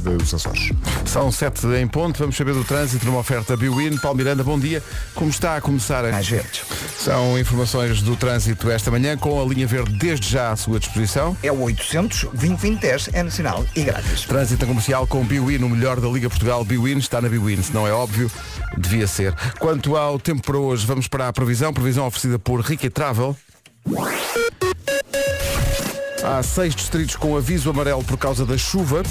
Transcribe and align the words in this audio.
dos 0.00 0.34
Açores. 0.34 0.70
São 1.04 1.30
sete 1.30 1.66
em 1.66 1.86
ponto, 1.86 2.18
vamos 2.18 2.36
saber 2.36 2.54
do 2.54 2.64
trânsito 2.64 3.04
numa 3.06 3.18
oferta 3.18 3.56
Biwin. 3.56 3.96
Paulo 3.98 4.16
Miranda, 4.16 4.42
bom 4.42 4.58
dia. 4.58 4.82
Como 5.14 5.30
está 5.30 5.56
a 5.56 5.60
começar? 5.60 6.02
Mais 6.10 6.28
verdes. 6.28 6.62
São 6.98 7.38
informações 7.38 8.02
do 8.02 8.16
trânsito 8.16 8.70
esta 8.70 8.90
manhã 8.90 9.16
com 9.16 9.40
a 9.40 9.44
linha 9.44 9.66
verde 9.66 9.92
desde 9.98 10.28
já 10.28 10.50
à 10.52 10.56
sua 10.56 10.78
disposição. 10.78 11.36
É 11.42 11.52
o 11.52 11.60
800 11.60 12.24
2010 12.32 13.10
é 13.12 13.22
nacional 13.22 13.64
e 13.74 13.82
grátis. 13.82 14.22
Trânsito 14.22 14.66
comercial 14.66 15.06
com 15.06 15.24
Biwin, 15.24 15.62
o 15.64 15.68
melhor 15.68 16.00
da 16.00 16.08
Liga 16.08 16.28
Portugal. 16.28 16.64
Biwin 16.64 16.98
está 16.98 17.20
na 17.20 17.28
Biwin, 17.28 17.62
se 17.62 17.72
não 17.72 17.86
é 17.86 17.92
óbvio, 17.92 18.30
devia 18.76 19.06
ser. 19.06 19.34
Quanto 19.58 19.96
ao 19.96 20.18
tempo 20.18 20.42
para 20.42 20.58
hoje, 20.58 20.86
vamos 20.86 21.08
para 21.08 21.28
a 21.28 21.32
previsão. 21.32 21.72
Previsão 21.72 22.06
oferecida 22.06 22.38
por 22.38 22.60
Ricky 22.60 22.90
Travel. 22.90 23.36
Há 26.22 26.42
seis 26.42 26.74
distritos 26.74 27.16
com 27.16 27.34
aviso 27.34 27.70
amarelo 27.70 28.04
por 28.04 28.18
causa 28.18 28.44
da 28.44 28.58
chuva. 28.58 29.02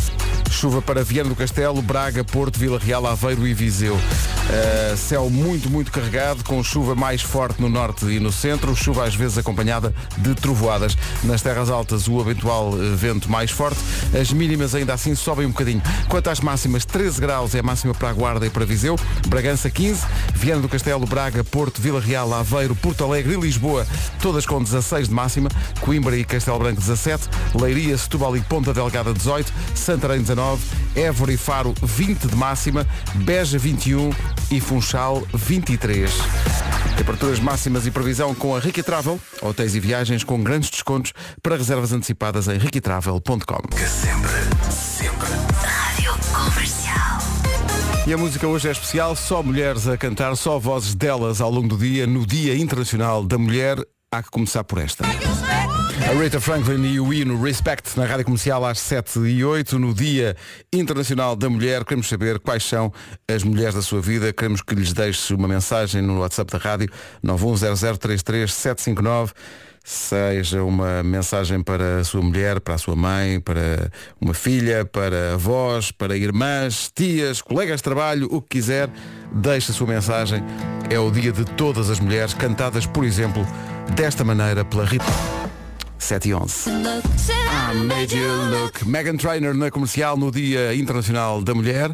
Chuva 0.52 0.82
para 0.82 1.04
Viana 1.04 1.30
do 1.30 1.36
Castelo, 1.36 1.82
Braga, 1.82 2.24
Porto, 2.24 2.60
Vila 2.60 2.78
Real, 2.78 3.06
Aveiro 3.08 3.48
e 3.48 3.54
Viseu. 3.54 3.96
Uh, 3.96 4.98
céu 4.98 5.30
muito, 5.30 5.70
muito 5.70 5.92
carregado, 5.92 6.44
com 6.44 6.64
chuva 6.64 6.96
mais 6.96 7.22
forte 7.22 7.62
no 7.62 7.70
norte 7.70 8.06
e 8.06 8.20
no 8.20 8.32
centro, 8.32 8.76
chuva 8.76 9.06
às 9.06 9.14
vezes 9.14 9.38
acompanhada 9.38 9.94
de 10.18 10.34
trovoadas. 10.34 10.98
Nas 11.24 11.42
terras 11.42 11.70
altas, 11.70 12.08
o 12.08 12.20
habitual 12.20 12.70
uh, 12.70 12.96
vento 12.96 13.30
mais 13.30 13.52
forte. 13.52 13.80
As 14.20 14.32
mínimas 14.32 14.74
ainda 14.74 14.94
assim 14.94 15.14
sobem 15.14 15.46
um 15.46 15.52
bocadinho. 15.52 15.82
Quanto 16.08 16.30
às 16.30 16.40
máximas, 16.40 16.84
13 16.84 17.22
graus 17.22 17.54
é 17.56 17.60
a 17.60 17.64
máxima 17.64 17.94
para 17.94 18.10
a 18.10 18.14
Guarda 18.14 18.46
e 18.46 18.50
para 18.50 18.66
Viseu. 18.66 18.96
Bragança 19.28 19.70
15, 19.70 20.06
Viana 20.34 20.62
do 20.62 20.70
Castelo, 20.70 21.06
Braga, 21.06 21.44
Porto, 21.44 21.82
Vila 21.82 22.02
Real, 22.02 22.34
Aveiro, 22.34 22.76
Porto 22.76 23.04
Alegre 23.04 23.34
e 23.34 23.40
Lisboa, 23.40 23.86
todas 24.20 24.46
com 24.46 24.62
16 24.62 25.10
de 25.10 25.14
máxima. 25.14 25.50
Coimbra 25.80 26.18
e 26.18 26.24
Castelo 26.24 26.60
Branco 26.60 26.82
17, 27.00 27.30
Leiria, 27.56 27.98
Setúbal 27.98 28.36
e 28.36 28.42
Ponta 28.42 28.74
Delgada 28.74 29.14
18, 29.14 29.52
Santarém 29.74 30.20
19, 30.20 30.62
Évora 30.96 31.32
e 31.32 31.38
Faro 31.38 31.74
20 31.82 32.28
de 32.28 32.36
máxima, 32.36 32.86
Beja 33.16 33.58
21 33.58 34.10
e 34.52 34.60
Funchal 34.60 35.24
23. 35.34 36.12
Temperaturas 36.98 37.40
máximas 37.40 37.86
e 37.88 37.92
previsão 37.92 38.36
com 38.36 38.56
a 38.56 38.60
Ricky 38.60 38.84
Travel, 38.84 39.20
hotéis 39.42 39.74
e 39.76 39.80
viagens 39.80 40.24
com 40.24 40.44
grandes 40.44 40.70
descontos 40.70 41.14
para 41.42 41.56
reservas 41.56 41.94
antecipadas 41.94 42.48
em 42.50 42.58
riquitravel.com. 42.58 43.78
Sempre, 43.78 44.32
sempre. 44.70 45.30
Rádio 45.64 46.14
Comercial. 46.34 47.20
E 48.06 48.14
a 48.14 48.18
música 48.18 48.46
hoje 48.46 48.68
é 48.68 48.72
especial, 48.72 49.16
só 49.16 49.42
mulheres 49.42 49.88
a 49.88 49.98
cantar, 49.98 50.36
só 50.36 50.60
vozes 50.60 50.94
delas 50.94 51.40
ao 51.40 51.50
longo 51.50 51.70
do 51.70 51.78
dia, 51.78 52.06
no 52.06 52.26
Dia 52.26 52.58
Internacional 52.58 53.24
da 53.24 53.38
Mulher. 53.38 53.78
Há 54.12 54.24
que 54.24 54.32
começar 54.32 54.64
por 54.64 54.80
esta. 54.80 55.06
A 56.08 56.14
Rita 56.14 56.40
Franklin 56.40 56.86
e 56.86 56.98
o 57.00 57.14
hino 57.14 57.40
Respect 57.42 57.98
na 57.98 58.06
Rádio 58.06 58.26
Comercial 58.26 58.64
às 58.66 58.80
7 58.80 59.20
e 59.20 59.44
8 59.44 59.78
no 59.78 59.94
Dia 59.94 60.36
Internacional 60.72 61.36
da 61.36 61.50
Mulher. 61.50 61.84
Queremos 61.84 62.08
saber 62.08 62.40
quais 62.40 62.64
são 62.64 62.94
as 63.28 63.44
mulheres 63.44 63.76
da 63.76 63.82
sua 63.82 64.00
vida. 64.02 64.32
Queremos 64.32 64.62
que 64.62 64.74
lhes 64.74 64.94
deixe 64.94 65.34
uma 65.34 65.48
mensagem 65.48 66.02
no 66.02 66.20
WhatsApp 66.20 66.52
da 66.52 66.58
rádio 66.58 66.90
910033759 67.24 69.32
seja 69.84 70.64
uma 70.64 71.02
mensagem 71.02 71.64
para 71.64 72.00
a 72.00 72.04
sua 72.04 72.22
mulher, 72.22 72.60
para 72.60 72.76
a 72.76 72.78
sua 72.78 72.96
mãe, 72.96 73.40
para 73.40 73.90
uma 74.22 74.36
filha, 74.36 74.86
para 74.86 75.34
avós, 75.34 75.92
para 75.92 76.16
irmãs, 76.16 76.92
tias, 76.94 77.42
colegas 77.42 77.78
de 77.78 77.84
trabalho, 77.84 78.28
o 78.30 78.40
que 78.40 78.50
quiser, 78.50 78.88
deixe 79.32 79.72
a 79.72 79.74
sua 79.74 79.88
mensagem. 79.88 80.44
É 80.92 81.00
o 81.00 81.10
dia 81.10 81.32
de 81.32 81.44
todas 81.44 81.90
as 81.90 82.00
mulheres, 82.00 82.36
cantadas, 82.36 82.86
por 82.86 83.04
exemplo, 83.04 83.44
desta 83.96 84.24
maneira 84.24 84.64
pela 84.64 84.86
Rita. 84.86 85.06
7 86.00 86.30
e 86.30 86.34
11. 86.34 86.70
I 86.70 87.76
made 87.86 88.16
you 88.16 88.28
look. 88.50 88.86
Megan 88.86 89.18
Trainer 89.18 89.54
na 89.54 89.70
comercial 89.70 90.18
no 90.18 90.32
Dia 90.32 90.74
Internacional 90.74 91.42
da 91.42 91.54
Mulher. 91.54 91.94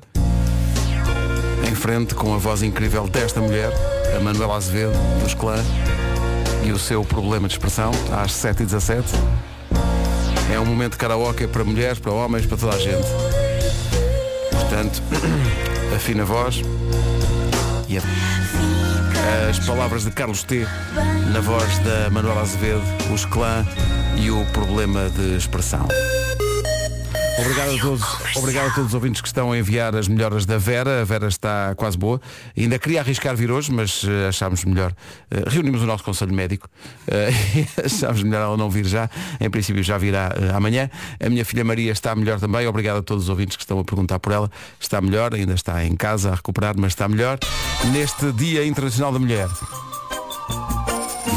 Em 1.67 1.75
frente 1.75 2.15
com 2.15 2.33
a 2.33 2.37
voz 2.37 2.61
incrível 2.61 3.07
desta 3.07 3.41
mulher, 3.41 3.71
a 4.15 4.19
Manuela 4.21 4.55
Azevedo, 4.55 4.93
dos 5.21 5.33
Clã, 5.33 5.57
e 6.63 6.71
o 6.71 6.79
seu 6.79 7.03
problema 7.03 7.47
de 7.47 7.55
expressão, 7.55 7.91
às 8.11 8.31
7 8.31 8.63
e 8.63 8.65
17 8.65 9.07
É 10.53 10.59
um 10.59 10.65
momento 10.65 10.93
de 10.93 10.97
karaoke 10.97 11.47
para 11.47 11.63
mulheres, 11.63 11.99
para 11.99 12.11
homens, 12.11 12.45
para 12.45 12.57
toda 12.57 12.75
a 12.75 12.79
gente. 12.79 13.07
Portanto, 14.51 15.01
afina 15.95 16.23
a 16.23 16.25
voz 16.25 16.61
e 17.87 17.97
a... 17.97 18.01
as 19.49 19.59
palavras 19.59 20.05
de 20.05 20.11
Carlos 20.11 20.43
T 20.43 20.65
na 21.33 21.39
voz 21.39 21.79
da 21.79 22.09
Manuela 22.09 22.41
Azevedo, 22.41 22.81
os 23.13 23.25
clã 23.25 23.65
e 24.17 24.31
o 24.31 24.45
problema 24.47 25.09
de 25.09 25.37
expressão. 25.37 25.87
Obrigado 27.37 27.75
a, 27.75 27.79
todos, 27.79 28.03
obrigado 28.37 28.67
a 28.67 28.73
todos 28.73 28.87
os 28.87 28.93
ouvintes 28.93 29.21
que 29.21 29.27
estão 29.27 29.51
a 29.51 29.57
enviar 29.57 29.93
as 29.93 30.07
melhoras 30.07 30.45
da 30.45 30.57
Vera. 30.57 31.01
A 31.01 31.03
Vera 31.03 31.27
está 31.27 31.75
quase 31.75 31.97
boa. 31.97 32.21
Ainda 32.57 32.79
queria 32.79 33.01
arriscar 33.01 33.35
vir 33.35 33.51
hoje, 33.51 33.71
mas 33.73 34.03
uh, 34.03 34.29
achámos 34.29 34.63
melhor. 34.63 34.91
Uh, 35.29 35.49
reunimos 35.49 35.81
o 35.81 35.85
nosso 35.85 36.03
Conselho 36.03 36.33
Médico. 36.33 36.69
Uh, 37.07 37.83
achámos 37.85 38.23
melhor 38.23 38.41
ela 38.41 38.57
não 38.57 38.69
vir 38.69 38.85
já. 38.85 39.09
Em 39.39 39.49
princípio 39.49 39.83
já 39.83 39.97
virá 39.97 40.31
amanhã. 40.55 40.89
A 41.23 41.29
minha 41.29 41.43
filha 41.43 41.63
Maria 41.65 41.91
está 41.91 42.15
melhor 42.15 42.39
também. 42.39 42.65
Obrigado 42.67 42.97
a 42.97 43.03
todos 43.03 43.25
os 43.25 43.29
ouvintes 43.29 43.57
que 43.57 43.63
estão 43.63 43.79
a 43.79 43.83
perguntar 43.83 44.19
por 44.19 44.31
ela. 44.31 44.49
Está 44.79 45.01
melhor, 45.01 45.33
ainda 45.33 45.53
está 45.53 45.83
em 45.83 45.95
casa 45.95 46.31
a 46.31 46.35
recuperar, 46.35 46.75
mas 46.77 46.93
está 46.93 47.07
melhor. 47.09 47.37
Neste 47.91 48.31
Dia 48.31 48.65
Internacional 48.65 49.11
da 49.11 49.19
Mulher. 49.19 49.49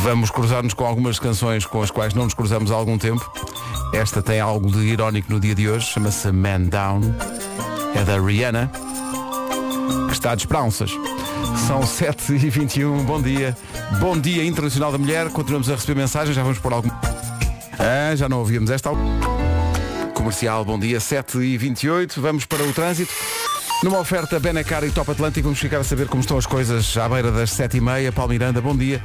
Vamos 0.03 0.31
cruzar-nos 0.31 0.75
com 0.75 0.85
algumas 0.85 1.19
canções 1.19 1.67
com 1.67 1.83
as 1.83 1.91
quais 1.91 2.15
não 2.15 2.25
nos 2.25 2.35
cruzamos 2.35 2.71
há 2.71 2.75
algum 2.75 2.97
tempo. 2.97 3.31
Esta 3.93 4.23
tem 4.23 4.41
algo 4.41 4.71
de 4.71 4.79
irónico 4.79 5.33
no 5.33 5.41
dia 5.41 5.55
de 5.55 5.69
hoje, 5.69 5.87
chama-se 5.87 6.31
Man 6.31 6.63
Down. 6.63 7.01
É 7.95 8.05
da 8.05 8.21
Rihanna, 8.21 8.71
que 10.07 10.13
está 10.13 10.35
de 10.35 10.43
esperanças. 10.43 10.91
São 11.67 11.81
7h21, 11.81 13.03
bom 13.05 13.21
dia. 13.21 13.57
Bom 13.99 14.19
dia 14.19 14.45
Internacional 14.45 14.93
da 14.93 14.99
Mulher. 14.99 15.31
Continuamos 15.31 15.69
a 15.69 15.75
receber 15.75 15.99
mensagens, 15.99 16.35
já 16.35 16.43
vamos 16.43 16.59
por 16.59 16.73
algum. 16.73 16.91
Ah, 17.79 18.15
já 18.15 18.29
não 18.29 18.39
ouvíamos 18.39 18.71
esta. 18.71 18.91
Comercial, 20.15 20.65
bom 20.65 20.79
dia, 20.79 20.99
7h28. 20.99 22.21
Vamos 22.21 22.45
para 22.45 22.63
o 22.63 22.73
trânsito. 22.73 23.13
Numa 23.83 23.99
oferta 24.01 24.41
Benacar 24.41 24.85
e 24.85 24.91
Top 24.91 25.11
Atlântico, 25.11 25.45
vamos 25.45 25.59
ficar 25.59 25.79
a 25.79 25.85
saber 25.85 26.09
como 26.09 26.21
estão 26.21 26.37
as 26.37 26.47
coisas 26.47 26.97
à 26.97 27.09
beira 27.09 27.31
das 27.31 27.51
7h30. 27.51 28.13
Paulo 28.13 28.33
Miranda, 28.33 28.61
bom 28.61 28.77
dia. 28.77 29.03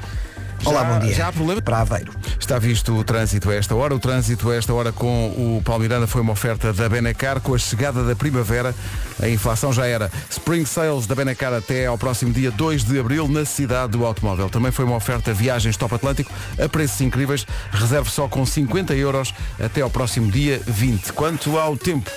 Olá, 0.65 0.81
já, 0.81 0.93
bom 0.93 0.99
dia. 0.99 1.13
Já 1.13 1.27
há 1.27 1.33
problema? 1.33 1.61
Para 1.61 1.79
Aveiro. 1.79 2.13
Está 2.39 2.57
visto 2.57 2.95
o 2.95 3.03
trânsito 3.03 3.49
a 3.49 3.55
esta 3.55 3.75
hora. 3.75 3.93
O 3.93 3.99
trânsito 3.99 4.49
a 4.49 4.55
esta 4.55 4.73
hora 4.73 4.91
com 4.91 5.27
o 5.27 5.61
Palmiranda 5.63 6.07
foi 6.07 6.21
uma 6.21 6.31
oferta 6.31 6.71
da 6.71 6.87
Benacar. 6.87 7.41
Com 7.41 7.53
a 7.53 7.57
chegada 7.57 8.03
da 8.03 8.15
primavera, 8.15 8.73
a 9.21 9.27
inflação 9.27 9.73
já 9.73 9.85
era. 9.85 10.09
Spring 10.29 10.65
Sales 10.65 11.05
da 11.05 11.15
Benacar 11.15 11.53
até 11.53 11.85
ao 11.85 11.97
próximo 11.97 12.31
dia 12.31 12.49
2 12.51 12.85
de 12.85 12.99
abril 12.99 13.27
na 13.27 13.43
cidade 13.43 13.91
do 13.91 14.05
automóvel. 14.05 14.49
Também 14.49 14.71
foi 14.71 14.85
uma 14.85 14.95
oferta 14.95 15.33
Viagens 15.33 15.75
Top 15.75 15.93
Atlântico 15.93 16.31
a 16.57 16.69
preços 16.69 17.01
incríveis. 17.01 17.45
Reserve 17.71 18.09
só 18.09 18.27
com 18.29 18.45
50 18.45 18.95
euros 18.95 19.33
até 19.61 19.81
ao 19.81 19.89
próximo 19.89 20.31
dia 20.31 20.61
20. 20.65 21.11
Quanto 21.11 21.57
ao 21.57 21.75
tempo, 21.75 22.09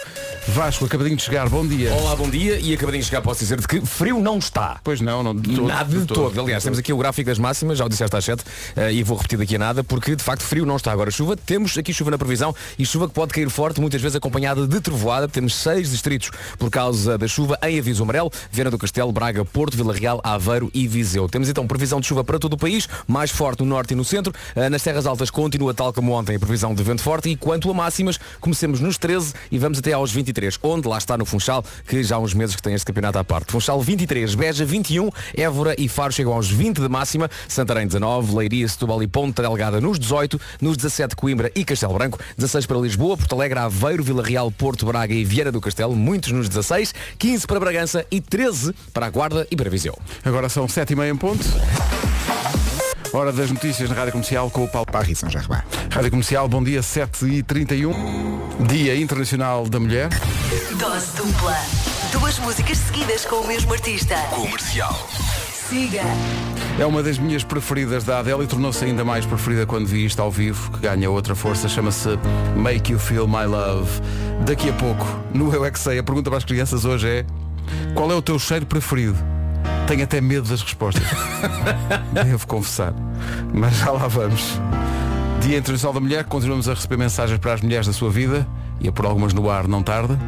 Vasco, 0.48 0.84
acabadinho 0.84 1.16
de 1.16 1.22
chegar, 1.24 1.48
bom 1.48 1.66
dia. 1.66 1.92
Olá, 1.92 2.14
bom 2.14 2.30
dia. 2.30 2.58
E 2.60 2.72
acabadinho 2.72 3.02
de 3.02 3.08
chegar, 3.08 3.20
posso 3.20 3.40
dizer-te 3.40 3.66
que 3.66 3.84
frio 3.84 4.20
não 4.20 4.38
está. 4.38 4.78
Pois 4.82 5.00
não, 5.00 5.20
não 5.20 5.34
de 5.34 5.56
todo, 5.56 5.66
Nada 5.66 5.98
de 5.98 6.06
todo. 6.06 6.40
Aliás, 6.40 6.62
temos 6.62 6.78
aqui 6.78 6.92
o 6.92 6.96
gráfico 6.96 7.28
das 7.28 7.38
máximas, 7.38 7.78
já 7.78 7.84
o 7.84 7.88
disseste 7.88 8.16
às 8.16 8.24
7, 8.24 8.42
uh, 8.42 8.90
e 8.92 9.02
vou 9.02 9.16
repetir 9.16 9.38
daqui 9.38 9.56
a 9.56 9.58
nada, 9.58 9.82
porque 9.82 10.14
de 10.14 10.22
facto 10.22 10.42
frio 10.42 10.64
não 10.64 10.76
está. 10.76 10.92
Agora 10.92 11.10
chuva, 11.10 11.36
temos 11.36 11.76
aqui 11.76 11.92
chuva 11.92 12.12
na 12.12 12.18
previsão 12.18 12.54
e 12.78 12.86
chuva 12.86 13.08
que 13.08 13.14
pode 13.14 13.34
cair 13.34 13.50
forte, 13.50 13.80
muitas 13.80 14.00
vezes 14.00 14.14
acompanhada 14.14 14.68
de 14.68 14.80
trovoada. 14.80 15.26
Temos 15.26 15.54
seis 15.56 15.90
distritos 15.90 16.30
por 16.58 16.70
causa 16.70 17.18
da 17.18 17.26
chuva 17.26 17.58
em 17.64 17.78
aviso 17.80 18.04
amarelo, 18.04 18.30
Viana 18.50 18.70
do 18.70 18.78
Castelo, 18.78 19.10
Braga, 19.10 19.44
Porto, 19.44 19.76
Vila 19.76 19.92
Real, 19.92 20.20
Aveiro 20.22 20.70
e 20.72 20.86
Viseu. 20.86 21.28
Temos 21.28 21.48
então 21.48 21.66
previsão 21.66 22.00
de 22.00 22.06
chuva 22.06 22.22
para 22.22 22.38
todo 22.38 22.52
o 22.52 22.58
país, 22.58 22.88
mais 23.08 23.32
forte 23.32 23.60
no 23.60 23.66
norte 23.66 23.94
e 23.94 23.96
no 23.96 24.04
centro. 24.04 24.32
Uh, 24.54 24.70
nas 24.70 24.82
terras 24.82 25.06
altas 25.06 25.28
continua 25.28 25.74
tal 25.74 25.92
como 25.92 26.12
ontem 26.12 26.36
a 26.36 26.38
previsão 26.38 26.72
de 26.72 26.82
vento 26.84 27.02
forte 27.02 27.28
e 27.30 27.36
quanto 27.36 27.68
a 27.68 27.74
máximas, 27.74 28.18
comecemos 28.40 28.78
nos 28.78 28.96
13 28.96 29.34
e 29.50 29.58
vamos 29.58 29.80
até 29.80 29.92
aos 29.92 30.12
23, 30.12 30.35
onde 30.62 30.88
lá 30.88 30.98
está 30.98 31.16
no 31.16 31.24
Funchal, 31.24 31.64
que 31.86 32.02
já 32.02 32.16
há 32.16 32.18
uns 32.18 32.34
meses 32.34 32.56
que 32.56 32.62
tem 32.62 32.74
este 32.74 32.86
campeonato 32.86 33.18
à 33.18 33.24
parte. 33.24 33.52
Funchal 33.52 33.80
23, 33.80 34.34
Beja 34.34 34.64
21, 34.64 35.10
Évora 35.36 35.74
e 35.78 35.88
Faro 35.88 36.12
chegam 36.12 36.32
aos 36.32 36.50
20 36.50 36.80
de 36.80 36.88
máxima, 36.88 37.30
Santarém 37.48 37.86
19, 37.86 38.34
Leiria, 38.34 38.68
Setúbal 38.68 39.02
e 39.02 39.06
Ponta 39.06 39.42
Delgada 39.42 39.80
nos 39.80 39.98
18, 39.98 40.40
nos 40.60 40.76
17 40.76 41.16
Coimbra 41.16 41.50
e 41.54 41.64
Castelo 41.64 41.94
Branco, 41.94 42.18
16 42.36 42.66
para 42.66 42.78
Lisboa, 42.78 43.16
Porto 43.16 43.34
Alegre, 43.34 43.58
Aveiro, 43.58 44.02
Vila 44.02 44.22
Real, 44.22 44.50
Porto 44.50 44.86
Braga 44.86 45.14
e 45.14 45.24
Viana 45.24 45.52
do 45.52 45.60
Castelo, 45.60 45.94
muitos 45.94 46.32
nos 46.32 46.48
16, 46.48 46.94
15 47.18 47.46
para 47.46 47.60
Bragança 47.60 48.06
e 48.10 48.20
13 48.20 48.74
para 48.92 49.06
a 49.06 49.10
Guarda 49.10 49.46
e 49.50 49.56
para 49.56 49.70
Viseu. 49.70 49.96
Agora 50.24 50.48
são 50.48 50.68
7 50.68 50.92
e 50.92 50.96
meia 50.96 51.10
em 51.10 51.16
ponto. 51.16 51.44
Hora 53.16 53.32
das 53.32 53.50
notícias 53.50 53.88
na 53.88 53.96
Rádio 53.96 54.12
Comercial 54.12 54.50
com 54.50 54.64
o 54.64 54.68
Paulo 54.68 54.92
Paris 54.92 55.20
Saint-Germain. 55.20 55.62
Rádio 55.90 56.10
Comercial, 56.10 56.46
bom 56.46 56.62
dia, 56.62 56.82
7 56.82 57.24
e 57.24 57.42
31 57.42 57.90
Dia 58.68 58.94
Internacional 58.94 59.66
da 59.66 59.80
Mulher. 59.80 60.10
Dose 60.78 61.16
dupla. 61.16 61.56
Duas 62.12 62.38
músicas 62.40 62.76
seguidas 62.76 63.24
com 63.24 63.36
o 63.36 63.46
mesmo 63.46 63.72
artista. 63.72 64.16
Comercial. 64.34 64.94
Siga. 65.50 66.02
É 66.78 66.84
uma 66.84 67.02
das 67.02 67.16
minhas 67.16 67.42
preferidas 67.42 68.04
da 68.04 68.18
Adele 68.18 68.44
e 68.44 68.46
tornou-se 68.46 68.84
ainda 68.84 69.02
mais 69.02 69.24
preferida 69.24 69.64
quando 69.64 69.86
vi 69.86 70.04
isto 70.04 70.20
ao 70.20 70.30
vivo, 70.30 70.72
que 70.72 70.80
ganha 70.80 71.10
outra 71.10 71.34
força, 71.34 71.70
chama-se 71.70 72.18
Make 72.54 72.92
You 72.92 72.98
Feel 72.98 73.26
My 73.26 73.46
Love. 73.46 73.98
Daqui 74.44 74.68
a 74.68 74.74
pouco, 74.74 75.06
no 75.32 75.50
Eu 75.54 75.64
é 75.64 75.70
que 75.70 75.78
sei, 75.78 75.98
a 75.98 76.02
pergunta 76.02 76.28
para 76.28 76.36
as 76.36 76.44
crianças 76.44 76.84
hoje 76.84 77.08
é 77.08 77.26
qual 77.94 78.12
é 78.12 78.14
o 78.14 78.20
teu 78.20 78.38
cheiro 78.38 78.66
preferido? 78.66 79.35
Tenho 79.86 80.02
até 80.02 80.20
medo 80.20 80.48
das 80.48 80.62
respostas. 80.62 81.04
Devo 82.12 82.46
confessar. 82.46 82.92
Mas 83.54 83.76
já 83.76 83.90
lá 83.92 84.08
vamos. 84.08 84.60
Dia 85.40 85.58
Internacional 85.58 85.94
da 85.94 86.00
Mulher, 86.00 86.24
continuamos 86.24 86.68
a 86.68 86.74
receber 86.74 86.96
mensagens 86.96 87.38
para 87.38 87.52
as 87.54 87.60
mulheres 87.60 87.86
da 87.86 87.92
sua 87.92 88.10
vida 88.10 88.46
e 88.80 88.88
a 88.88 88.92
por 88.92 89.06
algumas 89.06 89.32
no 89.32 89.48
ar 89.48 89.68
não 89.68 89.82
tarda. 89.82 90.18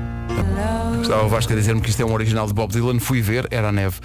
Estava 1.03 1.25
o 1.25 1.29
Vasco 1.29 1.53
a 1.53 1.57
dizer-me 1.57 1.81
que 1.81 1.89
isto 1.89 2.03
é 2.03 2.05
um 2.05 2.13
original 2.13 2.47
de 2.47 2.53
Bob 2.53 2.71
Dylan. 2.71 2.99
Fui 2.99 3.23
ver, 3.23 3.49
era 3.51 3.69
a 3.69 3.73
neve. 3.73 3.99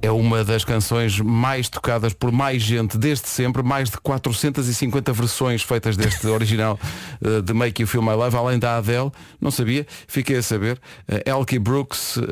É 0.00 0.10
uma 0.10 0.42
das 0.42 0.64
canções 0.64 1.20
mais 1.20 1.68
tocadas 1.68 2.12
por 2.12 2.32
mais 2.32 2.62
gente 2.62 2.96
desde 2.96 3.28
sempre. 3.28 3.62
Mais 3.62 3.90
de 3.90 3.98
450 3.98 5.12
versões 5.12 5.62
feitas 5.62 5.96
deste 5.96 6.26
original 6.26 6.78
uh, 7.20 7.42
de 7.42 7.52
Make 7.52 7.82
You 7.82 7.86
Feel 7.86 8.02
My 8.02 8.12
Love, 8.12 8.36
além 8.36 8.58
da 8.58 8.78
Adele. 8.78 9.10
Não 9.40 9.50
sabia, 9.50 9.86
fiquei 10.08 10.38
a 10.38 10.42
saber. 10.42 10.80
Uh, 11.08 11.30
Elkie 11.30 11.58
Brooks, 11.58 12.16
uh, 12.16 12.22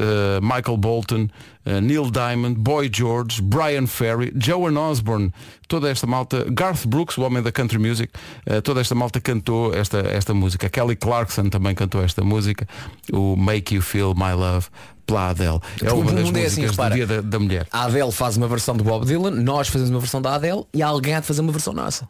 Michael 0.40 0.78
Bolton, 0.78 1.28
uh, 1.66 1.80
Neil 1.80 2.10
Diamond, 2.10 2.58
Boy 2.58 2.90
George, 2.92 3.42
Brian 3.42 3.86
Ferry, 3.86 4.32
Joan 4.36 4.76
Osborne, 4.78 5.32
toda 5.68 5.90
esta 5.90 6.06
malta, 6.06 6.44
Garth 6.50 6.86
Brooks, 6.86 7.18
o 7.18 7.22
homem 7.22 7.42
da 7.42 7.52
country 7.52 7.78
music, 7.78 8.12
uh, 8.46 8.60
toda 8.62 8.80
esta 8.80 8.94
malta 8.94 9.20
cantou 9.20 9.74
esta, 9.74 9.98
esta 9.98 10.34
música. 10.34 10.68
Kelly 10.68 10.96
Clarkson 10.96 11.48
também 11.48 11.74
cantou 11.74 12.02
esta 12.02 12.22
música, 12.22 12.66
o 13.12 13.36
Make 13.36 13.74
You 13.74 13.82
Feel 13.82 14.14
My 14.14 14.32
Love 14.32 14.68
pela 15.06 15.30
Adele. 15.30 15.60
É 15.82 15.92
uma 15.92 16.12
das 16.12 16.24
mundo 16.24 16.38
é 16.38 16.42
músicas 16.42 16.52
assim, 16.52 16.62
do 16.62 16.70
repara. 16.70 16.94
dia 16.94 17.06
da, 17.06 17.20
da 17.20 17.38
mulher. 17.38 17.66
A 17.70 17.84
Adele 17.84 18.12
faz 18.12 18.36
uma 18.36 18.48
versão 18.48 18.76
do 18.76 18.84
Bob 18.84 19.06
Dylan, 19.06 19.30
nós 19.30 19.68
fazemos 19.68 19.90
uma 19.90 20.00
versão 20.00 20.20
da 20.20 20.34
Adele 20.34 20.64
e 20.72 20.82
alguém 20.82 21.14
há 21.14 21.20
de 21.20 21.26
fazer 21.26 21.40
uma 21.40 21.52
versão 21.52 21.72
nossa. 21.72 22.08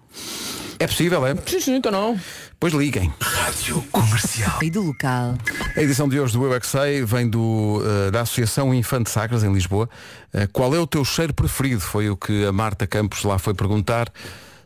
É 0.78 0.86
possível, 0.86 1.24
é? 1.26 1.34
Sim, 1.46 1.60
sim, 1.60 1.74
então 1.76 1.92
não. 1.92 2.18
Pois 2.64 2.72
liguem. 2.72 3.12
Rádio 3.20 3.82
Comercial. 3.92 4.58
E 4.62 4.70
do 4.70 4.80
local. 4.80 5.34
A 5.76 5.82
edição 5.82 6.08
de 6.08 6.18
hoje 6.18 6.32
do 6.32 6.46
Eu 6.46 6.54
é 6.54 6.58
Que 6.58 6.66
Sei 6.66 7.04
vem 7.04 7.28
do, 7.28 7.82
eh, 7.84 8.10
da 8.10 8.22
Associação 8.22 8.72
Infante 8.72 9.10
Sacras, 9.10 9.44
em 9.44 9.52
Lisboa. 9.52 9.86
Eh, 10.32 10.48
qual 10.50 10.74
é 10.74 10.78
o 10.78 10.86
teu 10.86 11.04
cheiro 11.04 11.34
preferido? 11.34 11.82
Foi 11.82 12.08
o 12.08 12.16
que 12.16 12.46
a 12.46 12.52
Marta 12.52 12.86
Campos 12.86 13.22
lá 13.22 13.38
foi 13.38 13.52
perguntar. 13.52 14.10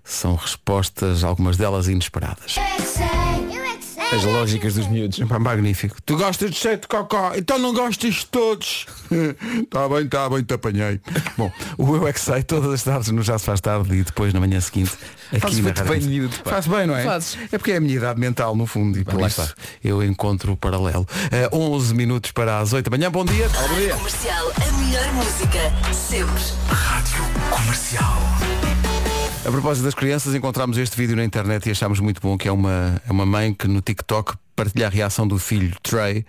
São 0.04 0.36
respostas, 0.36 1.24
algumas 1.24 1.56
delas 1.56 1.88
inesperadas. 1.88 2.54
As 4.10 4.24
lógicas 4.24 4.74
dos 4.74 4.86
miúdos. 4.86 5.18
Magnífico. 5.18 5.96
Tu 6.02 6.16
gostas 6.16 6.50
de 6.50 6.76
de 6.76 6.88
cocó, 6.88 7.32
então 7.36 7.58
não 7.58 7.74
gostas 7.74 8.14
de 8.14 8.26
todos. 8.26 8.86
Está 9.62 9.86
bem, 9.88 10.04
está 10.04 10.30
bem, 10.30 10.42
te 10.42 10.54
apanhei. 10.54 11.00
Bom, 11.36 11.52
o 11.76 11.94
Eu 11.94 12.08
é 12.08 12.12
que 12.12 12.20
sei, 12.20 12.42
todas 12.42 12.72
as 12.72 12.82
tardes 12.82 13.10
no 13.10 13.22
Já 13.22 13.38
se 13.38 13.44
faz 13.44 13.60
tarde 13.60 13.94
e 13.94 14.02
depois 14.02 14.32
na 14.32 14.40
manhã 14.40 14.60
seguinte 14.60 14.92
aqui 15.30 15.60
na 15.60 15.68
Rádio 15.68 15.84
bem, 15.84 16.00
miúdo. 16.00 16.34
Faz 16.42 16.66
bem, 16.66 16.86
não 16.86 16.96
é? 16.96 17.04
Fazes. 17.04 17.36
É 17.52 17.58
porque 17.58 17.72
é 17.72 17.76
a 17.76 17.80
minha 17.80 17.96
idade 17.96 18.18
mental 18.18 18.56
no 18.56 18.66
fundo 18.66 18.98
e 18.98 19.04
por 19.04 19.20
lá 19.20 19.28
isso 19.28 19.54
eu 19.84 20.02
encontro 20.02 20.52
o 20.52 20.56
paralelo. 20.56 21.06
Eh, 21.30 21.48
11 21.52 21.94
minutos 21.94 22.32
para 22.32 22.60
as 22.60 22.72
8 22.72 22.88
da 22.88 22.96
manhã. 22.96 23.10
Bom 23.10 23.26
dia. 23.26 23.46
Rádio 23.48 23.94
Comercial. 23.94 24.52
A 24.56 24.72
melhor 24.78 25.12
música. 25.12 25.92
Sempre. 25.92 26.42
Rádio 26.70 27.24
Comercial. 27.50 28.37
A 29.48 29.50
propósito 29.50 29.84
das 29.84 29.94
crianças, 29.94 30.34
encontramos 30.34 30.76
este 30.76 30.94
vídeo 30.94 31.16
na 31.16 31.24
internet 31.24 31.66
e 31.66 31.70
achámos 31.70 32.00
muito 32.00 32.20
bom, 32.20 32.36
que 32.36 32.46
é 32.46 32.52
uma, 32.52 33.00
é 33.08 33.10
uma 33.10 33.24
mãe 33.24 33.54
que 33.54 33.66
no 33.66 33.80
TikTok 33.80 34.34
partilha 34.54 34.88
a 34.88 34.90
reação 34.90 35.26
do 35.26 35.38
filho 35.38 35.74
Trey 35.82 36.26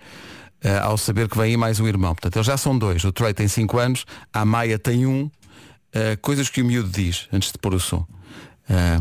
eh, 0.62 0.78
ao 0.78 0.96
saber 0.96 1.28
que 1.28 1.36
vem 1.36 1.50
aí 1.50 1.56
mais 1.58 1.78
um 1.78 1.86
irmão. 1.86 2.14
Portanto, 2.14 2.36
eles 2.36 2.46
já 2.46 2.56
são 2.56 2.78
dois. 2.78 3.04
O 3.04 3.12
Trey 3.12 3.34
tem 3.34 3.46
5 3.46 3.78
anos, 3.78 4.06
a 4.32 4.42
Maia 4.46 4.78
tem 4.78 5.04
um. 5.04 5.30
Eh, 5.92 6.16
coisas 6.16 6.48
que 6.48 6.62
o 6.62 6.64
miúdo 6.64 6.88
diz 6.88 7.28
antes 7.30 7.52
de 7.52 7.58
pôr 7.58 7.74
o 7.74 7.78
som. 7.78 8.06
Eh, 8.70 9.00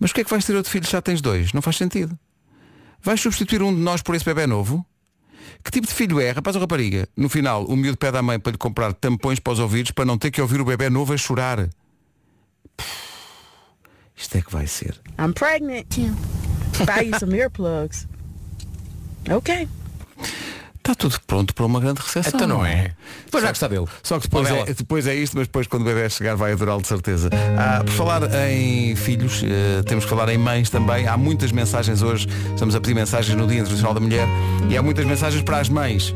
mas 0.00 0.12
porquê 0.12 0.22
é 0.22 0.24
que 0.24 0.30
vais 0.30 0.46
ter 0.46 0.56
outro 0.56 0.72
filho 0.72 0.86
se 0.86 0.92
já 0.92 1.02
tens 1.02 1.20
dois? 1.20 1.52
Não 1.52 1.60
faz 1.60 1.76
sentido. 1.76 2.18
Vais 3.02 3.20
substituir 3.20 3.62
um 3.62 3.74
de 3.74 3.82
nós 3.82 4.00
por 4.00 4.14
esse 4.14 4.24
bebê 4.24 4.46
novo? 4.46 4.82
Que 5.62 5.70
tipo 5.70 5.86
de 5.86 5.92
filho 5.92 6.18
é, 6.18 6.30
rapaz 6.30 6.56
ou 6.56 6.62
rapariga? 6.62 7.06
No 7.14 7.28
final, 7.28 7.66
o 7.66 7.76
miúdo 7.76 7.98
pede 7.98 8.16
à 8.16 8.22
mãe 8.22 8.40
para 8.40 8.52
lhe 8.52 8.58
comprar 8.58 8.94
tampões 8.94 9.38
para 9.38 9.52
os 9.52 9.58
ouvidos 9.58 9.92
para 9.92 10.06
não 10.06 10.16
ter 10.16 10.30
que 10.30 10.40
ouvir 10.40 10.58
o 10.58 10.64
bebê 10.64 10.88
novo 10.88 11.12
a 11.12 11.18
chorar. 11.18 11.68
Isto 14.18 14.38
é 14.38 14.42
que 14.42 14.52
vai 14.52 14.66
ser. 14.66 14.96
I'm 15.18 15.32
pregnant. 15.32 15.86
Buy 16.84 17.08
you 17.08 17.18
some 17.18 17.36
earplugs. 17.36 18.06
Okay. 19.30 19.68
Está 20.88 20.94
tudo 20.94 21.20
pronto 21.26 21.54
para 21.54 21.66
uma 21.66 21.80
grande 21.80 22.00
recepção. 22.00 22.32
Então 22.34 22.48
não 22.48 22.64
é. 22.64 22.92
Depois 23.26 23.44
já 23.44 23.50
gostar 23.50 23.68
dele. 23.68 23.86
Só 24.02 24.18
que 24.18 24.22
depois 24.26 24.50
é, 24.50 24.64
depois 24.72 25.06
é 25.06 25.14
isto, 25.14 25.36
mas 25.36 25.46
depois 25.46 25.66
quando 25.66 25.82
o 25.82 25.84
bebê 25.84 26.08
chegar 26.08 26.34
vai 26.34 26.52
adorá-lo 26.52 26.80
de 26.80 26.88
certeza. 26.88 27.28
Ah, 27.58 27.84
por 27.84 27.92
falar 27.92 28.22
em 28.48 28.96
filhos, 28.96 29.42
eh, 29.44 29.82
temos 29.82 30.04
que 30.04 30.10
falar 30.10 30.30
em 30.30 30.38
mães 30.38 30.70
também. 30.70 31.06
Há 31.06 31.16
muitas 31.18 31.52
mensagens 31.52 32.00
hoje, 32.00 32.26
estamos 32.54 32.74
a 32.74 32.80
pedir 32.80 32.94
mensagens 32.94 33.36
no 33.36 33.46
Dia 33.46 33.58
Internacional 33.58 33.92
da 33.92 34.00
Mulher 34.00 34.26
e 34.70 34.78
há 34.78 34.82
muitas 34.82 35.04
mensagens 35.04 35.42
para 35.42 35.58
as 35.58 35.68
mães. 35.68 36.14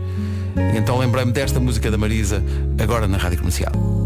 Então 0.74 0.96
lembrei-me 0.98 1.32
desta 1.32 1.60
música 1.60 1.90
da 1.90 1.98
Marisa, 1.98 2.42
agora 2.82 3.06
na 3.06 3.18
Rádio 3.18 3.38
Comercial. 3.38 4.01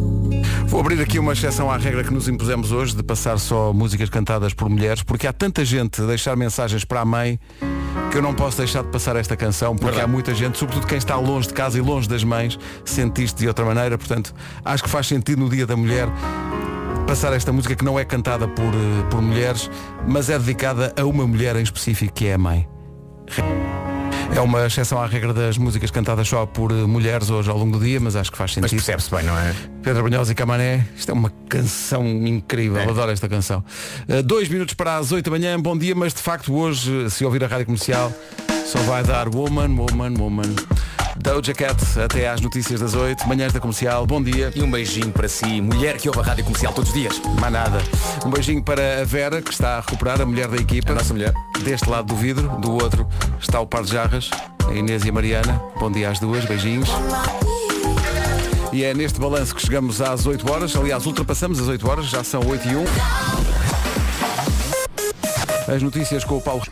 Vou 0.66 0.80
abrir 0.80 1.00
aqui 1.00 1.18
uma 1.18 1.32
exceção 1.32 1.70
à 1.70 1.76
regra 1.76 2.02
que 2.04 2.12
nos 2.12 2.28
impusemos 2.28 2.72
hoje 2.72 2.94
de 2.94 3.02
passar 3.02 3.38
só 3.38 3.72
músicas 3.72 4.10
cantadas 4.10 4.52
por 4.52 4.68
mulheres, 4.68 5.02
porque 5.02 5.26
há 5.26 5.32
tanta 5.32 5.64
gente 5.64 6.02
a 6.02 6.06
deixar 6.06 6.36
mensagens 6.36 6.84
para 6.84 7.00
a 7.00 7.04
mãe 7.04 7.38
que 8.10 8.18
eu 8.18 8.22
não 8.22 8.34
posso 8.34 8.58
deixar 8.58 8.82
de 8.82 8.88
passar 8.88 9.16
esta 9.16 9.36
canção, 9.36 9.74
porque 9.74 9.86
Verdade. 9.86 10.04
há 10.04 10.08
muita 10.08 10.34
gente, 10.34 10.58
sobretudo 10.58 10.86
quem 10.86 10.98
está 10.98 11.16
longe 11.16 11.48
de 11.48 11.54
casa 11.54 11.78
e 11.78 11.80
longe 11.80 12.08
das 12.08 12.24
mães, 12.24 12.58
sente 12.84 13.22
isto 13.22 13.38
de 13.38 13.48
outra 13.48 13.64
maneira. 13.64 13.98
Portanto, 13.98 14.34
acho 14.64 14.82
que 14.82 14.88
faz 14.88 15.06
sentido 15.06 15.40
no 15.40 15.50
Dia 15.50 15.66
da 15.66 15.76
Mulher 15.76 16.08
passar 17.06 17.32
esta 17.32 17.52
música 17.52 17.74
que 17.74 17.84
não 17.84 17.98
é 17.98 18.04
cantada 18.04 18.48
por, 18.48 18.64
eh, 18.64 19.02
por 19.10 19.22
mulheres, 19.22 19.70
mas 20.06 20.28
é 20.28 20.38
dedicada 20.38 20.92
a 20.98 21.04
uma 21.04 21.26
mulher 21.26 21.56
em 21.56 21.62
específico, 21.62 22.12
que 22.12 22.26
é 22.26 22.34
a 22.34 22.38
mãe. 22.38 22.68
É 24.34 24.40
uma 24.40 24.66
exceção 24.66 25.00
à 25.00 25.06
regra 25.06 25.32
das 25.32 25.56
músicas 25.56 25.90
cantadas 25.90 26.28
só 26.28 26.44
por 26.44 26.70
eh, 26.70 26.74
mulheres 26.74 27.30
hoje 27.30 27.48
ao 27.48 27.56
longo 27.56 27.78
do 27.78 27.84
dia, 27.84 27.98
mas 27.98 28.14
acho 28.16 28.30
que 28.30 28.36
faz 28.36 28.50
Mas 28.56 28.70
sentido. 28.70 28.76
percebe-se 28.84 29.10
bem, 29.10 29.24
não 29.24 29.38
é? 29.38 29.54
Pedro 29.82 30.02
Banhosa 30.08 30.32
e 30.32 30.34
Camané, 30.34 30.86
isto 30.94 31.10
é 31.10 31.14
uma 31.14 31.30
canção 31.48 32.06
incrível, 32.06 32.78
É. 32.80 32.84
adoro 32.88 33.10
esta 33.10 33.28
canção. 33.28 33.64
Uh, 34.08 34.22
dois 34.22 34.48
minutos 34.48 34.74
para 34.74 34.96
as 34.98 35.10
oito 35.10 35.24
da 35.24 35.30
manhã, 35.30 35.58
bom 35.58 35.76
dia, 35.76 35.94
mas 35.94 36.12
de 36.12 36.20
facto 36.20 36.54
hoje, 36.54 37.08
se 37.10 37.24
ouvir 37.24 37.42
a 37.44 37.46
rádio 37.46 37.64
comercial, 37.66 38.12
só 38.66 38.80
vai 38.80 39.04
dar 39.04 39.28
Woman, 39.28 39.76
Woman, 39.76 40.14
Woman. 40.18 40.54
Doja 41.16 41.54
Cat 41.54 41.80
até 42.00 42.28
às 42.28 42.40
notícias 42.40 42.80
das 42.80 42.94
oito, 42.94 43.26
manhãs 43.28 43.52
da 43.52 43.60
comercial, 43.60 44.04
bom 44.04 44.20
dia. 44.20 44.52
E 44.54 44.62
um 44.62 44.70
beijinho 44.70 45.12
para 45.12 45.28
si, 45.28 45.60
mulher 45.60 45.96
que 45.98 46.08
ouve 46.08 46.18
a 46.20 46.22
rádio 46.24 46.44
comercial 46.44 46.72
todos 46.72 46.90
os 46.90 46.96
dias. 46.96 47.20
Mais 47.40 47.52
nada. 47.52 47.78
Um 48.24 48.30
beijinho 48.30 48.62
para 48.62 49.02
a 49.02 49.04
Vera, 49.04 49.40
que 49.40 49.52
está 49.52 49.78
a 49.78 49.80
recuperar, 49.80 50.20
a 50.20 50.26
mulher 50.26 50.48
da 50.48 50.56
equipa. 50.56 50.90
A 50.90 50.96
nossa 50.96 51.14
mulher. 51.14 51.32
Deste 51.62 51.88
lado 51.88 52.06
do 52.06 52.16
vidro, 52.16 52.48
do 52.58 52.72
outro 52.72 53.06
está 53.40 53.60
o 53.60 53.66
par 53.66 53.84
de 53.84 53.92
jarras, 53.92 54.30
a 54.68 54.74
Inês 54.74 55.04
e 55.04 55.10
a 55.10 55.12
Mariana. 55.12 55.62
Bom 55.78 55.90
dia 55.90 56.10
às 56.10 56.18
duas, 56.18 56.44
beijinhos. 56.44 56.88
E 58.72 58.82
é 58.82 58.92
neste 58.92 59.20
balanço 59.20 59.54
que 59.54 59.62
chegamos 59.62 60.00
às 60.02 60.26
8 60.26 60.52
horas. 60.52 60.74
Aliás, 60.74 61.06
ultrapassamos 61.06 61.60
as 61.60 61.68
8 61.68 61.88
horas, 61.88 62.06
já 62.06 62.24
são 62.24 62.44
8 62.44 62.68
e 62.68 62.76
1. 62.76 62.84
As 65.72 65.82
notícias 65.82 66.24
com 66.24 66.36
o 66.36 66.40
Paulo. 66.40 66.62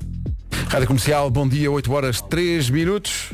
Rádio 0.75 0.89
Comercial, 0.89 1.31
bom 1.31 1.47
dia, 1.47 1.71
8 1.71 1.93
horas 1.93 2.21
3 2.21 2.69
minutos. 2.69 3.31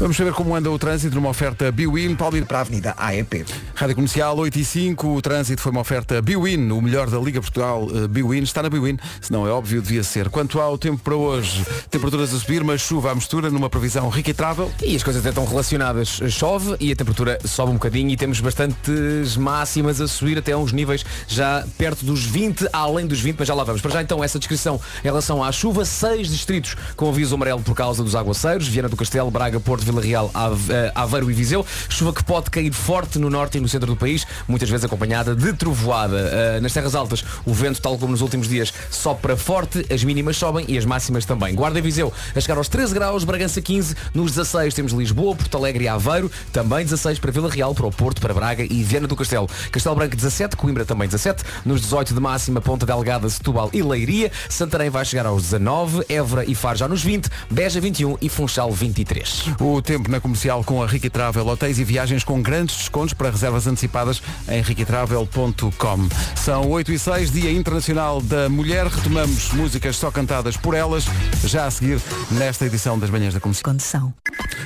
Vamos 0.00 0.16
saber 0.16 0.32
como 0.32 0.56
anda 0.56 0.70
o 0.70 0.78
trânsito 0.78 1.14
numa 1.14 1.28
oferta 1.28 1.70
Biwin. 1.70 2.16
Paulo 2.16 2.42
Para 2.46 2.56
a 2.56 2.60
Avenida 2.62 2.94
AEP. 2.96 3.44
Rádio 3.76 3.94
Comercial 3.94 4.38
8 4.38 4.58
e 4.58 4.64
5, 4.64 5.06
o 5.06 5.20
trânsito 5.20 5.60
foi 5.60 5.70
uma 5.70 5.82
oferta 5.82 6.22
Biwin, 6.22 6.70
o 6.70 6.80
melhor 6.80 7.10
da 7.10 7.18
Liga 7.18 7.42
Portugal 7.42 7.86
eh, 7.94 8.08
Biwin, 8.08 8.42
está 8.42 8.62
na 8.62 8.70
Biwin, 8.70 8.96
se 9.20 9.30
não 9.30 9.46
é 9.46 9.50
óbvio, 9.50 9.82
devia 9.82 10.02
ser. 10.02 10.30
Quanto 10.30 10.58
ao 10.58 10.78
tempo 10.78 10.96
para 11.02 11.14
hoje, 11.14 11.62
temperaturas 11.90 12.32
a 12.32 12.38
subir, 12.38 12.64
mas 12.64 12.80
chuva 12.80 13.12
à 13.12 13.14
mistura, 13.14 13.50
numa 13.50 13.68
previsão 13.68 14.08
rica 14.08 14.30
e 14.30 14.34
travel. 14.34 14.72
E 14.82 14.96
as 14.96 15.02
coisas 15.02 15.20
até 15.20 15.28
estão 15.28 15.44
relacionadas. 15.44 16.22
Chove 16.30 16.74
e 16.80 16.90
a 16.90 16.96
temperatura 16.96 17.38
sobe 17.44 17.70
um 17.70 17.74
bocadinho 17.74 18.08
e 18.08 18.16
temos 18.16 18.40
bastantes 18.40 19.36
máximas 19.36 20.00
a 20.00 20.08
subir 20.08 20.38
até 20.38 20.52
a 20.52 20.56
uns 20.56 20.72
níveis 20.72 21.04
já 21.28 21.62
perto 21.76 22.02
dos 22.02 22.24
20, 22.24 22.70
além 22.72 23.06
dos 23.06 23.20
20, 23.20 23.36
mas 23.40 23.46
já 23.46 23.52
lá 23.52 23.62
vamos. 23.62 23.82
Para 23.82 23.90
já 23.90 24.02
então 24.02 24.24
essa 24.24 24.38
descrição 24.38 24.80
em 25.04 25.06
relação 25.06 25.44
à 25.44 25.52
chuva, 25.52 25.84
seis 25.84 26.30
distritos 26.30 26.76
com 26.96 27.10
aviso 27.10 27.34
amarelo 27.34 27.60
por 27.60 27.74
causa 27.74 28.02
dos 28.02 28.14
aguaceiros, 28.14 28.66
Viana 28.66 28.88
do 28.88 28.96
Castelo, 28.96 29.30
Braga, 29.30 29.60
Porto, 29.60 29.84
Vila 29.84 30.00
Real, 30.00 30.30
eh, 30.70 30.92
Aveiro 30.94 31.30
e 31.30 31.34
Viseu. 31.34 31.66
Chuva 31.90 32.14
que 32.14 32.24
pode 32.24 32.50
cair 32.50 32.72
forte 32.72 33.18
no 33.18 33.28
norte 33.28 33.58
e 33.58 33.60
no 33.60 33.65
centro 33.68 33.86
do 33.86 33.96
país, 33.96 34.26
muitas 34.48 34.68
vezes 34.68 34.84
acompanhada 34.84 35.34
de 35.34 35.52
trovoada. 35.52 36.18
Eh, 36.18 36.60
nas 36.60 36.72
terras 36.72 36.94
altas, 36.94 37.24
o 37.44 37.52
vento, 37.52 37.80
tal 37.80 37.98
como 37.98 38.12
nos 38.12 38.20
últimos 38.20 38.48
dias, 38.48 38.72
sopra 38.90 39.36
forte, 39.36 39.84
as 39.92 40.04
mínimas 40.04 40.36
sobem 40.36 40.64
e 40.68 40.78
as 40.78 40.84
máximas 40.84 41.24
também. 41.24 41.54
Guarda 41.54 41.78
e 41.78 41.82
Viseu 41.82 42.12
a 42.34 42.40
chegar 42.40 42.58
aos 42.58 42.68
13 42.68 42.94
graus, 42.94 43.24
Bragança 43.24 43.60
15, 43.60 43.94
nos 44.14 44.32
16 44.32 44.74
temos 44.74 44.92
Lisboa, 44.92 45.34
Porto 45.34 45.56
Alegre 45.56 45.84
e 45.84 45.88
Aveiro, 45.88 46.30
também 46.52 46.84
16 46.84 47.18
para 47.18 47.30
Vila 47.32 47.50
Real, 47.50 47.74
para 47.74 47.86
o 47.86 47.90
Porto, 47.90 48.20
para 48.20 48.34
Braga 48.34 48.64
e 48.64 48.82
Viana 48.82 49.06
do 49.06 49.16
Castelo. 49.16 49.48
Castelo 49.70 49.96
Branco 49.96 50.16
17, 50.16 50.56
Coimbra 50.56 50.84
também 50.84 51.08
17, 51.08 51.42
nos 51.64 51.80
18 51.80 52.14
de 52.14 52.20
máxima, 52.20 52.60
Ponta 52.60 52.84
Delgada, 52.84 53.28
Setúbal 53.28 53.70
e 53.72 53.82
Leiria, 53.82 54.30
Santarém 54.48 54.90
vai 54.90 55.04
chegar 55.04 55.26
aos 55.26 55.42
19, 55.42 56.04
Évora 56.08 56.44
e 56.44 56.54
Faro 56.54 56.78
já 56.78 56.88
nos 56.88 57.02
20, 57.02 57.28
Beja 57.50 57.80
21 57.80 58.16
e 58.20 58.28
Funchal 58.28 58.70
23. 58.72 59.44
O 59.60 59.80
tempo 59.80 60.10
na 60.10 60.20
comercial 60.20 60.62
com 60.64 60.82
a 60.82 60.86
Rica 60.86 61.08
Travel, 61.08 61.46
hotéis 61.46 61.78
e 61.78 61.84
viagens 61.84 62.24
com 62.24 62.42
grandes 62.42 62.76
descontos 62.76 63.14
para 63.14 63.30
reservas 63.30 63.55
reservas 63.56 63.66
antecipadas 63.66 64.22
em 64.48 64.62
riquitravel.com. 64.62 66.08
São 66.36 66.68
8 66.68 66.92
e 66.92 66.98
6, 66.98 67.30
Dia 67.30 67.50
Internacional 67.50 68.20
da 68.20 68.48
Mulher. 68.48 68.86
Retomamos 68.86 69.52
músicas 69.52 69.96
só 69.96 70.10
cantadas 70.10 70.56
por 70.56 70.74
elas, 70.74 71.04
já 71.44 71.66
a 71.66 71.70
seguir 71.70 72.00
nesta 72.30 72.66
edição 72.66 72.98
das 72.98 73.10
Manhãs 73.10 73.34
da 73.34 73.40
Comercial. 73.40 73.64
Condição. 73.64 74.14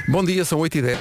Bom 0.09 0.25
dia, 0.25 0.44
são 0.44 0.59
8 0.59 0.78
e 0.78 0.82
10. 0.82 0.99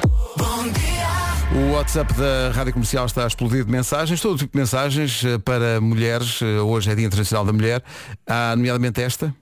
O 1.52 1.74
WhatsApp 1.74 2.14
da 2.14 2.52
Rádio 2.54 2.74
Comercial 2.74 3.06
está 3.08 3.24
a 3.24 3.28
explodir 3.28 3.66
de 3.66 3.72
mensagens, 3.72 4.22
todo 4.22 4.38
tipo 4.38 4.54
de 4.54 4.60
mensagens 4.60 5.24
eh, 5.26 5.40
para 5.40 5.82
mulheres. 5.82 6.40
Eh, 6.42 6.60
Hoje 6.60 6.92
é 6.92 6.96
Dia 6.96 7.08
Internacional 7.08 7.44
da 7.44 7.52
Mulher. 7.52 7.84
Há 8.28 8.56
nomeadamente 8.56 9.02
esta. 9.02 9.34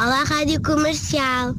Olá, 0.00 0.24
Rádio 0.24 0.62
Comercial. 0.62 1.54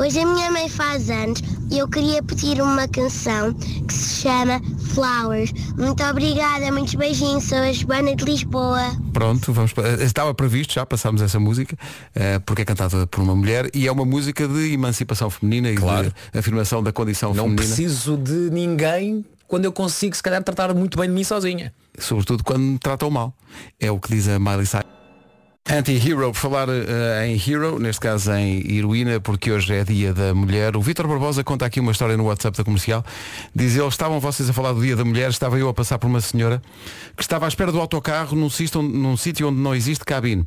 Hoje 0.00 0.18
a 0.18 0.24
minha 0.26 0.50
mãe 0.50 0.66
faz 0.66 1.10
anos 1.10 1.42
e 1.70 1.76
eu 1.78 1.86
queria 1.86 2.22
pedir 2.22 2.62
uma 2.62 2.88
canção 2.88 3.52
que 3.52 3.92
se 3.92 4.22
chama 4.22 4.58
Flowers. 4.94 5.52
Muito 5.76 6.02
obrigada, 6.02 6.72
muitos 6.72 6.94
beijinhos. 6.94 7.44
Sou 7.44 7.58
a 7.58 7.70
Joana 7.70 8.16
de 8.16 8.24
Lisboa. 8.24 8.96
Pronto, 9.12 9.52
vamos 9.52 9.72
eh, 9.76 10.02
estava 10.02 10.32
previsto, 10.32 10.72
já 10.72 10.86
passámos 10.86 11.20
essa 11.20 11.38
música, 11.38 11.76
eh, 12.14 12.38
porque 12.38 12.62
é 12.62 12.64
cantada 12.64 13.06
por 13.06 13.20
uma 13.20 13.36
mulher 13.36 13.68
e 13.74 13.86
é 13.86 13.92
uma 13.92 14.06
música 14.06 14.48
de 14.48 14.72
emancipação 14.72 15.28
feminina 15.28 15.68
e 15.70 15.74
Claro. 15.76 16.10
de 16.32 16.38
afirmação 16.38 16.82
da 16.82 16.92
condição 16.92 17.34
Não 17.34 17.44
feminina. 17.44 17.62
preciso 17.66 18.16
de 18.16 18.48
ninguém 18.50 19.22
quando 19.46 19.66
eu 19.66 19.72
consigo 19.72 20.16
se 20.16 20.22
calhar 20.22 20.42
tratar 20.42 20.72
muito 20.72 20.96
bem 20.98 21.08
de 21.10 21.14
mim 21.14 21.24
sozinha. 21.24 21.74
sobretudo 21.98 22.42
quando 22.42 22.62
me 22.62 22.78
tratam 22.78 23.10
mal. 23.10 23.34
É 23.78 23.90
o 23.90 24.00
que 24.00 24.08
diz 24.14 24.26
a 24.28 24.38
Miley 24.38 24.64
Cyrus. 24.64 24.99
Anti-Hero, 25.72 26.32
por 26.32 26.34
falar 26.34 26.68
eh, 26.68 27.28
em 27.28 27.34
Hero, 27.36 27.78
neste 27.78 28.00
caso 28.00 28.32
em 28.32 28.76
heroína, 28.76 29.20
porque 29.20 29.52
hoje 29.52 29.72
é 29.72 29.84
dia 29.84 30.12
da 30.12 30.34
mulher. 30.34 30.76
O 30.76 30.80
Vítor 30.80 31.06
Barbosa 31.06 31.44
conta 31.44 31.64
aqui 31.64 31.78
uma 31.78 31.92
história 31.92 32.16
no 32.16 32.24
WhatsApp 32.24 32.58
da 32.58 32.64
comercial. 32.64 33.04
Diz 33.54 33.76
ele, 33.76 33.86
estavam 33.86 34.18
vocês 34.18 34.50
a 34.50 34.52
falar 34.52 34.72
do 34.72 34.80
dia 34.80 34.96
da 34.96 35.04
mulher, 35.04 35.30
estava 35.30 35.56
eu 35.60 35.68
a 35.68 35.74
passar 35.74 35.96
por 35.96 36.08
uma 36.08 36.20
senhora 36.20 36.60
que 37.16 37.22
estava 37.22 37.44
à 37.44 37.48
espera 37.48 37.70
do 37.70 37.80
autocarro 37.80 38.36
num 38.36 38.50
sítio 38.50 38.80
onde, 38.80 38.98
num 38.98 39.16
sítio 39.16 39.46
onde 39.46 39.60
não 39.60 39.72
existe 39.72 40.04
cabine. 40.04 40.44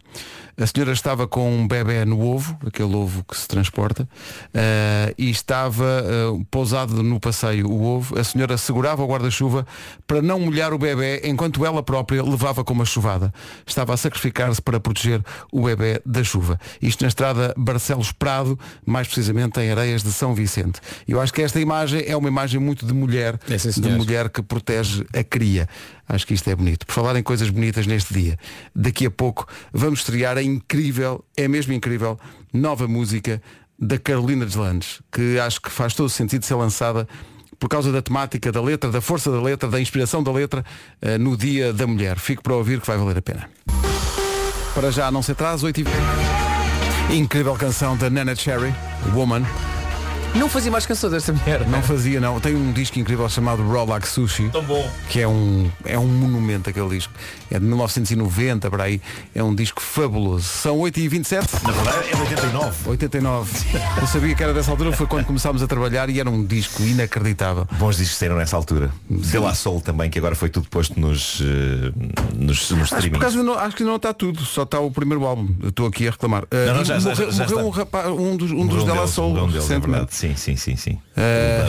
A 0.56 0.68
senhora 0.68 0.92
estava 0.92 1.28
com 1.28 1.52
um 1.52 1.68
bebê 1.68 2.06
no 2.06 2.22
ovo, 2.22 2.56
aquele 2.64 2.94
ovo 2.96 3.24
que 3.24 3.36
se 3.36 3.48
transporta, 3.48 4.08
eh, 4.54 5.16
e 5.18 5.32
estava 5.32 5.84
eh, 5.84 6.46
pousado 6.52 7.02
no 7.02 7.20
passeio 7.20 7.68
o 7.68 7.84
ovo. 7.84 8.20
A 8.20 8.24
senhora 8.24 8.56
segurava 8.56 9.02
o 9.02 9.08
guarda-chuva 9.08 9.66
para 10.06 10.22
não 10.22 10.40
molhar 10.40 10.72
o 10.72 10.78
bebê 10.78 11.22
enquanto 11.24 11.66
ela 11.66 11.82
própria 11.82 12.22
levava 12.22 12.64
com 12.64 12.74
uma 12.74 12.86
chuvada. 12.86 13.34
Estava 13.66 13.96
a 13.96 13.98
sacrificar-se 13.98 14.62
para 14.62 14.80
proteger 14.80 15.13
o 15.52 15.64
bebê 15.64 16.02
da 16.06 16.24
chuva. 16.24 16.60
Isto 16.82 17.02
na 17.02 17.08
estrada 17.08 17.54
Barcelos 17.58 18.12
Prado, 18.12 18.58
mais 18.86 19.08
precisamente 19.08 19.60
em 19.60 19.72
Areias 19.72 20.02
de 20.02 20.12
São 20.12 20.34
Vicente. 20.34 20.80
Eu 21.08 21.20
acho 21.20 21.34
que 21.34 21.42
esta 21.42 21.60
imagem 21.60 22.04
é 22.08 22.16
uma 22.16 22.30
imagem 22.30 22.60
muito 22.60 22.86
de 22.86 22.94
mulher, 22.94 23.40
É, 23.50 23.58
sim, 23.58 23.82
de 23.82 23.90
mulher 23.90 24.30
que 24.30 24.42
protege 24.42 25.06
a 25.14 25.24
cria. 25.24 25.68
Acho 26.08 26.26
que 26.28 26.34
isto 26.34 26.50
é 26.50 26.56
bonito. 26.56 26.86
Por 26.86 26.94
falar 26.94 27.16
em 27.16 27.24
coisas 27.24 27.50
bonitas 27.50 27.86
neste 27.88 28.14
dia, 28.14 28.38
daqui 28.76 29.06
a 29.06 29.12
pouco 29.12 29.48
vamos 29.72 30.00
estrear 30.00 30.38
a 30.38 30.44
incrível, 30.44 31.24
é 31.36 31.48
mesmo 31.48 31.74
incrível, 31.74 32.20
nova 32.54 32.88
música 32.88 33.42
da 33.80 33.98
Carolina 33.98 34.46
Deslandes, 34.46 35.02
que 35.12 35.40
acho 35.40 35.62
que 35.62 35.70
faz 35.70 35.94
todo 35.94 36.06
o 36.06 36.10
sentido 36.10 36.46
ser 36.46 36.56
lançada 36.56 37.08
por 37.60 37.70
causa 37.70 37.92
da 37.92 38.02
temática 38.02 38.52
da 38.52 38.62
letra, 38.62 38.92
da 38.92 39.00
força 39.00 39.32
da 39.32 39.42
letra, 39.42 39.70
da 39.70 39.80
inspiração 39.80 40.22
da 40.22 40.32
letra 40.32 40.66
eh, 41.02 41.18
no 41.18 41.38
Dia 41.38 41.72
da 41.72 41.88
Mulher. 41.88 42.20
Fico 42.20 42.44
para 42.44 42.56
ouvir 42.56 42.82
que 42.82 42.88
vai 42.88 42.98
valer 42.98 43.18
a 43.18 43.22
pena. 43.22 43.50
Para 44.74 44.92
já 44.92 45.12
não 45.12 45.22
se 45.22 45.32
atrasa, 45.32 45.66
8 45.66 45.82
e... 45.82 47.16
Incrível 47.16 47.54
canção 47.56 47.96
da 47.96 48.10
Nana 48.10 48.36
Cherry, 48.36 48.74
Woman. 49.14 49.44
Não 50.36 50.50
fazia 50.50 50.72
mais 50.72 50.86
canções 50.86 51.12
desta 51.14 51.32
mulher. 51.32 51.68
Não 51.68 51.82
fazia, 51.84 52.20
não. 52.20 52.40
Tem 52.40 52.56
um 52.56 52.72
disco 52.72 52.98
incrível 53.00 53.30
chamado 53.30 53.64
Like 53.86 54.08
Sushi. 54.08 54.50
Tão 54.50 54.64
bom. 54.64 54.90
Que 55.08 55.22
é 55.22 55.28
um, 55.28 55.70
é 55.86 55.98
um 55.98 56.08
monumento 56.08 56.70
aquele 56.70 56.90
disco. 56.90 57.14
É 57.52 57.60
de 57.60 57.66
1990, 57.66 58.70
para 58.72 58.84
aí. 58.86 59.00
É 59.36 59.44
um 59.44 59.54
disco 59.54 59.80
fabuloso. 59.82 60.44
São 60.44 60.78
8h27. 60.80 61.64
Na 61.64 61.72
verdade 61.72 62.10
é 62.10 62.16
de 62.16 62.22
89. 62.22 62.90
89. 62.90 63.52
Eu 64.02 64.08
sabia 64.08 64.34
que 64.36 64.44
era 64.44 64.54
dessa 64.54 64.72
altura, 64.72 64.92
foi 64.92 65.06
quando 65.06 65.26
começámos 65.26 65.62
a 65.62 65.68
trabalhar 65.68 66.10
e 66.10 66.20
era 66.20 66.30
um 66.30 66.44
disco 66.44 66.82
inacreditável. 66.82 67.68
Bons 67.78 67.98
discos 67.98 68.18
saíram 68.18 68.36
nessa 68.36 68.56
altura. 68.58 68.90
De 69.10 69.38
La 69.38 69.54
Soul 69.54 69.82
também, 69.82 70.10
que 70.10 70.18
agora 70.18 70.34
foi 70.36 70.50
tudo 70.50 70.68
posto 70.68 71.00
nos, 71.00 71.42
eh, 71.42 71.92
nos, 72.36 72.72
nos 72.72 72.92
Acho, 72.92 73.10
por 73.10 73.18
acaso 73.18 73.44
não, 73.44 73.54
acho 73.58 73.76
que 73.76 73.84
não 73.84 73.98
está 73.98 74.14
tudo, 74.14 74.44
só 74.44 74.64
está 74.64 74.80
o 74.80 74.90
primeiro 74.90 75.26
álbum. 75.26 75.50
Estou 75.64 75.86
aqui 75.88 76.08
a 76.08 76.12
reclamar. 76.12 76.44
Uh, 76.44 76.48
Não, 76.68 76.76
não, 76.78 76.84
já- 76.86 76.98
já- 77.00 77.10
morreu 77.12 77.32
já 77.32 77.44
morreu 77.44 77.58
está. 77.58 77.64
um, 77.66 77.70
rapaz, 77.70 78.08
um 78.08 78.36
dos, 78.38 78.52
um 78.52 78.56
Morreu 78.56 78.70
dos 78.76 78.84
Della 78.84 78.98
deles, 78.98 79.10
Soul 79.12 79.30
morreu 79.30 79.44
um 79.46 79.48
deles, 79.52 79.70
é 79.70 79.74
recentemente. 79.76 80.16
Sim, 80.24 80.38
sim, 80.38 80.56
sim, 80.56 80.76
sim. 80.78 81.02
Eh, 81.16 81.68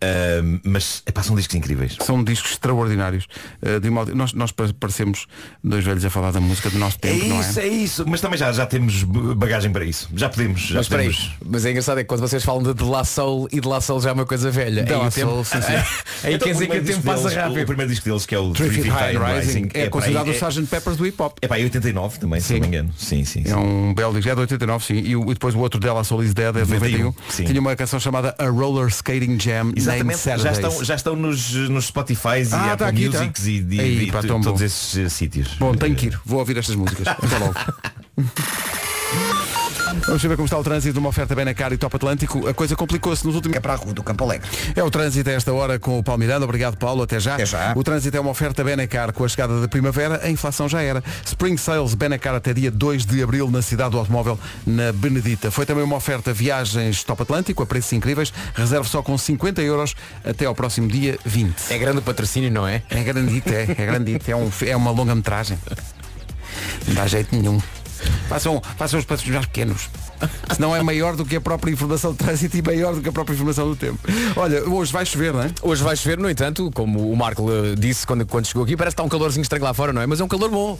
Eh, 0.00 0.42
mas 0.64 1.02
epá, 1.06 1.22
são 1.22 1.34
discos 1.34 1.56
incríveis. 1.56 1.96
São 2.02 2.22
discos 2.22 2.52
extraordinários. 2.52 3.26
Uh, 3.62 3.80
de 3.80 3.88
modo- 3.90 4.14
nós, 4.14 4.32
nós 4.34 4.52
pa- 4.52 4.68
parecemos 4.78 5.26
dois 5.64 5.82
velhos 5.82 6.04
a 6.04 6.10
falar 6.10 6.30
da 6.30 6.40
música 6.40 6.68
do 6.68 6.78
nosso 6.78 6.98
É 7.02 7.08
tempo, 7.08 7.24
não 7.26 7.40
isso, 7.40 7.58
é? 7.58 7.62
é 7.62 7.68
isso. 7.68 8.04
Mas 8.06 8.20
também 8.20 8.38
já, 8.38 8.52
já 8.52 8.66
temos 8.66 9.02
bagagem 9.02 9.72
para 9.72 9.84
isso. 9.84 10.08
Já 10.14 10.28
podemos. 10.28 10.60
Já 10.60 10.76
Mas 10.76 10.88
temos. 10.88 11.30
mas 11.44 11.64
é 11.64 11.70
engraçado 11.70 11.98
é 11.98 12.02
que 12.04 12.08
quando 12.08 12.20
vocês 12.20 12.44
falam 12.44 12.62
de 12.62 12.74
De 12.74 12.84
La 12.84 13.02
Soul 13.02 13.48
e 13.50 13.60
De 13.60 13.66
La 13.66 13.80
Soul 13.80 14.00
já 14.02 14.10
é 14.10 14.12
uma 14.12 14.26
coisa 14.26 14.50
velha. 14.50 14.84
De 14.84 14.92
Aí 14.92 14.98
La 15.00 15.06
o 15.08 15.10
tempo- 15.10 15.30
Soul, 15.30 15.44
sim, 15.44 15.62
sim. 15.62 15.72
Aí 16.24 16.34
Então, 16.34 16.46
quer 16.48 16.50
o 16.50 16.52
dizer 16.54 16.66
que 16.68 16.78
o 16.78 16.84
tempo 16.84 17.02
passa 17.02 17.22
deles- 17.22 17.36
O 17.36 17.40
rápido. 17.40 17.66
primeiro 17.66 17.90
disco 17.90 18.04
deles 18.08 18.26
que 18.26 18.34
é 18.34 18.38
o 18.38 18.54
Feet 18.54 18.88
High 18.88 19.16
Rising, 19.16 19.46
Rising 19.62 19.68
é 19.74 19.84
pá, 19.84 19.90
considerado 19.90 20.26
é, 20.28 20.30
o 20.30 20.34
Sgt. 20.34 20.66
Peppers 20.68 20.96
do 20.98 21.06
hip 21.06 21.20
hop. 21.22 21.38
é, 21.40 21.48
pá, 21.48 21.58
é 21.58 21.62
89 21.64 22.18
também, 22.18 22.40
se 22.40 22.48
Sim. 22.48 22.54
não 22.54 22.60
me 22.60 22.66
engano. 22.68 22.94
Sim, 22.98 23.24
sim, 23.24 23.42
sim. 23.42 23.50
É 23.50 23.56
um 23.56 23.94
belo 23.94 24.12
disco, 24.12 24.28
é 24.30 24.34
de 24.34 24.40
89, 24.42 24.84
sim. 24.84 24.94
E, 24.98 25.16
o- 25.16 25.22
e 25.24 25.34
depois 25.34 25.54
o 25.54 25.58
outro 25.60 25.80
dela, 25.80 26.04
Soul 26.04 26.22
is 26.22 26.34
Dead, 26.34 26.54
é 26.54 26.62
de 26.64 26.70
91. 26.70 27.04
91, 27.06 27.14
sim. 27.32 27.44
Tinha 27.44 27.60
uma 27.60 27.74
canção 27.74 27.98
chamada 27.98 28.34
A 28.38 28.48
Roller 28.58 28.88
Skating 28.88 29.38
Jam 29.38 29.72
Exatamente, 29.76 30.18
já 30.22 30.50
estão, 30.52 30.84
já 30.84 30.94
estão 30.94 31.14
nos, 31.16 31.52
nos 31.52 31.86
Spotify 31.86 32.42
e 32.42 32.48
Ah, 32.52 32.64
Apple 32.72 32.76
tá 32.78 32.88
aqui, 32.88 33.08
tá. 33.08 33.18
Musics 33.20 33.46
e, 33.46 33.50
Aí, 33.80 34.06
de- 34.06 34.12
pá, 34.12 34.22
todos 34.22 34.46
bom. 34.46 34.64
esses 34.64 34.96
eh, 34.96 35.08
sítios. 35.08 35.54
Bom, 35.58 35.74
tenho 35.74 35.94
que 35.94 36.06
ir. 36.06 36.20
Vou 36.24 36.38
ouvir 36.40 36.58
estas 36.58 36.74
músicas. 36.76 37.06
Até 37.06 37.38
logo. 37.38 37.54
Vamos 40.06 40.22
saber 40.22 40.36
como 40.36 40.46
está 40.46 40.58
o 40.58 40.62
trânsito 40.62 40.92
de 40.92 40.98
uma 40.98 41.08
oferta 41.08 41.34
bem 41.34 41.44
na 41.44 41.54
cara 41.54 41.74
e 41.74 41.78
top 41.78 41.96
Atlântico. 41.96 42.46
A 42.46 42.54
coisa 42.54 42.76
complicou-se 42.76 43.24
nos 43.26 43.34
últimos... 43.34 43.56
É 43.56 43.60
para 43.60 43.72
a 43.72 43.76
rua 43.76 43.94
do 43.94 44.02
Campo 44.02 44.24
Alegre. 44.24 44.48
É 44.74 44.82
o 44.82 44.90
trânsito 44.90 45.30
a 45.30 45.32
esta 45.32 45.52
hora 45.52 45.78
com 45.78 45.98
o 45.98 46.02
Paulo 46.02 46.18
Miranda. 46.18 46.44
Obrigado, 46.44 46.76
Paulo. 46.76 47.02
Até 47.02 47.18
já. 47.18 47.34
Até 47.34 47.46
já. 47.46 47.72
O 47.74 47.82
trânsito 47.82 48.16
é 48.16 48.20
uma 48.20 48.30
oferta 48.30 48.62
Benacar. 48.62 49.12
Com 49.12 49.24
a 49.24 49.28
chegada 49.28 49.60
da 49.60 49.68
primavera, 49.68 50.20
a 50.22 50.30
inflação 50.30 50.68
já 50.68 50.82
era. 50.82 51.02
Spring 51.24 51.56
Sales 51.56 51.94
Benacar 51.94 52.34
até 52.34 52.52
dia 52.52 52.70
2 52.70 53.06
de 53.06 53.22
abril 53.22 53.50
na 53.50 53.62
cidade 53.62 53.90
do 53.90 53.98
automóvel, 53.98 54.38
na 54.66 54.92
Benedita. 54.92 55.50
Foi 55.50 55.64
também 55.64 55.84
uma 55.84 55.96
oferta 55.96 56.32
viagens 56.32 57.02
Top 57.02 57.22
Atlântico 57.22 57.62
a 57.62 57.66
preços 57.66 57.92
incríveis. 57.92 58.32
Reserve 58.54 58.88
só 58.88 59.02
com 59.02 59.16
50 59.16 59.62
euros 59.62 59.94
até 60.24 60.44
ao 60.44 60.54
próximo 60.54 60.88
dia 60.88 61.18
20. 61.24 61.70
É 61.70 61.78
grande 61.78 61.98
o 61.98 62.02
patrocínio, 62.02 62.50
não 62.50 62.66
é? 62.66 62.82
É 62.90 63.02
grandito, 63.02 63.48
é. 63.48 63.62
É 63.62 63.86
grandito. 63.86 64.28
É, 64.28 64.36
um, 64.36 64.50
é 64.66 64.76
uma 64.76 64.90
longa-metragem. 64.90 65.58
Não 66.86 66.94
dá 66.94 67.06
jeito 67.06 67.34
nenhum. 67.34 67.60
Façam, 68.28 68.62
façam 68.76 68.98
os 68.98 69.04
patrocínios 69.04 69.36
mais 69.36 69.46
pequenos. 69.46 69.88
Senão 70.54 70.74
é 70.74 70.82
maior 70.82 71.16
do 71.16 71.24
que 71.24 71.36
a 71.36 71.40
própria 71.40 71.70
informação 71.70 72.12
de 72.12 72.18
trânsito 72.18 72.56
e 72.56 72.62
maior 72.62 72.94
do 72.94 73.00
que 73.00 73.08
a 73.08 73.12
própria 73.12 73.34
informação 73.34 73.68
do 73.68 73.76
tempo. 73.76 73.98
Olha, 74.36 74.68
hoje 74.68 74.92
vai 74.92 75.06
chover, 75.06 75.32
não 75.32 75.42
é? 75.42 75.50
Hoje 75.62 75.82
vai 75.82 75.96
chover, 75.96 76.18
no 76.18 76.28
entanto, 76.28 76.70
como 76.74 77.10
o 77.10 77.16
Marco 77.16 77.46
eh, 77.50 77.74
disse 77.76 78.06
quando, 78.06 78.26
quando 78.26 78.46
chegou 78.46 78.64
aqui, 78.64 78.76
parece 78.76 78.94
que 78.94 79.00
está 79.00 79.04
um 79.04 79.08
calorzinho 79.08 79.42
estranho 79.42 79.64
lá 79.64 79.72
fora, 79.72 79.92
não 79.92 80.02
é? 80.02 80.06
Mas 80.06 80.20
é 80.20 80.24
um 80.24 80.28
calor 80.28 80.50
bom. 80.50 80.78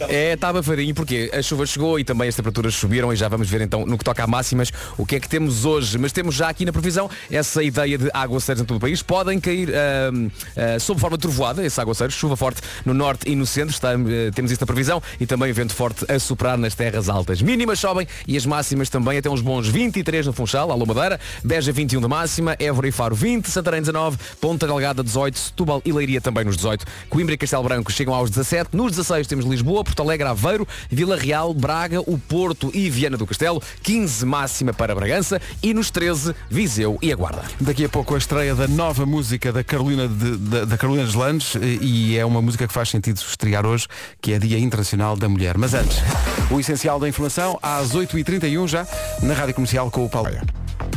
É, 0.00 0.34
está 0.34 0.48
abafadinho, 0.48 0.94
porque 0.94 1.30
a 1.32 1.40
chuva 1.40 1.66
chegou 1.66 1.98
e 1.98 2.04
também 2.04 2.28
as 2.28 2.34
temperaturas 2.34 2.74
subiram 2.74 3.12
e 3.12 3.16
já 3.16 3.28
vamos 3.28 3.48
ver 3.48 3.60
então 3.60 3.86
no 3.86 3.96
que 3.96 4.04
toca 4.04 4.22
a 4.22 4.26
máximas 4.26 4.72
o 4.98 5.06
que 5.06 5.16
é 5.16 5.20
que 5.20 5.28
temos 5.28 5.64
hoje. 5.64 5.96
Mas 5.98 6.12
temos 6.12 6.34
já 6.34 6.48
aqui 6.48 6.64
na 6.64 6.72
previsão 6.72 7.08
essa 7.30 7.62
ideia 7.62 7.96
de 7.96 8.10
aguaceiros 8.12 8.62
em 8.62 8.64
todo 8.64 8.76
o 8.76 8.80
país. 8.80 9.02
Podem 9.02 9.40
cair 9.40 9.70
ahm, 9.70 10.28
ah, 10.56 10.78
sob 10.78 11.00
forma 11.00 11.16
de 11.16 11.22
trovoada, 11.22 11.64
esse 11.64 11.80
aguaceiro, 11.80 12.12
chuva 12.12 12.36
forte 12.36 12.60
no 12.84 12.92
norte 12.92 13.30
e 13.30 13.36
no 13.36 13.46
centro, 13.46 13.74
está, 13.74 13.92
eh, 13.92 14.30
temos 14.34 14.50
isso 14.50 14.60
na 14.60 14.66
previsão, 14.66 15.02
e 15.20 15.26
também 15.26 15.52
vento 15.52 15.74
forte 15.74 16.04
a 16.10 16.18
soprar 16.18 16.58
nas 16.58 16.73
terras 16.74 17.08
altas. 17.08 17.40
Mínimas 17.40 17.78
sobem 17.78 18.06
e 18.26 18.36
as 18.36 18.46
máximas 18.46 18.88
também 18.88 19.18
até 19.18 19.28
uns 19.30 19.40
bons 19.40 19.68
23 19.68 20.26
no 20.26 20.32
Funchal, 20.32 20.70
Alô 20.70 20.86
Madeira, 20.86 21.18
Beja 21.42 21.72
21 21.72 22.00
de 22.00 22.08
máxima, 22.08 22.56
Évora 22.58 22.88
e 22.88 22.92
Faro 22.92 23.14
20, 23.14 23.50
Santarém 23.50 23.80
19, 23.80 24.18
Ponta 24.40 24.66
Delgada 24.66 25.02
18, 25.02 25.38
Setúbal 25.38 25.82
e 25.84 25.92
Leiria 25.92 26.20
também 26.20 26.44
nos 26.44 26.56
18, 26.56 26.84
Coimbra 27.08 27.34
e 27.34 27.38
Castelo 27.38 27.62
Branco 27.62 27.92
chegam 27.92 28.14
aos 28.14 28.30
17, 28.30 28.76
nos 28.76 28.92
16 28.92 29.26
temos 29.26 29.44
Lisboa, 29.44 29.84
Porto 29.84 30.02
Alegre, 30.02 30.28
Aveiro, 30.28 30.66
Vila 30.90 31.16
Real, 31.16 31.52
Braga, 31.54 32.00
o 32.00 32.18
Porto 32.18 32.70
e 32.74 32.88
Viana 32.90 33.16
do 33.16 33.26
Castelo, 33.26 33.62
15 33.82 34.26
máxima 34.26 34.72
para 34.72 34.94
Bragança 34.94 35.40
e 35.62 35.72
nos 35.74 35.90
13 35.90 36.34
Viseu 36.50 36.98
e 37.00 37.12
a 37.12 37.16
Guarda. 37.16 37.42
Daqui 37.60 37.84
a 37.84 37.88
pouco 37.88 38.14
a 38.14 38.18
estreia 38.18 38.54
da 38.54 38.66
nova 38.66 39.06
música 39.06 39.52
da 39.52 39.62
Carolina, 39.64 40.08
de, 40.08 40.36
da, 40.36 40.64
da 40.64 40.78
Carolina 40.78 41.04
Deslandes 41.04 41.54
e 41.80 42.16
é 42.16 42.24
uma 42.24 42.42
música 42.42 42.66
que 42.66 42.72
faz 42.72 42.88
sentido 42.88 43.16
estrear 43.16 43.66
hoje, 43.66 43.86
que 44.20 44.32
é 44.32 44.38
Dia 44.38 44.58
Internacional 44.58 45.16
da 45.16 45.28
Mulher. 45.28 45.56
Mas 45.58 45.74
antes, 45.74 45.98
o 46.50 46.60
essencial 46.64 46.98
da 46.98 47.08
informação, 47.08 47.58
às 47.62 47.94
8h31 47.94 48.66
já, 48.66 48.86
na 49.22 49.34
Rádio 49.34 49.54
Comercial 49.54 49.90
com 49.90 50.04
o 50.04 50.08
Paulo. 50.08 50.30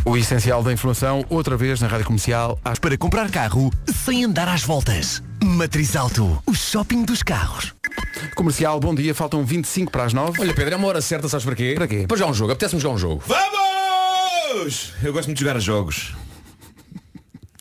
O 0.05 0.15
essencial 0.15 0.63
da 0.63 0.71
informação, 0.71 1.25
outra 1.29 1.57
vez 1.57 1.81
na 1.81 1.87
Rádio 1.87 2.05
Comercial, 2.05 2.57
às... 2.63 2.79
Para 2.79 2.97
comprar 2.97 3.29
carro 3.29 3.69
sem 4.05 4.23
andar 4.23 4.47
às 4.47 4.63
voltas. 4.63 5.21
Matriz 5.43 5.95
Alto, 5.95 6.41
o 6.45 6.53
shopping 6.53 7.03
dos 7.03 7.21
carros. 7.21 7.73
Comercial, 8.35 8.79
bom 8.79 8.95
dia, 8.95 9.13
faltam 9.13 9.43
25 9.43 9.91
para 9.91 10.05
as 10.05 10.13
9. 10.13 10.41
Olha 10.41 10.53
Pedro, 10.53 10.73
é 10.73 10.77
uma 10.77 10.87
hora 10.87 11.01
certa, 11.01 11.27
sabes 11.27 11.45
para 11.45 11.55
quê? 11.55 11.73
Para 11.75 11.87
quê? 11.87 12.05
Para 12.07 12.17
jogar 12.17 12.31
um 12.31 12.33
jogo, 12.33 12.51
apetece-me 12.53 12.81
jogar 12.81 12.95
um 12.95 12.97
jogo. 12.97 13.23
Vamos! 13.27 14.93
Eu 15.03 15.11
gosto 15.11 15.27
muito 15.27 15.37
de 15.37 15.43
jogar 15.43 15.57
a 15.57 16.26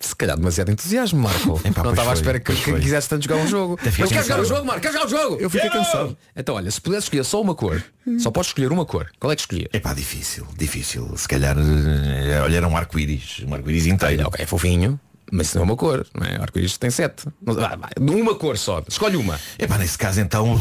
jogos. 0.08 0.14
calhar 0.14 0.36
demasiado 0.36 0.70
entusiasmo, 0.70 1.20
Marco. 1.20 1.60
Epá, 1.64 1.82
não 1.82 1.90
estava 1.90 2.10
à 2.10 2.14
espera 2.14 2.40
que, 2.40 2.54
que 2.54 2.72
quisesse 2.80 3.08
tanto 3.08 3.24
jogar 3.24 3.36
um 3.36 3.48
jogo. 3.48 3.78
Mas 3.82 4.10
quer 4.10 4.22
jogar 4.22 4.40
o 4.40 4.44
jogo, 4.44 4.66
Marco? 4.66 4.80
Quer 4.82 4.92
jogar 4.92 5.06
o 5.06 5.08
jogo? 5.08 5.36
Eu 5.40 5.50
fiquei 5.50 5.70
cansado. 5.70 6.16
Então 6.34 6.54
olha, 6.54 6.70
se 6.70 6.80
pudesse 6.80 7.04
escolher 7.04 7.24
só 7.24 7.40
uma 7.40 7.54
cor, 7.54 7.82
só 8.18 8.30
podes 8.30 8.50
escolher 8.50 8.72
uma 8.72 8.84
cor. 8.84 9.10
Qual 9.18 9.32
é 9.32 9.36
que 9.36 9.42
escolhias? 9.42 9.68
É 9.72 9.78
pá, 9.80 9.94
difícil, 9.94 10.46
difícil. 10.56 11.16
Se 11.16 11.28
calhar, 11.28 11.56
eh, 11.58 12.40
olha, 12.42 12.56
era 12.56 12.68
um 12.68 12.76
arco-íris, 12.76 13.42
um 13.46 13.54
arco-íris 13.54 13.86
inteiro. 13.86 14.14
Olha, 14.20 14.28
ok, 14.28 14.42
é 14.42 14.46
fofinho, 14.46 15.00
mas 15.30 15.52
não 15.54 15.62
é 15.62 15.64
uma 15.64 15.76
cor, 15.76 16.06
não 16.14 16.26
é? 16.26 16.36
Arco-íris 16.36 16.76
tem 16.78 16.90
sete. 16.90 17.24
Vai, 17.42 17.76
Uma 17.98 18.34
cor 18.34 18.56
só, 18.56 18.82
escolhe 18.88 19.16
uma. 19.16 19.38
É 19.58 19.66
pá, 19.66 19.78
nesse 19.78 19.98
caso 19.98 20.20
então. 20.20 20.54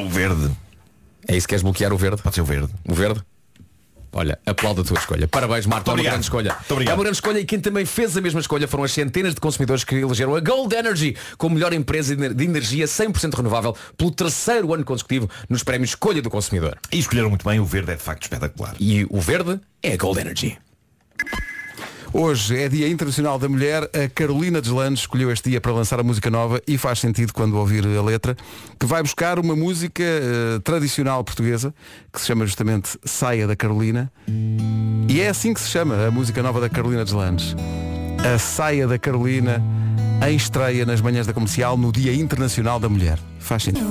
O 0.00 0.08
verde. 0.08 0.50
É 1.28 1.36
isso 1.36 1.46
que 1.46 1.50
queres 1.50 1.62
bloquear 1.62 1.92
o 1.92 1.96
verde? 1.96 2.20
Pode 2.22 2.34
ser 2.34 2.40
o 2.40 2.44
verde. 2.44 2.72
O 2.88 2.94
verde? 2.94 3.22
Olha, 4.12 4.38
aplauda 4.44 4.82
a 4.82 4.84
tua 4.84 4.98
escolha. 4.98 5.26
Parabéns, 5.26 5.64
Marco, 5.66 5.90
é 5.90 5.94
uma 5.94 6.02
grande 6.02 6.24
escolha. 6.24 6.56
É 6.68 6.92
uma 6.92 7.02
grande 7.02 7.16
escolha 7.16 7.38
e 7.38 7.44
quem 7.44 7.58
também 7.58 7.86
fez 7.86 8.16
a 8.16 8.20
mesma 8.20 8.40
escolha 8.40 8.68
foram 8.68 8.84
as 8.84 8.92
centenas 8.92 9.34
de 9.34 9.40
consumidores 9.40 9.84
que 9.84 9.94
elegeram 9.94 10.34
a 10.34 10.40
Gold 10.40 10.74
Energy 10.74 11.16
como 11.38 11.54
melhor 11.54 11.72
empresa 11.72 12.14
de 12.14 12.44
energia 12.44 12.84
100% 12.84 13.34
renovável 13.34 13.74
pelo 13.96 14.10
terceiro 14.10 14.74
ano 14.74 14.84
consecutivo 14.84 15.30
nos 15.48 15.62
prémios 15.62 15.90
Escolha 15.92 16.22
do 16.22 16.30
Consumidor. 16.30 16.78
E 16.90 16.98
escolheram 16.98 17.28
muito 17.28 17.48
bem, 17.48 17.60
o 17.60 17.64
verde 17.64 17.92
é 17.92 17.96
de 17.96 18.02
facto 18.02 18.22
espetacular. 18.22 18.74
E 18.80 19.06
o 19.10 19.20
verde 19.20 19.60
é 19.82 19.92
a 19.92 19.96
Gold 19.96 20.20
Energy. 20.20 20.58
Hoje 22.14 22.58
é 22.58 22.68
Dia 22.68 22.88
Internacional 22.88 23.38
da 23.38 23.48
Mulher. 23.48 23.84
A 23.84 24.06
Carolina 24.06 24.60
Deslandes 24.60 25.00
escolheu 25.00 25.30
este 25.30 25.48
dia 25.48 25.62
para 25.62 25.72
lançar 25.72 25.98
a 25.98 26.02
música 26.02 26.30
nova 26.30 26.60
e 26.68 26.76
faz 26.76 26.98
sentido 26.98 27.32
quando 27.32 27.56
ouvir 27.56 27.86
a 27.86 28.02
letra, 28.02 28.36
que 28.78 28.84
vai 28.84 29.02
buscar 29.02 29.38
uma 29.38 29.56
música 29.56 30.02
eh, 30.02 30.58
tradicional 30.62 31.24
portuguesa, 31.24 31.74
que 32.12 32.20
se 32.20 32.26
chama 32.26 32.44
justamente 32.44 32.98
Saia 33.02 33.46
da 33.46 33.56
Carolina. 33.56 34.12
E 35.08 35.22
é 35.22 35.28
assim 35.30 35.54
que 35.54 35.60
se 35.60 35.70
chama 35.70 36.06
a 36.06 36.10
música 36.10 36.42
nova 36.42 36.60
da 36.60 36.68
Carolina 36.68 37.02
Deslandes. 37.02 37.56
A 38.34 38.38
Saia 38.38 38.86
da 38.86 38.98
Carolina 38.98 39.62
em 40.28 40.36
estreia 40.36 40.84
nas 40.84 41.00
manhãs 41.00 41.26
da 41.26 41.32
comercial 41.32 41.78
no 41.78 41.90
Dia 41.90 42.14
Internacional 42.14 42.78
da 42.78 42.90
Mulher. 42.90 43.18
Faz 43.38 43.62
sentido. 43.62 43.88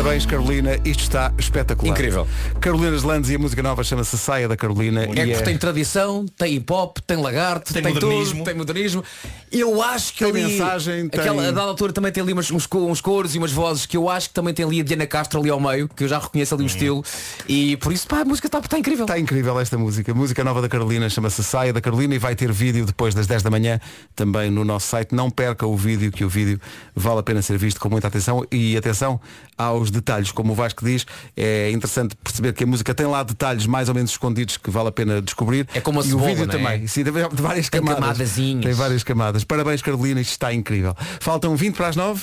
Parabéns, 0.00 0.24
Carolina. 0.24 0.76
Isto 0.82 1.02
está 1.02 1.30
espetacular. 1.36 1.92
Incrível. 1.92 2.26
Carolina 2.58 2.90
Deslandes 2.90 3.28
e 3.28 3.34
a 3.34 3.38
música 3.38 3.62
nova 3.62 3.84
chama-se 3.84 4.16
Saia 4.16 4.48
da 4.48 4.56
Carolina. 4.56 5.02
É 5.04 5.10
e 5.10 5.14
porque 5.34 5.42
tem 5.44 5.58
tradição, 5.58 6.24
tem 6.38 6.54
hip 6.54 6.72
hop, 6.72 6.96
tem 7.06 7.18
lagarto, 7.18 7.70
Tem 7.74 7.82
tem, 7.82 7.92
modernismo. 7.92 8.36
tudo, 8.36 8.44
tem 8.46 8.54
modernismo. 8.54 9.04
Eu 9.52 9.82
acho 9.82 10.14
que 10.14 10.24
Tem 10.24 10.30
ali, 10.42 10.52
mensagem, 10.52 11.06
tem- 11.06 11.20
aquela, 11.20 11.42
a 11.42 11.50
dada 11.50 11.60
altura 11.68 11.92
também 11.92 12.10
tem 12.10 12.22
ali 12.22 12.32
umas- 12.32 12.50
uns, 12.50 12.66
uns 12.72 13.00
coros 13.02 13.34
e 13.34 13.38
umas 13.38 13.52
vozes 13.52 13.84
que 13.84 13.94
eu 13.94 14.08
acho 14.08 14.28
que 14.28 14.34
também 14.34 14.54
tem 14.54 14.64
ali 14.64 14.80
a 14.80 14.84
Diana 14.84 15.06
Castro 15.06 15.38
ali 15.38 15.50
ao 15.50 15.60
meio, 15.60 15.86
que 15.86 16.04
eu 16.04 16.08
já 16.08 16.18
reconheço 16.18 16.54
ali 16.54 16.64
o 16.64 16.66
estilo. 16.66 17.04
E 17.46 17.76
por 17.76 17.92
isso, 17.92 18.06
pá, 18.06 18.20
a 18.20 18.24
música 18.24 18.46
está 18.46 18.58
tá 18.62 18.78
incrível. 18.78 19.04
Está 19.04 19.18
incrível 19.18 19.60
esta 19.60 19.76
música. 19.76 20.14
Música 20.14 20.42
nova 20.42 20.62
da 20.62 20.68
Carolina, 20.70 21.10
chama-se 21.10 21.44
Saia 21.44 21.74
da 21.74 21.80
Carolina 21.82 22.14
e 22.14 22.18
vai 22.18 22.34
ter 22.34 22.50
vídeo 22.50 22.86
depois 22.86 23.14
das 23.14 23.26
10 23.26 23.42
da 23.42 23.50
manhã 23.50 23.78
também 24.16 24.50
no 24.50 24.64
nosso 24.64 24.86
site. 24.86 25.14
Não 25.14 25.28
perca 25.30 25.66
o 25.66 25.76
vídeo, 25.76 26.10
que 26.10 26.24
o 26.24 26.28
vídeo 26.28 26.58
vale 26.96 27.20
a 27.20 27.22
pena 27.22 27.42
ser 27.42 27.58
visto 27.58 27.78
com 27.78 27.90
muita 27.90 28.08
atenção 28.08 28.46
e 28.50 28.78
atenção 28.78 29.20
aos 29.58 29.89
detalhes. 29.90 30.30
Como 30.30 30.52
o 30.52 30.54
Vasco 30.54 30.84
diz, 30.84 31.06
é 31.36 31.70
interessante 31.70 32.16
perceber 32.16 32.52
que 32.52 32.64
a 32.64 32.66
música 32.66 32.94
tem 32.94 33.06
lá 33.06 33.22
detalhes 33.22 33.66
mais 33.66 33.88
ou 33.88 33.94
menos 33.94 34.10
escondidos 34.12 34.56
que 34.56 34.70
vale 34.70 34.88
a 34.88 34.92
pena 34.92 35.20
descobrir. 35.20 35.68
É 35.74 35.80
como 35.80 36.00
a 36.00 36.04
e 36.04 36.12
o 36.12 36.18
vídeo 36.18 36.44
é? 36.44 36.46
também. 36.46 36.86
Sim, 36.86 37.04
tem 37.04 37.12
várias 37.12 37.68
Tem 37.68 37.80
camadas. 37.80 38.00
camadazinhas. 38.00 38.64
Tem 38.64 38.74
várias 38.74 39.02
camadas. 39.02 39.44
Parabéns 39.44 39.82
Carolina, 39.82 40.20
isto 40.20 40.32
está 40.32 40.52
incrível. 40.52 40.94
Faltam 41.20 41.56
20 41.56 41.76
para 41.76 41.88
as 41.88 41.96
9. 41.96 42.22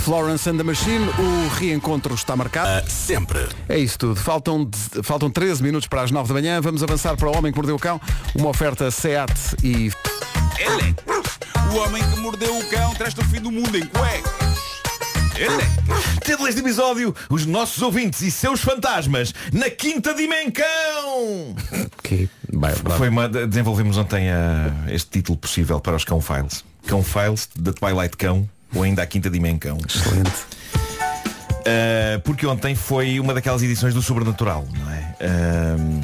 Florence 0.00 0.50
and 0.50 0.56
the 0.56 0.64
Machine, 0.64 1.06
o 1.16 1.48
reencontro 1.60 2.12
está 2.14 2.34
marcado. 2.34 2.90
Sempre. 2.90 3.46
É 3.68 3.78
isso 3.78 3.96
tudo. 3.98 4.16
Faltam, 4.16 4.68
faltam 5.04 5.30
13 5.30 5.62
minutos 5.62 5.86
para 5.86 6.02
as 6.02 6.10
9 6.10 6.26
da 6.26 6.34
manhã. 6.34 6.60
Vamos 6.60 6.82
avançar 6.82 7.16
para 7.16 7.28
o 7.30 7.36
Homem 7.36 7.52
que 7.52 7.58
Mordeu 7.58 7.76
o 7.76 7.78
Cão. 7.78 8.00
Uma 8.34 8.48
oferta 8.48 8.90
SEAT 8.90 9.32
e... 9.62 9.92
Ele 10.58 10.94
é 11.08 11.72
o 11.72 11.78
homem 11.78 12.02
que 12.02 12.20
mordeu 12.20 12.58
o 12.58 12.64
cão, 12.68 12.94
traz-te 12.94 13.20
o 13.20 13.24
fim 13.24 13.40
do 13.40 13.50
mundo 13.50 13.76
em 13.78 13.86
cuecas. 13.86 14.71
Título 16.24 16.46
deste 16.46 16.60
episódio, 16.60 17.14
os 17.28 17.46
nossos 17.46 17.82
ouvintes 17.82 18.20
e 18.22 18.30
seus 18.30 18.60
fantasmas 18.60 19.34
na 19.52 19.68
quinta 19.70 20.14
dimensão. 20.14 21.54
Que 22.02 22.28
vai, 22.52 22.74
vai. 22.74 22.98
Foi 22.98 23.08
uma, 23.08 23.28
desenvolvemos 23.28 23.96
ontem 23.96 24.30
ah, 24.30 24.72
este 24.88 25.10
título 25.10 25.38
possível 25.38 25.80
para 25.80 25.96
os 25.96 26.04
Cão 26.04 26.20
Files. 26.20 26.64
Cão 26.86 27.02
Files, 27.02 27.48
da 27.56 27.72
Twilight 27.72 28.16
Cão, 28.16 28.48
ou 28.74 28.82
ainda 28.82 29.02
a 29.02 29.06
quinta 29.06 29.30
dimensão. 29.30 29.78
Excelente. 29.86 30.30
Uh, 31.62 32.20
porque 32.24 32.44
ontem 32.44 32.74
foi 32.74 33.20
uma 33.20 33.32
daquelas 33.32 33.62
edições 33.62 33.94
do 33.94 34.02
Sobrenatural, 34.02 34.66
não 34.76 34.90
é? 34.90 35.14
Uh, 35.20 36.00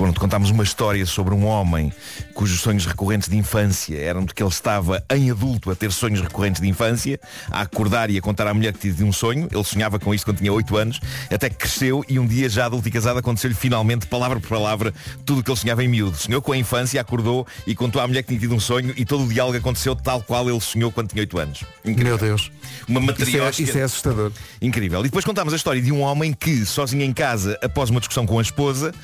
pronto, 0.00 0.18
contámos 0.18 0.48
uma 0.48 0.64
história 0.64 1.04
sobre 1.04 1.34
um 1.34 1.44
homem 1.44 1.92
cujos 2.32 2.62
sonhos 2.62 2.86
recorrentes 2.86 3.28
de 3.28 3.36
infância 3.36 3.98
eram 3.98 4.24
de 4.24 4.32
que 4.32 4.42
ele 4.42 4.48
estava 4.48 5.04
em 5.14 5.30
adulto 5.30 5.70
a 5.70 5.76
ter 5.76 5.92
sonhos 5.92 6.22
recorrentes 6.22 6.62
de 6.62 6.66
infância, 6.66 7.20
a 7.50 7.60
acordar 7.60 8.08
e 8.08 8.16
a 8.16 8.22
contar 8.22 8.46
à 8.46 8.54
mulher 8.54 8.72
que 8.72 8.90
tinha 8.90 9.06
um 9.06 9.12
sonho. 9.12 9.46
Ele 9.52 9.62
sonhava 9.62 9.98
com 9.98 10.14
isto 10.14 10.24
quando 10.24 10.38
tinha 10.38 10.50
8 10.50 10.74
anos, 10.74 11.00
até 11.30 11.50
que 11.50 11.56
cresceu 11.56 12.02
e 12.08 12.18
um 12.18 12.26
dia 12.26 12.48
já 12.48 12.64
adulto 12.64 12.88
e 12.88 12.90
casado 12.90 13.18
aconteceu-lhe 13.18 13.54
finalmente, 13.54 14.06
palavra 14.06 14.40
por 14.40 14.48
palavra, 14.48 14.94
tudo 15.26 15.40
o 15.40 15.44
que 15.44 15.50
ele 15.50 15.58
sonhava 15.58 15.84
em 15.84 15.88
miúdo. 15.88 16.16
Sonhou 16.16 16.40
com 16.40 16.52
a 16.52 16.56
infância, 16.56 16.98
acordou 16.98 17.46
e 17.66 17.74
contou 17.74 18.00
à 18.00 18.06
mulher 18.06 18.22
que 18.22 18.28
tinha 18.28 18.40
tido 18.40 18.54
um 18.54 18.60
sonho 18.60 18.94
e 18.96 19.04
todo 19.04 19.24
o 19.24 19.28
diálogo 19.28 19.58
aconteceu 19.58 19.94
tal 19.94 20.22
qual 20.22 20.48
ele 20.48 20.60
sonhou 20.62 20.90
quando 20.90 21.10
tinha 21.10 21.20
8 21.20 21.38
anos. 21.38 21.64
Meu 21.84 22.16
Deus. 22.16 22.50
Uma 22.88 23.00
Isso 23.00 23.10
é, 23.10 23.16
matriosca. 23.18 23.62
isso 23.62 23.76
é 23.76 23.82
assustador. 23.82 24.32
Incrível. 24.62 25.00
E 25.00 25.04
depois 25.04 25.26
contámos 25.26 25.52
a 25.52 25.56
história 25.56 25.82
de 25.82 25.92
um 25.92 26.00
homem 26.00 26.32
que, 26.32 26.64
sozinho 26.64 27.02
em 27.02 27.12
casa, 27.12 27.58
após 27.62 27.90
uma 27.90 28.00
discussão 28.00 28.24
com 28.24 28.38
a 28.38 28.42
esposa, 28.42 28.94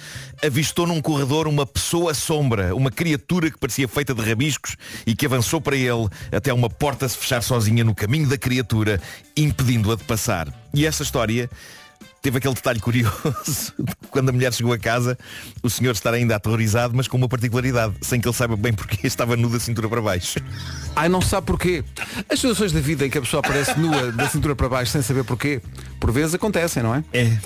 avistou 0.42 0.85
num 0.86 1.00
corredor 1.00 1.46
uma 1.46 1.66
pessoa 1.66 2.14
sombra, 2.14 2.74
uma 2.74 2.90
criatura 2.90 3.50
que 3.50 3.58
parecia 3.58 3.88
feita 3.88 4.14
de 4.14 4.22
rabiscos 4.22 4.76
e 5.06 5.14
que 5.14 5.26
avançou 5.26 5.60
para 5.60 5.76
ele 5.76 6.08
até 6.32 6.52
uma 6.52 6.70
porta 6.70 7.08
se 7.08 7.16
fechar 7.16 7.42
sozinha 7.42 7.84
no 7.84 7.94
caminho 7.94 8.28
da 8.28 8.38
criatura, 8.38 9.00
impedindo-a 9.36 9.96
de 9.96 10.04
passar. 10.04 10.48
E 10.72 10.86
essa 10.86 11.02
história 11.02 11.50
teve 12.22 12.38
aquele 12.38 12.54
detalhe 12.54 12.80
curioso 12.80 13.72
quando 14.10 14.30
a 14.30 14.32
mulher 14.32 14.52
chegou 14.52 14.72
a 14.72 14.78
casa, 14.78 15.16
o 15.62 15.70
senhor 15.70 15.92
estar 15.92 16.12
ainda 16.12 16.34
aterrorizado, 16.34 16.92
mas 16.96 17.06
com 17.06 17.16
uma 17.16 17.28
particularidade, 17.28 17.94
sem 18.00 18.20
que 18.20 18.26
ele 18.26 18.34
saiba 18.34 18.56
bem 18.56 18.72
porque 18.72 19.06
estava 19.06 19.36
nu 19.36 19.48
da 19.48 19.60
cintura 19.60 19.88
para 19.88 20.02
baixo. 20.02 20.40
Ai, 20.94 21.08
não 21.08 21.20
sabe 21.20 21.46
porquê. 21.46 21.84
As 22.28 22.40
situações 22.40 22.72
da 22.72 22.80
vida 22.80 23.06
em 23.06 23.10
que 23.10 23.18
a 23.18 23.20
pessoa 23.20 23.40
aparece 23.40 23.78
nua 23.78 24.10
da 24.10 24.28
cintura 24.28 24.56
para 24.56 24.68
baixo 24.68 24.90
sem 24.90 25.02
saber 25.02 25.24
porquê, 25.24 25.60
por 26.00 26.10
vezes 26.10 26.34
acontecem, 26.34 26.82
não 26.82 26.94
é? 26.94 27.04
É. 27.12 27.38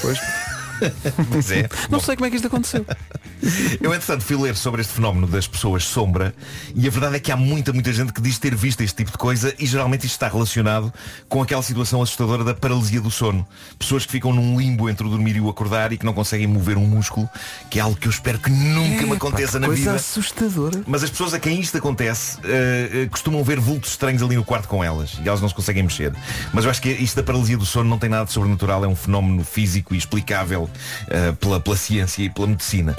Pois. 0.00 0.18
Pois 1.30 1.50
é. 1.50 1.68
Não 1.88 2.00
sei 2.00 2.16
como 2.16 2.26
é 2.26 2.30
que 2.30 2.36
isto 2.36 2.46
aconteceu. 2.46 2.84
Eu, 3.80 3.94
entretanto, 3.94 4.22
fui 4.22 4.36
ler 4.36 4.54
sobre 4.54 4.82
este 4.82 4.94
fenómeno 4.94 5.26
das 5.26 5.46
pessoas 5.46 5.84
sombra 5.84 6.34
e 6.74 6.86
a 6.86 6.90
verdade 6.90 7.16
é 7.16 7.20
que 7.20 7.32
há 7.32 7.36
muita, 7.36 7.72
muita 7.72 7.92
gente 7.92 8.12
que 8.12 8.20
diz 8.20 8.38
ter 8.38 8.54
visto 8.54 8.82
este 8.82 8.96
tipo 8.96 9.10
de 9.10 9.18
coisa 9.18 9.54
e 9.58 9.66
geralmente 9.66 10.04
isto 10.06 10.14
está 10.14 10.28
relacionado 10.28 10.92
com 11.28 11.42
aquela 11.42 11.62
situação 11.62 12.02
assustadora 12.02 12.44
da 12.44 12.54
paralisia 12.54 13.00
do 13.00 13.10
sono. 13.10 13.46
Pessoas 13.78 14.04
que 14.04 14.12
ficam 14.12 14.32
num 14.32 14.58
limbo 14.58 14.88
entre 14.90 15.06
o 15.06 15.10
dormir 15.10 15.36
e 15.36 15.40
o 15.40 15.48
acordar 15.48 15.92
e 15.92 15.98
que 15.98 16.04
não 16.04 16.12
conseguem 16.12 16.46
mover 16.46 16.76
um 16.76 16.86
músculo, 16.86 17.28
que 17.70 17.78
é 17.78 17.82
algo 17.82 17.96
que 17.96 18.06
eu 18.06 18.10
espero 18.10 18.38
que 18.38 18.50
nunca 18.50 19.06
me 19.06 19.12
aconteça 19.12 19.58
na 19.58 19.66
coisa 19.66 19.82
vida. 19.82 19.94
assustadora. 19.94 20.82
Mas 20.86 21.02
as 21.02 21.10
pessoas 21.10 21.34
a 21.34 21.40
quem 21.40 21.60
isto 21.60 21.76
acontece 21.76 22.38
eh, 22.44 22.90
eh, 22.92 23.06
costumam 23.06 23.42
ver 23.42 23.58
vultos 23.58 23.90
estranhos 23.90 24.22
ali 24.22 24.36
no 24.36 24.44
quarto 24.44 24.68
com 24.68 24.84
elas 24.84 25.18
e 25.24 25.28
elas 25.28 25.40
não 25.40 25.48
se 25.48 25.54
conseguem 25.54 25.82
mexer. 25.82 26.12
Mas 26.52 26.64
eu 26.64 26.70
acho 26.70 26.80
que 26.80 26.90
isto 26.90 27.16
da 27.16 27.22
paralisia 27.22 27.56
do 27.56 27.66
sono 27.66 27.88
não 27.88 27.98
tem 27.98 28.08
nada 28.08 28.26
de 28.26 28.32
sobrenatural, 28.32 28.84
é 28.84 28.88
um 28.88 28.96
fenómeno 28.96 29.44
físico 29.44 29.94
e 29.94 29.98
explicável 29.98 30.69
eh, 31.08 31.32
pela, 31.32 31.60
pela 31.60 31.76
ciência 31.76 32.22
e 32.22 32.30
pela 32.30 32.46
medicina. 32.46 32.96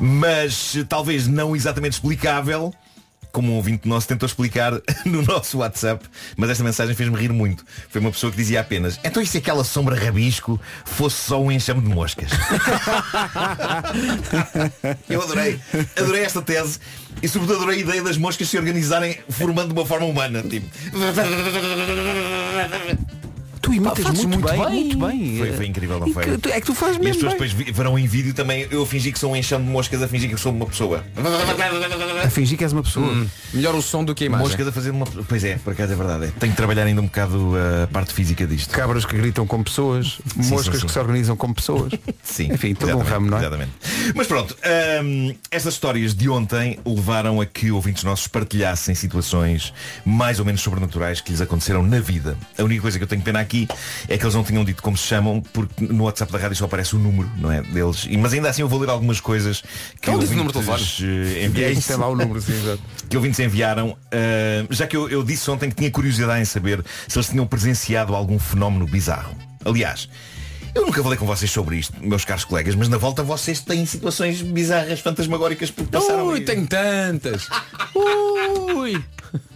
Mas 0.00 0.76
eh, 0.76 0.84
talvez 0.88 1.26
não 1.26 1.54
exatamente 1.54 1.94
explicável. 1.94 2.72
Como 3.32 3.50
um 3.50 3.56
ouvinte 3.56 3.88
nosso 3.88 4.06
tentou 4.06 4.28
explicar 4.28 4.80
no 5.04 5.22
nosso 5.22 5.58
WhatsApp, 5.58 6.06
mas 6.36 6.50
esta 6.50 6.62
mensagem 6.62 6.94
fez-me 6.94 7.16
rir 7.16 7.32
muito. 7.32 7.64
Foi 7.88 8.00
uma 8.00 8.12
pessoa 8.12 8.30
que 8.30 8.36
dizia 8.36 8.60
apenas, 8.60 9.00
então 9.02 9.20
e 9.20 9.26
se 9.26 9.38
aquela 9.38 9.64
sombra 9.64 9.96
rabisco 9.96 10.60
fosse 10.84 11.16
só 11.16 11.42
um 11.42 11.50
enxame 11.50 11.80
de 11.80 11.88
moscas? 11.88 12.30
Eu 15.10 15.20
adorei, 15.20 15.58
adorei 15.96 16.22
esta 16.22 16.40
tese 16.40 16.78
e 17.20 17.28
sobretudo 17.28 17.56
adorei 17.56 17.78
a 17.78 17.80
ideia 17.80 18.02
das 18.04 18.16
moscas 18.16 18.48
se 18.48 18.56
organizarem 18.56 19.18
formando 19.28 19.72
uma 19.72 19.84
forma 19.84 20.06
humana. 20.06 20.40
Tipo. 20.40 20.68
Tu 23.64 23.72
imitas 23.74 24.04
muito, 24.04 24.28
muito 24.28 24.46
bem, 24.46 24.58
bem. 24.58 24.70
muito 24.70 24.98
bem. 24.98 25.38
Foi, 25.38 25.52
foi 25.52 25.66
incrível, 25.66 25.98
não 25.98 26.12
foi? 26.12 26.24
É 26.52 26.60
que 26.60 26.66
tu 26.66 26.74
fazes 26.74 26.96
E 26.96 26.98
as 26.98 27.04
mesmo 27.04 27.22
pessoas 27.22 27.52
bem. 27.52 27.64
depois 27.64 27.76
verão 27.76 27.98
em 27.98 28.06
vídeo 28.06 28.34
também 28.34 28.66
eu 28.70 28.84
fingi 28.84 29.10
que 29.10 29.18
sou 29.18 29.32
um 29.32 29.36
enxame 29.36 29.64
de 29.64 29.70
moscas 29.70 30.02
a 30.02 30.08
fingir 30.08 30.28
que 30.28 30.34
eu 30.34 30.38
sou 30.38 30.52
uma 30.52 30.66
pessoa. 30.66 31.02
A 32.22 32.30
fingir 32.30 32.58
que 32.58 32.64
és 32.64 32.72
uma 32.72 32.82
pessoa. 32.82 33.06
Hum. 33.06 33.26
Melhor 33.52 33.74
o 33.74 33.80
som 33.82 34.04
do 34.04 34.14
que 34.14 34.24
a 34.24 34.26
imagem. 34.26 34.46
Moscas 34.46 34.68
a 34.68 34.72
fazer 34.72 34.90
uma. 34.90 35.06
Pois 35.06 35.44
é, 35.44 35.56
por 35.56 35.72
acaso 35.72 35.92
é 35.92 35.96
verdade. 35.96 36.24
é. 36.26 36.32
Tenho 36.38 36.52
que 36.52 36.56
trabalhar 36.56 36.84
ainda 36.84 37.00
um 37.00 37.06
bocado 37.06 37.52
a 37.82 37.86
parte 37.86 38.12
física 38.12 38.46
disto. 38.46 38.70
Cabras 38.70 39.06
que 39.06 39.16
gritam 39.16 39.46
como 39.46 39.64
pessoas, 39.64 40.18
moscas 40.36 40.74
sim, 40.74 40.80
sim. 40.80 40.86
que 40.86 40.92
se 40.92 40.98
organizam 40.98 41.36
como 41.36 41.54
pessoas. 41.54 41.92
Sim. 42.22 42.52
Enfim, 42.52 42.74
todo 42.74 42.96
um 42.96 43.02
ramo, 43.02 43.30
não 43.30 43.36
é? 43.36 43.40
Exatamente. 43.42 43.70
Mas 44.14 44.26
pronto, 44.26 44.56
hum, 45.04 45.34
estas 45.50 45.74
histórias 45.74 46.14
de 46.14 46.28
ontem 46.28 46.78
levaram 46.84 47.40
a 47.40 47.46
que 47.46 47.70
ouvintes 47.70 48.02
nossos 48.02 48.26
partilhassem 48.26 48.94
situações 48.94 49.72
mais 50.04 50.38
ou 50.40 50.44
menos 50.44 50.60
sobrenaturais 50.62 51.20
que 51.20 51.30
lhes 51.30 51.40
aconteceram 51.40 51.82
na 51.82 52.00
vida. 52.00 52.36
A 52.58 52.62
única 52.62 52.82
coisa 52.82 52.98
que 52.98 53.04
eu 53.04 53.08
tenho 53.08 53.22
pena 53.22 53.40
aqui 53.40 53.53
é 54.08 54.18
que 54.18 54.24
eles 54.24 54.34
não 54.34 54.42
tinham 54.44 54.64
dito 54.64 54.82
como 54.82 54.96
se 54.96 55.06
chamam, 55.06 55.40
porque 55.52 55.84
no 55.86 56.04
WhatsApp 56.04 56.32
da 56.32 56.38
rádio 56.38 56.56
só 56.56 56.64
aparece 56.64 56.96
o 56.96 56.98
número, 56.98 57.30
não 57.38 57.50
é? 57.50 57.62
Deles. 57.62 58.06
E- 58.08 58.16
Mas 58.16 58.32
ainda 58.32 58.48
assim 58.50 58.62
eu 58.62 58.68
vou 58.68 58.78
ler 58.80 58.90
algumas 58.90 59.20
coisas 59.20 59.62
que 60.00 60.10
Não 60.10 60.18
disse 60.18 60.32
o 60.34 60.36
número 60.36 60.52
de 60.60 60.66
ouvintes, 60.68 61.00
eh, 61.02 61.04
E 61.04 61.36
aí 61.38 61.44
enviaram. 61.46 61.80
tem 61.80 61.96
lá 61.96 62.08
o 62.08 62.16
número, 62.16 62.40
sim, 62.40 62.52
exato. 62.52 62.82
que 63.08 63.16
ouvintes 63.16 63.38
enviaram, 63.40 63.96
ah, 64.12 64.66
já 64.70 64.86
que 64.86 64.96
eu, 64.96 65.08
eu 65.08 65.22
disse 65.22 65.50
ontem 65.50 65.68
que 65.70 65.76
tinha 65.76 65.90
curiosidade 65.90 66.40
em 66.40 66.44
saber 66.44 66.84
se 67.08 67.16
eles 67.18 67.28
tinham 67.28 67.46
presenciado 67.46 68.14
algum 68.14 68.38
fenómeno 68.38 68.86
bizarro. 68.86 69.34
Aliás, 69.64 70.08
eu 70.74 70.84
nunca 70.84 71.02
falei 71.02 71.16
com 71.16 71.24
vocês 71.26 71.50
sobre 71.50 71.76
isto, 71.76 71.94
meus 72.04 72.24
caros 72.24 72.44
colegas, 72.44 72.74
mas 72.74 72.88
na 72.88 72.96
volta 72.98 73.22
vocês 73.22 73.60
têm 73.60 73.86
situações 73.86 74.42
bizarras, 74.42 74.98
fantasmagóricas 75.00 75.70
porque 75.70 75.90
passaram. 75.90 76.26
Ui, 76.26 76.40
tenho 76.40 76.66
tantas. 76.66 77.46
Ui. 77.94 79.02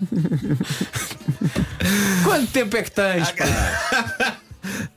Quanto 2.24 2.46
tempo 2.50 2.76
é 2.76 2.82
que 2.82 2.90
tens? 2.90 3.30
pá? 3.32 4.36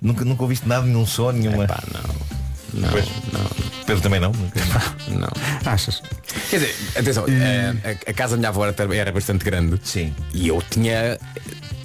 Nunca, 0.01 0.25
nunca 0.25 0.41
ouviste 0.41 0.67
nada, 0.67 0.85
nenhum 0.85 1.05
som, 1.05 1.31
nenhuma. 1.31 1.65
Pá, 1.67 1.81
não. 1.93 2.81
Não, 2.81 2.89
Pois. 2.89 3.05
não, 3.31 3.45
Pedro 3.85 4.01
também 4.01 4.19
não. 4.19 4.31
Nunca. 4.31 4.59
não. 5.09 5.29
Achas? 5.71 6.01
Quer 6.49 6.59
dizer, 6.59 6.75
atenção, 6.97 7.25
eh, 7.27 7.73
a, 8.07 8.09
a 8.11 8.13
casa 8.13 8.31
da 8.35 8.37
minha 8.37 8.49
avó 8.49 8.65
era, 8.65 8.95
era 8.95 9.11
bastante 9.11 9.43
grande. 9.45 9.79
Sim. 9.83 10.13
E 10.33 10.47
eu 10.47 10.61
tinha. 10.69 11.17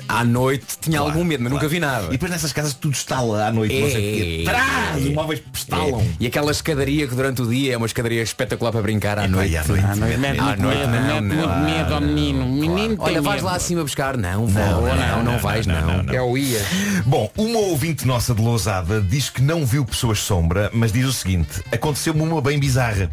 À 0.08 0.24
noite 0.24 0.64
tinha 0.80 0.98
Claro, 0.98 1.12
algum 1.12 1.24
medo, 1.24 1.42
mas 1.42 1.50
claro. 1.52 1.64
nunca 1.64 1.68
vi 1.74 1.80
nada. 1.80 2.06
E 2.06 2.10
depois 2.12 2.30
nessas 2.30 2.52
casas 2.52 2.74
tudo 2.74 2.94
estala 2.94 3.46
à 3.46 3.52
noite, 3.52 3.78
não 3.80 3.90
sei 3.90 4.00
quê. 4.14 4.42
É. 4.42 4.44
Trás, 4.50 5.04
os 5.04 5.12
móveis 5.12 5.42
estalam. 5.52 6.00
É. 6.00 6.06
E 6.20 6.26
aquela 6.26 6.50
escadaria 6.50 7.06
que 7.06 7.14
durante 7.14 7.42
o 7.42 7.46
dia 7.48 7.74
é 7.74 7.76
uma 7.76 7.86
escadaria 7.86 8.22
espetacular 8.22 8.70
para 8.72 8.82
brincar 8.82 9.18
à 9.18 9.24
É, 9.24 9.28
noite. 9.28 9.56
à 9.56 9.64
noite. 9.64 9.84
À 9.84 9.96
noite. 9.96 10.14
À 10.38 10.56
não, 10.56 11.20
não. 11.20 11.36
muito 11.36 11.58
medo 11.64 11.94
ao 11.94 12.00
menino. 12.00 12.44
O 12.46 12.52
menino 12.52 12.96
tem 12.96 13.04
Olha, 13.06 13.22
vais 13.22 13.36
medo. 13.36 13.46
lá 13.46 13.56
acima 13.56 13.82
buscar. 13.82 14.16
Não, 14.16 14.46
vou. 14.46 14.62
Não, 14.96 15.22
não, 15.24 15.38
vais, 15.38 15.66
não. 15.66 16.04
É 16.12 16.22
o 16.22 16.36
ia. 16.38 16.60
Bom, 17.04 17.30
uma 17.36 17.58
ouvinte 17.58 18.06
nossa 18.06 18.34
de 18.34 18.40
Lousada 18.42 19.00
diz 19.00 19.28
que 19.30 19.42
não 19.42 19.66
viu 19.66 19.84
pessoas 19.84 20.18
sombra, 20.20 20.70
mas 20.72 20.92
diz 20.92 21.06
o 21.06 21.12
seguinte, 21.12 21.62
aconteceu-me 21.72 22.20
uma 22.22 22.40
bem 22.40 22.58
bizarra. 22.58 23.10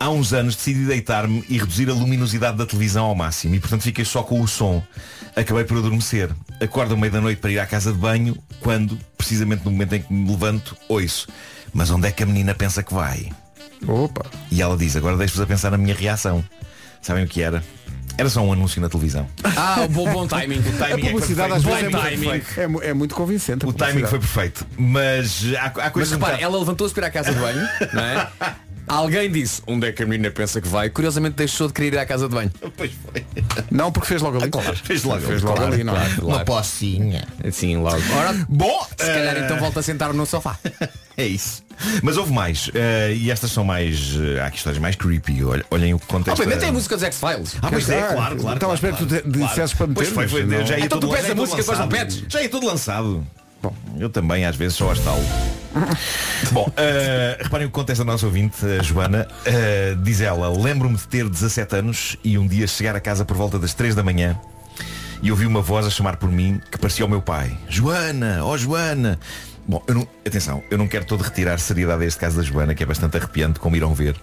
Há 0.00 0.10
uns 0.10 0.32
anos 0.32 0.54
decidi 0.54 0.84
deitar-me 0.86 1.44
e 1.48 1.58
reduzir 1.58 1.90
a 1.90 1.92
luminosidade 1.92 2.56
da 2.56 2.64
televisão 2.64 3.04
ao 3.06 3.14
máximo 3.16 3.54
e 3.56 3.60
portanto 3.60 3.82
fiquei 3.82 4.04
só 4.04 4.22
com 4.22 4.40
o 4.40 4.46
som. 4.46 4.82
Acabei 5.34 5.64
por 5.64 5.78
adormecer. 5.78 6.30
Acordo 6.60 6.94
à 6.94 6.96
meia 6.96 7.10
da 7.10 7.20
noite 7.20 7.40
para 7.40 7.50
ir 7.50 7.58
à 7.58 7.66
casa 7.66 7.92
de 7.92 7.98
banho, 7.98 8.36
quando, 8.60 8.98
precisamente 9.16 9.64
no 9.64 9.70
momento 9.70 9.94
em 9.94 10.02
que 10.02 10.12
me 10.12 10.30
levanto, 10.30 10.76
ouço. 10.88 11.26
Mas 11.72 11.90
onde 11.90 12.06
é 12.08 12.12
que 12.12 12.22
a 12.22 12.26
menina 12.26 12.54
pensa 12.54 12.82
que 12.82 12.94
vai? 12.94 13.30
Opa. 13.86 14.24
E 14.50 14.60
ela 14.62 14.76
diz, 14.76 14.96
agora 14.96 15.16
deixo-vos 15.16 15.42
a 15.42 15.46
pensar 15.46 15.70
na 15.70 15.78
minha 15.78 15.94
reação. 15.94 16.44
Sabem 17.02 17.24
o 17.24 17.28
que 17.28 17.42
era? 17.42 17.62
Era 18.16 18.28
só 18.28 18.40
um 18.42 18.52
anúncio 18.52 18.80
na 18.80 18.88
televisão. 18.88 19.28
Ah, 19.44 19.86
bom, 19.90 20.10
bom 20.12 20.26
timing. 20.26 20.58
O 20.58 20.72
timing 20.72 21.02
A 21.02 21.06
é 21.06 21.10
publicidade 21.10 21.52
às 21.52 21.64
O 21.64 21.68
vezes 21.68 21.84
é 21.84 21.90
timing 21.90 22.26
muito, 22.26 22.60
é, 22.84 22.88
é 22.88 22.94
muito 22.94 23.14
convincente. 23.14 23.64
a 23.64 23.68
O 23.68 23.72
timing 23.72 24.06
foi 24.06 24.18
perfeito. 24.18 24.66
Mas 24.76 25.44
há, 25.56 25.66
há 25.66 25.72
Mas 25.76 25.92
coisas 25.92 26.12
um 26.12 26.16
repara, 26.16 26.32
bocado- 26.36 26.42
ela 26.52 26.58
levantou-se 26.58 26.92
para 26.94 27.06
ir 27.06 27.08
à 27.08 27.10
casa 27.12 27.32
de 27.32 27.38
banho, 27.38 27.68
não 27.92 28.02
é? 28.02 28.28
Alguém 28.88 29.30
disse, 29.30 29.62
onde 29.66 29.86
é 29.88 29.92
que 29.92 30.02
a 30.02 30.06
menina 30.06 30.30
pensa 30.30 30.60
que 30.60 30.68
vai? 30.68 30.88
Curiosamente 30.90 31.36
deixou 31.36 31.66
de 31.68 31.72
querer 31.74 31.94
ir 31.94 31.98
à 31.98 32.06
casa 32.06 32.28
de 32.28 32.34
banho. 32.34 32.50
Pois 32.76 32.90
foi. 32.92 33.24
Não, 33.70 33.90
porque 33.90 34.08
fez 34.08 34.22
logo 34.22 34.38
ali. 34.38 34.50
Fez 34.84 35.02
logo, 35.04 35.20
Fez 35.20 35.42
logo 35.42 35.56
Claro, 35.56 35.72
ali, 35.74 35.82
não 35.84 35.94
é? 35.94 35.96
claro, 35.98 36.14
claro. 36.14 36.28
Uma 36.28 36.44
pocinha. 36.44 37.24
Sim, 37.50 37.76
logo. 37.78 38.00
Ora, 38.16 38.46
Bom, 38.48 38.86
se 38.96 39.06
calhar 39.06 39.36
eh, 39.36 39.40
então 39.44 39.58
volta 39.58 39.80
a 39.80 39.82
sentar 39.82 40.12
no 40.12 40.24
sofá. 40.26 40.56
É 41.18 41.26
isso. 41.26 41.64
Mas 42.00 42.16
houve 42.16 42.32
mais. 42.32 42.70
eh, 42.74 43.12
e 43.12 43.28
estas 43.32 43.50
são 43.50 43.64
mais. 43.64 44.14
eh, 44.16 44.40
há 44.40 44.46
aqui 44.46 44.58
histórias 44.58 44.80
mais 44.80 44.94
creepy. 44.94 45.42
Olhem, 45.42 45.64
olhem 45.68 45.94
o 45.94 45.98
que 45.98 46.06
contexto. 46.06 46.46
bem, 46.46 46.56
tem 46.56 46.68
a 46.68 46.72
música 46.72 46.94
dos 46.94 47.02
X-Files. 47.02 47.56
Ah, 47.60 47.68
pois 47.68 47.90
é, 47.90 48.00
claro, 48.02 48.36
claro. 48.36 48.54
estava 48.56 48.72
à 48.72 48.74
espera 48.76 48.92
claro, 48.96 49.06
que 49.08 49.16
tu 49.22 49.22
claro. 49.32 49.48
dissesses 49.48 49.74
para 49.74 49.88
Pois 49.88 50.08
meter, 50.10 50.14
foi, 50.14 50.28
foi, 50.28 50.44
mas 50.46 50.68
já 50.68 50.78
ia 50.78 50.84
Então 50.84 51.00
tu 51.00 51.08
pedes 51.08 51.28
a 51.28 51.34
música, 51.34 51.56
depois 51.56 51.76
não 51.80 51.88
pedes? 51.88 52.22
Já 52.28 52.40
ia 52.40 52.48
tudo 52.48 52.66
lançado. 52.68 53.26
Bom, 53.62 53.74
eu 53.98 54.08
também 54.08 54.44
às 54.44 54.56
vezes 54.56 54.76
só 54.76 54.90
astalo. 54.90 55.22
Bom, 56.52 56.70
eh, 56.76 57.38
reparem 57.40 57.66
o 57.66 57.70
que 57.70 57.74
contesta 57.74 58.02
a 58.02 58.06
nossa 58.06 58.26
ouvinte, 58.26 58.64
a 58.64 58.82
Joana. 58.82 59.26
Eh, 59.44 59.96
diz 60.02 60.20
ela, 60.20 60.48
lembro-me 60.50 60.96
de 60.96 61.06
ter 61.06 61.28
17 61.28 61.76
anos 61.76 62.16
e 62.22 62.38
um 62.38 62.46
dia 62.46 62.66
chegar 62.66 62.94
a 62.96 63.00
casa 63.00 63.24
por 63.24 63.36
volta 63.36 63.58
das 63.58 63.74
3 63.74 63.94
da 63.94 64.02
manhã 64.02 64.38
e 65.22 65.30
ouvi 65.30 65.46
uma 65.46 65.60
voz 65.60 65.86
a 65.86 65.90
chamar 65.90 66.16
por 66.16 66.30
mim 66.30 66.60
que 66.70 66.78
parecia 66.78 67.04
o 67.04 67.08
meu 67.08 67.20
pai. 67.20 67.56
Joana, 67.68 68.44
ó 68.44 68.56
Joana. 68.56 69.18
Bom, 69.68 69.82
eu 69.86 69.94
não, 69.94 70.08
atenção, 70.26 70.64
eu 70.70 70.78
não 70.78 70.88
quero 70.88 71.04
todo 71.04 71.20
retirar 71.22 71.58
seriedade 71.60 72.02
a 72.02 72.06
este 72.06 72.18
caso 72.18 72.38
da 72.38 72.42
Joana, 72.42 72.74
que 72.74 72.82
é 72.82 72.86
bastante 72.86 73.18
arrepiante, 73.18 73.60
como 73.60 73.76
irão 73.76 73.92
ver. 73.92 74.16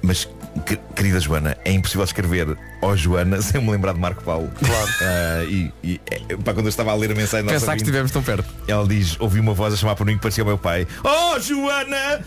Mas, 0.00 0.26
que- 0.64 0.78
querida 0.94 1.20
Joana, 1.20 1.54
é 1.66 1.70
impossível 1.72 2.02
escrever 2.04 2.56
ó 2.80 2.96
Joana 2.96 3.40
sem 3.42 3.60
me 3.60 3.70
lembrar 3.70 3.92
de 3.92 4.00
Marco 4.00 4.24
Paulo. 4.24 4.50
Claro. 4.58 5.50
e, 5.50 5.70
e 5.84 6.00
é, 6.10 6.36
pá, 6.38 6.54
quando 6.54 6.64
eu 6.66 6.70
estava 6.70 6.92
a 6.92 6.94
ler 6.94 7.10
a 7.12 7.14
mensagem 7.14 7.44
da 7.44 7.52
Pensar 7.52 7.72
que 7.76 7.82
estivemos 7.82 8.10
tão 8.10 8.22
perto. 8.22 8.48
ela 8.66 8.88
diz, 8.88 9.20
ouvi 9.20 9.38
uma 9.38 9.52
voz 9.52 9.74
a 9.74 9.76
chamar 9.76 9.96
por 9.96 10.06
mim 10.06 10.14
que 10.14 10.22
parecia 10.22 10.42
o 10.42 10.46
meu 10.46 10.56
pai. 10.56 10.86
Oh, 11.04 11.38
Joana! 11.40 12.24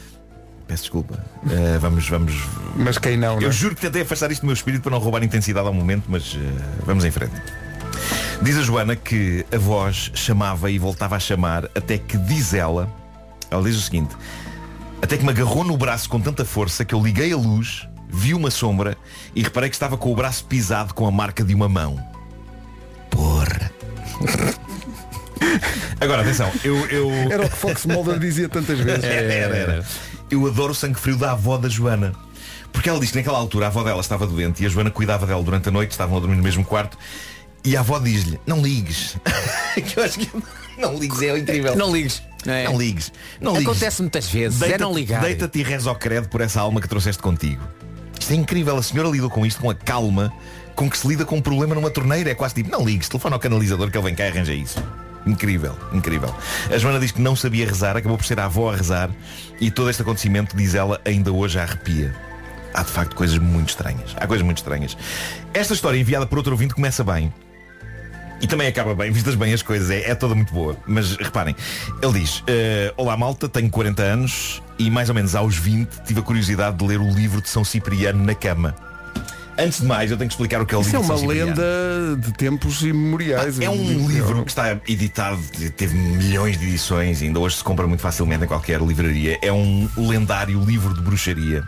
Peço 0.68 0.84
desculpa. 0.84 1.18
Eh, 1.50 1.80
vamos, 1.80 2.08
vamos. 2.08 2.34
Mas 2.76 3.00
quem 3.00 3.18
não, 3.18 3.38
não 3.38 3.42
Eu 3.42 3.50
é? 3.50 3.52
juro 3.52 3.74
que 3.74 3.82
tentei 3.82 4.04
afastar 4.04 4.30
isto 4.30 4.42
do 4.42 4.46
meu 4.46 4.54
espírito 4.54 4.84
para 4.84 4.92
não 4.92 5.00
roubar 5.00 5.24
intensidade 5.24 5.66
ao 5.66 5.74
momento, 5.74 6.04
mas 6.08 6.38
eh, 6.40 6.62
vamos 6.86 7.04
em 7.04 7.10
frente. 7.10 7.34
Diz 8.42 8.58
a 8.58 8.62
Joana 8.62 8.96
que 8.96 9.46
a 9.54 9.58
voz 9.58 10.12
chamava 10.14 10.72
e 10.72 10.80
voltava 10.80 11.16
a 11.18 11.20
chamar 11.20 11.66
até 11.76 11.98
que 11.98 12.18
diz 12.18 12.54
ela, 12.54 12.90
ela 13.52 13.62
diz 13.62 13.76
o 13.76 13.82
seguinte, 13.82 14.16
até 15.02 15.18
que 15.18 15.24
me 15.24 15.30
agarrou 15.30 15.66
no 15.66 15.76
braço 15.76 16.10
com 16.10 16.22
tanta 16.22 16.46
força 16.46 16.86
que 16.86 16.96
eu 16.96 17.02
liguei 17.02 17.34
a 17.34 17.38
luz, 17.38 17.88
vi 18.08 18.34
uma 18.34 18.50
sombra 18.50 18.98
e 19.36 19.44
reparei 19.44 19.70
que 19.70 19.76
estava 19.76 19.98
com 19.98 20.12
o 20.12 20.16
braço 20.16 20.46
pisado 20.46 20.94
com 20.94 21.06
a 21.06 21.12
marca 21.12 21.44
de 21.44 21.54
uma 21.54 21.68
mão. 21.68 22.00
Porra. 23.10 23.72
Agora, 26.00 26.22
atenção, 26.22 26.50
eu, 26.64 26.78
eu... 26.88 27.12
Era 27.30 27.46
o 27.46 27.50
que 27.50 27.58
Fox 27.58 27.86
Mulder 27.86 28.20
dizia 28.20 28.48
tantas 28.48 28.80
vezes. 28.80 29.04
Era, 29.10 29.34
era, 29.34 29.56
era. 29.56 29.86
Eu 30.32 30.48
adoro 30.48 30.72
o 30.72 30.76
sangue 30.76 30.98
frio 30.98 31.18
da 31.18 31.32
avó 31.32 31.58
da 31.58 31.68
Joana. 31.68 32.14
Porque 32.72 32.88
ela 32.88 33.00
diz 33.00 33.12
que 33.12 33.18
naquela 33.18 33.38
altura 33.38 33.66
a 33.66 33.68
avó 33.68 33.84
dela 33.84 34.00
estava 34.00 34.26
doente 34.26 34.64
e 34.64 34.66
a 34.66 34.70
Joana 34.70 34.90
cuidava 34.92 35.26
dela 35.26 35.44
durante 35.44 35.68
a 35.68 35.72
noite, 35.72 35.92
estavam 35.92 36.16
a 36.16 36.20
dormir 36.20 36.38
no 36.38 36.44
mesmo 36.44 36.64
quarto. 36.64 36.98
E 37.64 37.76
a 37.76 37.82
avó 37.82 38.00
diz-lhe, 38.00 38.40
não 38.46 38.62
ligues. 38.62 39.18
que 39.76 40.00
eu 40.00 40.04
acho 40.04 40.20
que 40.20 40.30
não 40.80 40.96
ligues 40.98 41.22
é 41.22 41.38
incrível. 41.38 41.76
Não 41.76 41.94
ligues. 41.94 42.22
É. 42.46 42.64
Não 42.64 42.78
ligues. 42.78 43.12
Não 43.42 43.54
ligues. 43.54 43.68
Acontece 43.68 44.02
muitas 44.02 44.30
vezes. 44.30 44.62
é 44.62 44.78
não 44.78 44.94
ligar. 44.94 45.22
Deita-te 45.22 45.60
e 45.60 45.64
reza 45.64 45.90
ao 45.90 45.96
credo 45.96 46.30
por 46.30 46.42
essa 46.42 46.62
alma 46.62 46.80
que 46.80 46.88
trouxeste 46.88 47.22
contigo. 47.22 47.62
Isto 48.20 48.32
é 48.32 48.36
incrível. 48.36 48.78
A 48.78 48.84
senhora 48.84 49.10
lidou 49.10 49.30
com 49.30 49.46
isto 49.46 49.62
com 49.62 49.70
a 49.70 49.76
calma 49.76 50.32
com 50.76 50.90
que 50.90 50.98
se 50.98 51.06
lida 51.06 51.26
com 51.26 51.36
um 51.36 51.42
problema 51.42 51.76
numa 51.76 51.90
torneira. 51.90 52.30
É 52.30 52.36
quase 52.36 52.56
tipo, 52.56 52.72
não 52.72 52.86
ligues, 52.86 53.10
telefona 53.10 53.36
ao 53.36 53.40
canalizador 53.40 53.92
que 53.92 53.98
ele 53.98 54.06
vem 54.06 54.16
cá 54.16 54.26
e 54.26 54.30
arranja 54.30 54.54
isso. 54.54 54.82
Incrível, 55.28 55.76
incrível. 55.92 56.34
A 56.74 56.78
Joana 56.78 57.00
diz 57.00 57.12
que 57.12 57.22
não 57.22 57.36
sabia 57.36 57.66
rezar, 57.66 57.98
acabou 57.98 58.18
por 58.18 58.26
ser 58.26 58.40
a 58.40 58.46
avó 58.46 58.72
a 58.72 58.76
rezar 58.78 59.10
e 59.60 59.70
todo 59.70 59.90
este 59.90 60.02
acontecimento, 60.02 60.56
diz 60.56 60.76
ela, 60.76 61.02
ainda 61.04 61.32
hoje 61.34 61.60
arrepia. 61.60 62.16
Há 62.74 62.84
de 62.84 62.92
facto 62.92 63.16
coisas 63.16 63.38
muito 63.38 63.70
estranhas. 63.70 64.16
Há 64.16 64.26
coisas 64.26 64.46
muito 64.46 64.60
estranhas. 64.60 64.98
Esta 65.54 65.74
história 65.74 66.00
enviada 66.00 66.26
por 66.26 66.38
outro 66.38 66.54
ouvinte 66.54 66.74
começa 66.74 67.04
bem. 67.04 67.34
E 68.42 68.48
também 68.48 68.68
acaba 68.68 68.96
bem, 68.96 69.12
vistas 69.12 69.36
bem 69.36 69.54
as 69.54 69.62
coisas, 69.62 69.90
é, 69.90 70.10
é 70.12 70.16
toda 70.16 70.34
muito 70.34 70.54
boa. 70.54 70.78
Mas 70.88 71.16
reparem, 71.18 71.56
ele 72.02 72.20
diz, 72.20 72.42
eh, 72.48 72.94
Olá 72.96 73.18
malta, 73.18 73.50
tenho 73.50 73.70
40 73.70 74.02
anos 74.02 74.62
e 74.78 74.90
mais 74.90 75.10
ou 75.10 75.16
menos 75.16 75.36
aos 75.36 75.58
20 75.58 75.90
tive 76.06 76.22
a 76.22 76.24
curiosidade 76.24 76.78
de 76.78 76.86
ler 76.86 77.00
o 77.02 77.10
livro 77.10 77.42
de 77.42 77.50
São 77.50 77.66
Cipriano 77.66 78.24
na 78.24 78.34
cama. 78.34 78.74
Antes 79.58 79.82
de 79.82 79.86
mais, 79.86 80.10
eu 80.10 80.16
tenho 80.16 80.30
que 80.30 80.34
explicar 80.34 80.62
o 80.62 80.66
que 80.66 80.74
é 80.74 80.78
o 80.78 80.82
Isso 80.82 80.96
é 80.96 81.00
livro 81.00 81.06
uma 81.06 81.16
de 81.16 81.20
São 81.20 81.30
Cipriano. 81.30 81.62
lenda 81.62 82.22
de 82.28 82.34
tempos 82.38 82.82
imemoriais. 82.82 83.60
É 83.60 83.70
um 83.70 84.08
livro 84.08 84.46
que 84.46 84.52
está 84.52 84.80
editado, 84.88 85.38
teve 85.76 85.96
milhões 85.96 86.58
de 86.58 86.66
edições, 86.66 87.22
ainda 87.22 87.42
hoje 87.42 87.58
se 87.58 87.64
compra 87.64 87.86
muito 87.86 88.00
facilmente 88.00 88.46
em 88.46 88.48
qualquer 88.48 88.80
livraria. 88.80 89.38
É 89.42 89.52
um 89.52 89.90
lendário 89.98 90.64
livro 90.64 90.94
de 90.94 91.02
bruxaria 91.02 91.66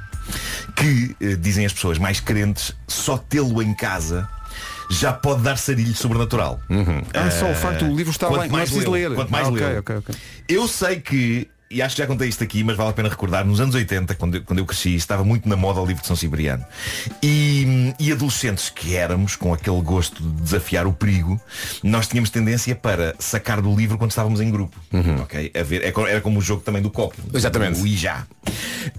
que, 0.74 1.18
eh, 1.20 1.36
dizem 1.36 1.66
as 1.66 1.74
pessoas 1.74 1.98
mais 1.98 2.22
crentes, 2.22 2.74
só 2.88 3.18
tê-lo 3.18 3.62
em 3.62 3.74
casa 3.74 4.26
já 4.92 5.14
pode 5.14 5.42
dar 5.42 5.58
sarilho 5.58 5.96
sobrenatural. 5.96 6.60
Ah, 7.14 7.32
só 7.32 7.50
o 7.50 7.56
facto 7.56 7.86
do 7.86 7.96
livro 7.96 8.12
estar 8.12 8.28
quanto 8.28 8.40
não 8.40 8.46
é 8.46 8.50
mais 8.50 8.70
preciso 8.70 8.92
lê-lo, 8.92 9.10
ler. 9.10 9.16
Quanto 9.16 9.32
mais 9.32 9.48
Ah, 9.48 9.52
ok, 9.52 9.62
lê-lo. 9.66 9.80
ok, 9.80 9.96
ok. 9.98 10.16
Eu 10.48 10.68
sei 10.68 11.00
que, 11.00 11.48
e 11.72 11.82
acho 11.82 11.96
que 11.96 12.02
já 12.02 12.08
contei 12.08 12.28
isto 12.28 12.44
aqui, 12.44 12.64
mas 12.64 12.76
vale 12.76 12.90
a 12.90 12.94
pena 12.94 13.08
recordar, 13.08 13.46
nos 13.46 13.62
anos 13.62 13.74
80, 13.74 14.16
quando 14.16 14.36
eu, 14.36 14.44
quando 14.44 14.60
eu 14.60 14.66
cresci, 14.66 14.96
estava 14.96 15.24
muito 15.24 15.48
na 15.48 15.56
moda 15.56 15.80
o 15.80 15.86
livro 15.86 16.02
de 16.02 16.08
São 16.08 16.16
Cipriano. 16.16 16.66
E, 17.24 17.94
e 18.00 18.12
adolescentes 18.12 18.70
que 18.70 18.96
éramos, 18.96 19.36
com 19.36 19.54
aquele 19.54 19.82
gosto 19.82 20.22
de 20.22 20.42
desafiar 20.42 20.86
o 20.86 20.94
perigo, 20.94 21.40
nós 21.82 22.08
tínhamos 22.08 22.30
tendência 22.30 22.76
para 22.76 23.16
sacar 23.20 23.62
do 23.62 23.74
livro 23.74 23.98
quando 23.98 24.12
estávamos 24.12 24.42
em 24.42 24.52
grupo. 24.52 24.78
ok? 25.22 25.52
A 25.56 25.64
ver, 25.64 25.84
é 25.84 26.12
era 26.12 26.20
como 26.20 26.40
o 26.40 26.42
jogo 26.42 26.62
também 26.62 26.82
do 26.82 26.90
copo. 26.90 27.16
Exatamente. 27.34 27.80
O 27.80 27.88
e 27.88 27.96
já. 27.96 28.26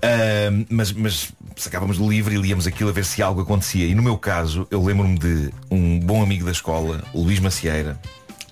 Ahm, 0.03 0.65
mas, 0.71 0.93
mas 0.93 1.33
sacávamos 1.57 1.99
do 1.99 2.09
livro 2.09 2.33
e 2.33 2.37
líamos 2.37 2.67
aquilo 2.67 2.89
a 2.89 2.93
ver 2.93 3.05
se 3.05 3.23
algo 3.23 3.41
acontecia. 3.41 3.87
E 3.87 3.95
no 3.95 4.03
meu 4.03 4.17
caso, 4.17 4.67
eu 4.71 4.83
lembro-me 4.83 5.19
de 5.19 5.51
um 5.71 5.99
bom 6.01 6.23
amigo 6.23 6.45
da 6.45 6.53
escola, 6.53 7.03
o 7.13 7.23
Luís 7.23 7.41
Macieira, 7.41 8.01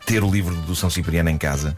ter 0.04 0.22
o 0.22 0.30
livro 0.30 0.54
do 0.56 0.74
São 0.74 0.90
Cipriano 0.90 1.30
em 1.30 1.38
casa 1.38 1.76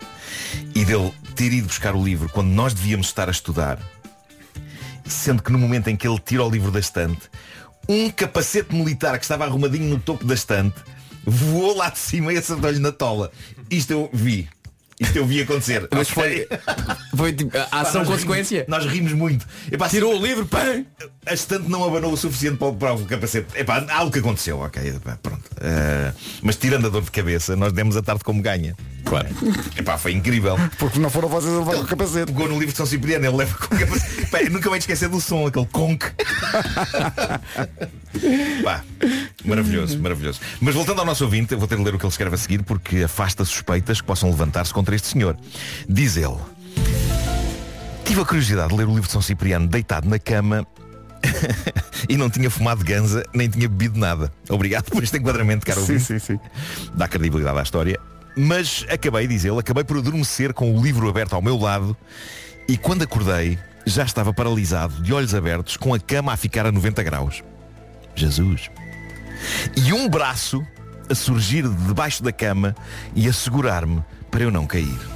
e 0.74 0.84
dele 0.84 1.12
ter 1.34 1.52
ido 1.52 1.66
buscar 1.66 1.94
o 1.94 2.04
livro 2.04 2.28
quando 2.28 2.48
nós 2.48 2.72
devíamos 2.74 3.06
estar 3.08 3.28
a 3.28 3.32
estudar 3.32 3.78
sendo 5.04 5.42
que 5.42 5.52
no 5.52 5.58
momento 5.58 5.88
em 5.88 5.96
que 5.96 6.06
ele 6.06 6.18
tira 6.18 6.42
o 6.44 6.48
livro 6.50 6.70
da 6.70 6.80
estante, 6.80 7.28
um 7.88 8.08
capacete 8.10 8.74
militar 8.74 9.18
que 9.18 9.24
estava 9.24 9.44
arrumadinho 9.44 9.88
no 9.88 9.98
topo 9.98 10.24
da 10.24 10.34
estante 10.34 10.76
voou 11.26 11.76
lá 11.76 11.90
de 11.90 11.98
cima 11.98 12.32
e 12.32 12.38
acertou-lhe 12.38 12.78
na 12.78 12.92
tola. 12.92 13.30
Isto 13.70 13.92
eu 13.92 14.10
vi. 14.12 14.48
Isto 14.98 15.16
eu 15.18 15.26
vi 15.26 15.42
acontecer. 15.42 15.86
Mas 15.92 16.08
Ok? 16.10 16.14
foi, 16.14 16.48
foi 17.16 17.32
tipo, 17.32 17.56
a 17.58 17.64
Pá, 17.66 17.80
ação 17.80 18.02
nós 18.02 18.08
consequência. 18.10 18.64
rimos- 18.64 18.68
nós 18.84 18.86
rimos 18.92 19.12
muito. 19.12 19.46
Epá, 19.70 19.88
Tirou 19.88 20.16
o 20.18 20.24
livro, 20.24 20.46
pã! 20.46 20.84
A 21.24 21.34
estante 21.34 21.68
não 21.68 21.84
abanou 21.84 22.12
o 22.12 22.16
suficiente 22.16 22.56
para, 22.56 22.68
o- 22.68 22.74
para 22.74 22.94
o 22.94 23.04
capacete. 23.06 23.46
Epá, 23.56 23.84
há 23.88 23.96
algo 23.98 24.10
que 24.10 24.18
aconteceu, 24.18 24.58
ok. 24.58 24.88
epá, 24.88 25.16
pronto. 25.22 25.42
Eh, 25.60 26.12
mas 26.42 26.56
tirando 26.56 26.86
a 26.86 26.90
dor 26.90 27.02
de 27.02 27.10
cabeça, 27.12 27.54
nós 27.54 27.72
demos 27.72 27.96
a 27.96 28.02
tarde 28.02 28.24
como 28.24 28.42
ganha. 28.42 28.74
Claro. 29.04 29.28
Epá, 29.76 29.96
foi 29.98 30.12
incrível. 30.12 30.56
Porque 30.78 30.98
não 30.98 31.10
foram 31.10 31.28
vocês 31.28 31.52
a 31.54 31.58
levar 31.58 31.74
com 31.74 31.80
o 31.82 31.86
capacete. 31.86 32.26
Pegou 32.26 32.48
no 32.48 32.54
livro 32.54 32.72
de 32.72 32.76
São 32.76 32.86
Cipriano, 32.86 33.24
ele 33.26 33.36
leva 33.36 33.56
com 33.56 33.72
o 33.74 33.78
capacete. 33.78 34.26
Pá, 34.26 34.42
eu 34.42 34.50
nunca 34.50 34.68
vai 34.68 34.78
esquecer 34.80 35.08
do 35.08 35.20
som, 35.20 35.46
aquele 35.46 35.66
conk. 35.66 36.06
Pá, 38.64 38.82
maravilhoso, 39.44 39.98
maravilhoso. 40.00 40.40
Mas 40.60 40.74
voltando 40.74 41.00
ao 41.00 41.04
nosso 41.06 41.24
ouvinte, 41.24 41.52
eu 41.52 41.58
vou 41.58 41.68
ter 41.68 41.76
de 41.76 41.82
ler 41.84 41.94
o 41.94 41.98
que 41.98 42.04
ele 42.04 42.10
escreve 42.10 42.34
a 42.34 42.38
seguir 42.38 42.62
porque 42.62 43.04
afasta 43.04 43.44
suspeitas 43.44 44.00
que 44.00 44.06
possam 44.06 44.28
levantar-se 44.30 44.72
contra 44.72 44.94
este 44.94 45.08
senhor. 45.08 45.36
Diz 45.88 46.16
ele. 46.16 46.36
Tive 48.04 48.20
a 48.20 48.24
curiosidade 48.24 48.68
de 48.70 48.76
ler 48.76 48.84
o 48.86 48.90
livro 48.90 49.06
de 49.06 49.12
São 49.12 49.22
Cipriano 49.22 49.66
deitado 49.68 50.08
na 50.08 50.18
cama 50.18 50.66
e 52.08 52.16
não 52.16 52.28
tinha 52.28 52.50
fumado 52.50 52.84
ganza, 52.84 53.24
nem 53.32 53.48
tinha 53.48 53.68
bebido 53.68 53.98
nada. 53.98 54.32
Obrigado 54.48 54.90
por 54.90 55.02
este 55.02 55.16
enquadramento, 55.18 55.66
caro 55.66 55.84
Sim, 55.84 55.98
sim, 55.98 56.18
sim. 56.18 56.40
Dá 56.94 57.08
credibilidade 57.08 57.58
à 57.58 57.62
história. 57.62 57.98
Mas 58.36 58.86
acabei, 58.88 59.26
diz 59.26 59.44
ele, 59.44 59.58
acabei 59.58 59.84
por 59.84 59.98
adormecer 59.98 60.54
com 60.54 60.74
o 60.74 60.82
livro 60.82 61.08
aberto 61.08 61.34
ao 61.34 61.42
meu 61.42 61.58
lado 61.58 61.96
e 62.68 62.78
quando 62.78 63.02
acordei 63.02 63.58
já 63.84 64.04
estava 64.04 64.32
paralisado, 64.32 65.02
de 65.02 65.12
olhos 65.12 65.34
abertos, 65.34 65.76
com 65.76 65.92
a 65.92 65.98
cama 65.98 66.32
a 66.32 66.36
ficar 66.36 66.66
a 66.66 66.72
90 66.72 67.02
graus. 67.02 67.42
Jesus. 68.14 68.70
E 69.76 69.92
um 69.92 70.08
braço 70.08 70.64
a 71.10 71.14
surgir 71.14 71.68
de 71.68 71.74
debaixo 71.86 72.22
da 72.22 72.32
cama 72.32 72.74
e 73.14 73.28
a 73.28 73.32
segurar-me 73.32 74.02
para 74.30 74.44
eu 74.44 74.50
não 74.50 74.66
cair. 74.66 75.11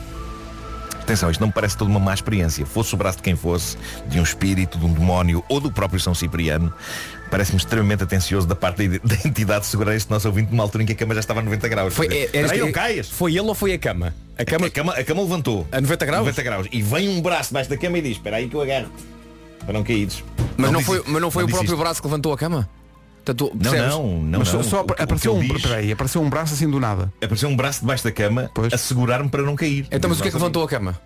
Atenção, 1.06 1.30
isto 1.30 1.40
não 1.40 1.46
me 1.46 1.52
parece 1.52 1.76
toda 1.76 1.88
uma 1.88 2.00
má 2.00 2.12
experiência. 2.12 2.66
Fosse 2.66 2.92
o 2.92 2.96
braço 2.96 3.18
de 3.18 3.22
quem 3.22 3.36
fosse, 3.36 3.76
de 4.08 4.18
um 4.18 4.24
espírito, 4.24 4.76
de 4.76 4.84
um 4.84 4.92
demónio 4.92 5.44
ou 5.48 5.60
do 5.60 5.70
próprio 5.70 6.00
São 6.00 6.12
Cipriano, 6.16 6.72
parece-me 7.30 7.58
extremamente 7.58 8.02
atencioso 8.02 8.44
da 8.44 8.56
parte 8.56 8.88
da 8.88 8.98
da 9.06 9.14
entidade 9.24 9.60
de 9.60 9.66
segurar 9.68 9.94
este 9.94 10.10
nosso 10.10 10.26
ouvinte 10.26 10.50
numa 10.50 10.64
altura 10.64 10.82
em 10.82 10.86
que 10.86 10.92
a 10.94 10.96
cama 10.96 11.14
já 11.14 11.20
estava 11.20 11.38
a 11.38 11.42
90 11.44 11.68
graus. 11.68 11.94
Foi, 11.94 12.08
é- 12.08 12.22
era- 12.32 12.48
"Peraí, 12.48 12.60
não 12.60 12.72
caias. 12.72 13.08
foi 13.08 13.30
ele 13.36 13.46
ou 13.46 13.54
foi 13.54 13.72
a 13.72 13.78
cama? 13.78 14.12
A 14.36 14.44
cama, 14.44 14.66
A 14.66 14.70
cama, 14.70 14.92
a 14.94 15.04
cama 15.04 15.22
levantou. 15.22 15.64
A 15.70 15.80
90 15.80 16.04
graus? 16.06 16.20
90 16.26 16.42
graus. 16.42 16.66
E 16.72 16.82
vem 16.82 17.08
um 17.08 17.22
braço 17.22 17.50
debaixo 17.50 17.70
da 17.70 17.76
cama 17.76 17.98
e 17.98 18.02
diz, 18.02 18.12
espera 18.12 18.36
aí 18.38 18.48
que 18.48 18.56
eu 18.56 18.60
agarro 18.60 18.88
Para 19.64 19.74
não 19.74 19.84
caíres. 19.84 20.24
mas, 20.56 20.72
não 20.72 20.78
diz 20.80 20.86
foi, 20.88 21.02
mas 21.06 21.22
não 21.22 21.30
foi 21.30 21.44
o 21.44 21.46
diz 21.46 21.54
próprio 21.54 21.72
isto. 21.72 21.80
braço 21.80 22.02
que 22.02 22.08
levantou 22.08 22.32
a 22.32 22.36
cama? 22.36 22.68
Portanto, 23.26 23.50
Não, 23.52 23.60
percebes? 23.60 23.88
não, 23.90 24.22
não. 24.22 24.38
Mas 24.38 24.48
só, 24.48 24.56
não. 24.58 24.62
só 24.64 24.80
O 24.82 24.84
que- 24.84 24.92
o 24.92 25.02
apareceu 25.04 25.34
um, 25.36 25.40
diz- 25.40 25.62
peraí, 25.62 25.90
apareceu 25.92 26.22
um 26.22 26.30
braço 26.30 26.54
assim 26.54 26.70
do 26.70 26.78
nada. 26.78 27.12
Apareceu 27.20 27.48
um 27.48 27.56
braço 27.56 27.80
debaixo 27.80 28.04
da 28.04 28.12
cama 28.12 28.50
Pois. 28.54 28.72
a 28.72 28.78
segurar-me 28.78 29.28
para 29.28 29.42
não 29.42 29.56
cair. 29.56 29.86
Então, 29.90 30.08
mas 30.08 30.18
o 30.20 30.22
que 30.22 30.28
é 30.28 30.30
que 30.30 30.36
levantou 30.36 30.62
a 30.62 30.68
cama? 30.68 30.98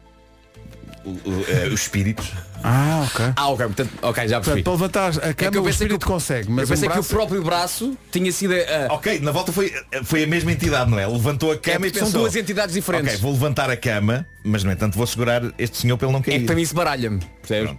O- 1.02 1.09
o- 1.30 1.44
eh, 1.48 1.66
Os 1.72 1.80
espíritos. 1.80 2.30
Ah, 2.62 3.06
ok. 3.11 3.24
Ah, 3.35 3.48
ok, 3.48 3.66
portanto, 3.68 3.90
ok, 4.02 4.28
já 4.28 4.37
percebi. 4.38 4.62
Portanto, 4.62 4.64
para 4.64 4.72
levantar 5.09 5.24
a 5.26 5.30
É 5.30 5.33
que 5.33 5.44
cama 5.44 5.56
eu 5.56 5.62
o 5.62 5.64
pensei 5.64 5.70
espírito 5.87 5.98
que 6.00 6.04
o- 6.04 6.09
consegue, 6.12 6.48
Eu 6.48 6.54
mas 6.54 6.68
pensei 6.68 6.88
um 6.88 6.92
que 6.92 6.98
o 6.98 7.00
braço... 7.00 7.14
próprio 7.14 7.42
braço 7.42 7.96
tinha 8.12 8.30
sido. 8.30 8.52
a- 8.52 8.92
Ok, 8.92 9.18
na 9.20 9.33
volta 9.33 9.50
foi, 9.50 9.72
foi 10.04 10.24
a 10.24 10.26
mesma 10.26 10.52
entidade, 10.52 10.90
não 10.90 10.98
é? 10.98 11.06
Levantou 11.06 11.52
a 11.52 11.54
é 11.54 11.56
cama 11.56 11.87
e 11.87 11.88
porque 11.88 11.98
são 12.00 12.09
pensou. 12.09 12.20
duas 12.20 12.37
entidades 12.37 12.74
diferentes. 12.74 13.09
Ok, 13.14 13.22
vou 13.22 13.33
levantar 13.33 13.70
a 13.70 13.76
cama, 13.78 14.26
mas 14.44 14.62
no 14.62 14.70
entanto 14.70 14.98
vou 14.98 15.06
segurar 15.06 15.42
este 15.59 15.78
senhor 15.78 15.96
para 15.96 16.06
ele 16.06 16.12
não 16.12 16.20
É 16.20 16.22
cair. 16.24 16.40
que 16.40 16.44
para 16.44 16.54
mim 16.54 16.64
se 16.66 16.74
baralha-me. 16.74 17.20
Percebes? 17.40 17.76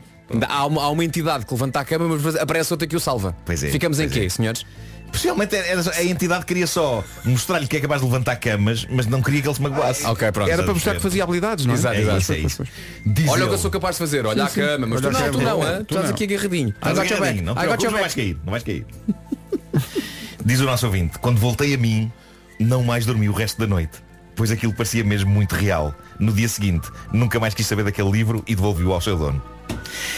Há, 0.47 0.65
uma, 0.65 0.83
há 0.83 0.89
uma 0.89 1.03
entidade 1.03 1.45
que 1.45 1.53
levanta 1.53 1.79
a 1.79 1.85
cama, 1.85 2.17
mas 2.17 2.35
aparece 2.35 2.73
outra 2.73 2.87
que 2.87 2.95
o 2.95 2.99
salva. 2.99 3.35
Pois 3.45 3.63
é, 3.63 3.69
Ficamos 3.69 3.99
em 3.99 4.07
pois 4.07 4.13
quê, 4.19 4.25
é. 4.25 4.29
senhores? 4.29 4.65
Possivelmente 5.11 5.55
era, 5.55 5.81
a 5.97 6.03
entidade 6.03 6.45
queria 6.45 6.65
só 6.65 7.03
mostrar-lhe 7.25 7.67
que 7.67 7.75
é 7.75 7.81
capaz 7.81 8.01
de 8.01 8.07
levantar 8.07 8.37
camas, 8.37 8.87
mas 8.89 9.07
não 9.07 9.21
queria 9.21 9.41
que 9.41 9.47
ele 9.47 9.55
se 9.55 9.61
magoasse. 9.61 10.05
Ok, 10.05 10.31
pronto. 10.31 10.49
Era 10.49 10.63
para 10.63 10.73
mostrar 10.73 10.95
que 10.95 11.01
fazia 11.01 11.23
habilidades, 11.23 11.65
não 11.65 11.73
é? 11.73 11.77
Exato, 11.77 11.95
É 11.95 12.01
exato. 12.01 12.17
isso, 12.17 12.33
é 12.33 12.37
isso. 12.37 12.63
Olha 13.27 13.45
o 13.45 13.47
que 13.49 13.53
eu 13.55 13.57
sou 13.57 13.69
capaz 13.69 13.95
de 13.95 13.99
fazer, 13.99 14.25
olha 14.25 14.45
a 14.45 14.49
cama, 14.49 14.87
mas 14.87 15.01
tu 15.01 15.11
não, 15.11 15.31
tu 15.31 15.41
não, 15.41 15.59
tu 15.59 15.85
tu 15.85 15.95
estás 15.95 16.09
aqui 16.11 16.23
agarradinho. 16.23 16.69
Estás 16.69 16.97
agarradinho, 16.97 17.43
não 17.43 17.55
your 17.61 17.91
não 17.91 17.99
vais 17.99 18.15
cair, 18.15 18.37
não 18.45 18.51
vais 18.51 18.63
cair. 18.63 18.85
Diz 20.45 20.59
o 20.59 20.65
nosso 20.65 20.85
ouvinte, 20.85 21.19
quando 21.19 21.39
voltei 21.39 21.73
a 21.73 21.77
mim, 21.77 22.11
não 22.59 22.83
mais 22.83 23.05
dormi 23.05 23.27
o 23.27 23.33
resto 23.33 23.59
da 23.59 23.67
noite, 23.67 23.99
pois 24.35 24.49
aquilo 24.49 24.73
parecia 24.73 25.03
mesmo 25.03 25.29
muito 25.29 25.53
real. 25.55 25.93
No 26.19 26.31
dia 26.31 26.47
seguinte, 26.47 26.89
nunca 27.11 27.39
mais 27.39 27.53
quis 27.53 27.67
saber 27.67 27.83
daquele 27.83 28.09
livro 28.09 28.43
e 28.47 28.55
devolvi-o 28.55 28.93
ao 28.93 29.01
seu 29.01 29.17
dono. 29.17 29.41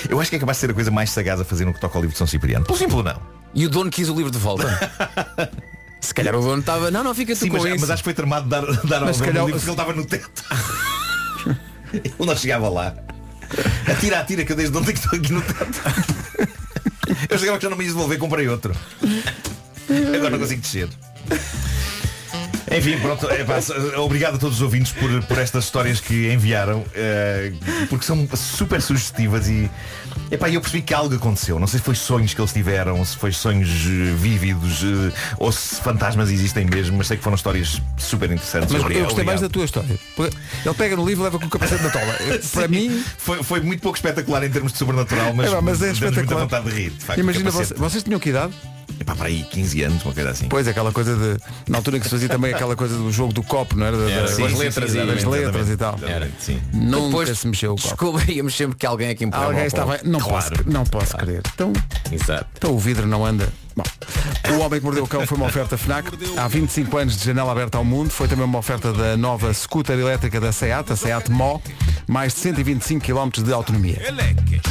Eu 0.10 0.20
acho 0.20 0.30
que 0.30 0.36
é 0.36 0.40
capaz 0.40 0.58
de 0.58 0.62
ser 0.62 0.72
a 0.72 0.74
coisa 0.74 0.92
mais 0.92 1.10
sagaz 1.12 1.40
a 1.40 1.46
fazer 1.46 1.66
no 1.66 1.74
que 1.74 1.80
toca 1.80 1.98
ao 1.98 2.02
livro 2.02 2.14
de 2.14 2.18
São 2.18 2.28
Cipriano. 2.28 2.66
Pelo 2.66 2.78
simples 2.78 3.04
não. 3.04 3.20
E 3.54 3.66
o 3.66 3.70
dono 3.70 3.90
quis 3.92 4.10
o 4.10 4.16
livro 4.16 4.32
de 4.32 4.38
volta. 4.38 4.68
Se 6.02 6.14
calhar 6.14 6.36
o 6.36 6.42
dono 6.42 6.60
estava. 6.60 6.92
Não, 6.92 7.04
não, 7.04 7.16
fica 7.16 7.34
tu 7.34 7.40
Sim, 7.40 7.50
com 7.50 7.58
mas, 7.58 7.66
isso. 7.66 7.80
mas 7.82 7.90
acho 7.92 8.02
que 8.04 8.06
foi 8.06 8.14
tramado 8.14 8.48
dar, 8.50 8.62
dar 8.86 9.04
ao 9.04 9.12
dono 9.12 9.20
calhar- 9.26 9.44
o 9.44 9.48
livro 9.48 9.62
porque 9.62 9.70
ele 9.70 9.72
estava 9.72 9.94
no 9.94 10.06
teto. 10.06 10.44
ele 11.94 12.14
não 12.20 12.36
chegava 12.36 12.68
lá. 12.70 12.94
Atira, 13.90 14.20
atira, 14.20 14.44
que 14.44 14.52
eu 14.52 14.56
desde 14.56 14.76
ontem 14.78 14.94
que 14.94 15.00
estou 15.00 15.18
aqui 15.18 15.32
no 15.32 15.42
teto. 15.42 15.82
Eu 17.30 17.38
chegava 17.38 17.58
que 17.58 17.64
já 17.64 17.70
não 17.70 17.78
me 17.78 17.84
ia 17.86 17.90
devolver, 17.92 18.18
comprei 18.18 18.48
outro. 18.48 18.76
Agora 20.16 20.30
não 20.32 20.40
consigo 20.40 20.62
descer. 20.62 20.90
Enfim, 22.76 23.00
pronto, 23.00 23.30
é, 23.30 23.44
pá, 23.44 23.60
obrigado 23.98 24.36
a 24.36 24.38
todos 24.38 24.58
os 24.58 24.62
ouvintes 24.62 24.92
por, 24.92 25.24
por 25.24 25.38
estas 25.38 25.66
histórias 25.66 26.00
que 26.00 26.32
enviaram, 26.32 26.84
eh, 26.96 27.52
porque 27.90 28.06
são 28.06 28.28
super 28.36 28.82
sugestivas 28.82 29.48
e 29.48 29.70
epá, 30.32 30.50
eu 30.50 30.60
percebi 30.62 30.82
que 30.84 30.94
algo 30.94 31.14
aconteceu. 31.16 31.60
Não 31.60 31.68
sei 31.68 31.80
se 31.80 31.86
foi 31.86 31.96
sonhos 31.96 32.34
que 32.34 32.42
eles 32.42 32.52
tiveram, 32.54 33.04
se 33.06 33.16
foi 33.18 33.32
sonhos 33.32 33.70
eh, 33.70 34.14
vívidos, 34.18 34.82
eh, 34.84 35.12
ou 35.38 35.52
se 35.52 35.76
fantasmas 35.82 36.30
existem 36.30 36.66
mesmo, 36.66 36.98
mas 36.98 37.08
sei 37.08 37.18
que 37.18 37.24
foram 37.24 37.36
histórias 37.36 37.82
super 37.98 38.30
interessantes. 38.32 38.72
Mas 38.72 38.96
eu 38.96 39.04
gostei 39.06 39.24
mais 39.24 39.42
da 39.42 39.50
tua 39.50 39.66
história. 39.66 39.98
Ele 40.18 40.76
pega 40.76 40.96
no 40.96 41.06
livro 41.06 41.24
e 41.24 41.26
leva 41.26 41.40
com 41.40 41.46
o 41.46 41.50
capacete 41.50 41.84
na 41.84 41.90
tola. 41.90 42.14
Para 42.54 42.68
mim, 42.68 43.04
foi, 43.18 43.44
foi 43.44 43.60
muito 43.62 43.82
pouco 43.82 43.98
espetacular 43.98 44.44
em 44.44 44.50
termos 44.50 44.72
de 44.72 44.78
sobrenatural, 44.78 45.34
mas, 45.34 45.52
É, 45.52 45.62
mas 45.62 45.78
é 45.82 45.86
deu-nos 45.86 46.00
muita 46.00 46.06
espetacular. 46.22 46.42
vontade 46.42 46.70
de 46.70 46.82
rir. 46.84 46.90
De 46.92 47.06
facto, 47.06 47.20
imagina, 47.20 47.52
capacete. 47.52 47.80
vocês, 47.80 48.04
tinham 48.04 48.20
que 48.20 48.30
idade? 48.30 48.54
Epá, 49.00 49.16
para 49.16 49.28
aí 49.28 49.44
15 49.50 49.82
anos, 49.84 50.04
uma 50.06 50.14
coisa 50.14 50.30
assim. 50.30 50.48
Pois, 50.48 50.68
aquela 50.68 50.92
coisa 50.92 51.16
de. 51.16 51.42
Na 51.68 51.80
altura 51.80 51.98
em 51.98 52.00
que 52.00 52.06
se 52.06 52.12
fazia 52.12 52.30
também 52.30 52.54
aquela 52.54 52.76
coisa 52.76 52.96
do 52.96 53.12
jogo 53.12 53.34
do 53.34 53.42
copo, 53.42 53.76
não 53.76 53.86
era? 53.88 53.98
Da- 53.98 54.12
Era, 54.12 54.22
da- 54.22 54.28
sim, 54.28 54.42
com 54.42 54.46
as 54.46 54.52
sim, 54.52 54.58
letras 54.60 54.92
sim, 54.92 55.06
das 55.06 55.24
letras 55.24 55.70
e 55.70 55.78
tal. 55.78 55.96
exatamente, 55.98 56.34
Sim. 56.40 56.62
Nunca 56.72 57.06
Depois 57.08 57.40
se 57.40 57.48
mexeu 57.48 57.72
o 57.74 57.76
copo. 57.76 57.88
Descobríamos 57.88 58.56
sempre 58.56 58.78
que 58.78 58.86
alguém 58.86 59.10
é 59.10 59.16
que 59.16 59.24
empurrava 59.24 59.48
Alguém 59.50 59.66
estava. 59.66 60.00
Não 60.04 60.20
Claro. 60.20 60.50
posso, 60.58 60.70
não 60.70 60.84
posso 60.84 61.18
crer. 61.18 61.42
Então, 61.54 61.72
Exato. 62.12 62.46
então 62.58 62.72
o 62.74 62.80
vidro 62.80 63.08
não 63.08 63.26
anda. 63.26 63.48
Bom, 63.76 63.84
o 64.56 64.60
Homem 64.60 64.80
que 64.80 64.86
Mordeu 64.86 65.04
o 65.04 65.08
Cão 65.08 65.26
foi 65.26 65.36
uma 65.38 65.48
oferta 65.48 65.76
FNAC. 65.78 66.10
Há 66.38 66.48
25 66.48 66.96
anos 66.98 67.18
de 67.18 67.26
janela 67.26 67.52
aberta 67.52 67.78
ao 67.78 67.84
mundo. 67.86 68.10
Foi 68.12 68.28
também 68.28 68.46
uma 68.46 68.60
oferta 68.60 68.94
da 68.94 69.18
nova 69.18 69.52
scooter 69.54 69.98
elétrica 69.98 70.40
da 70.40 70.52
SEAT, 70.52 70.92
a 70.94 70.96
SEAT 70.96 71.32
Mó. 71.32 71.60
Mais 72.08 72.34
de 72.34 72.40
125 72.42 73.04
km 73.06 73.30
de 73.44 73.52
autonomia. 73.54 74.00
Eleques, 74.06 74.62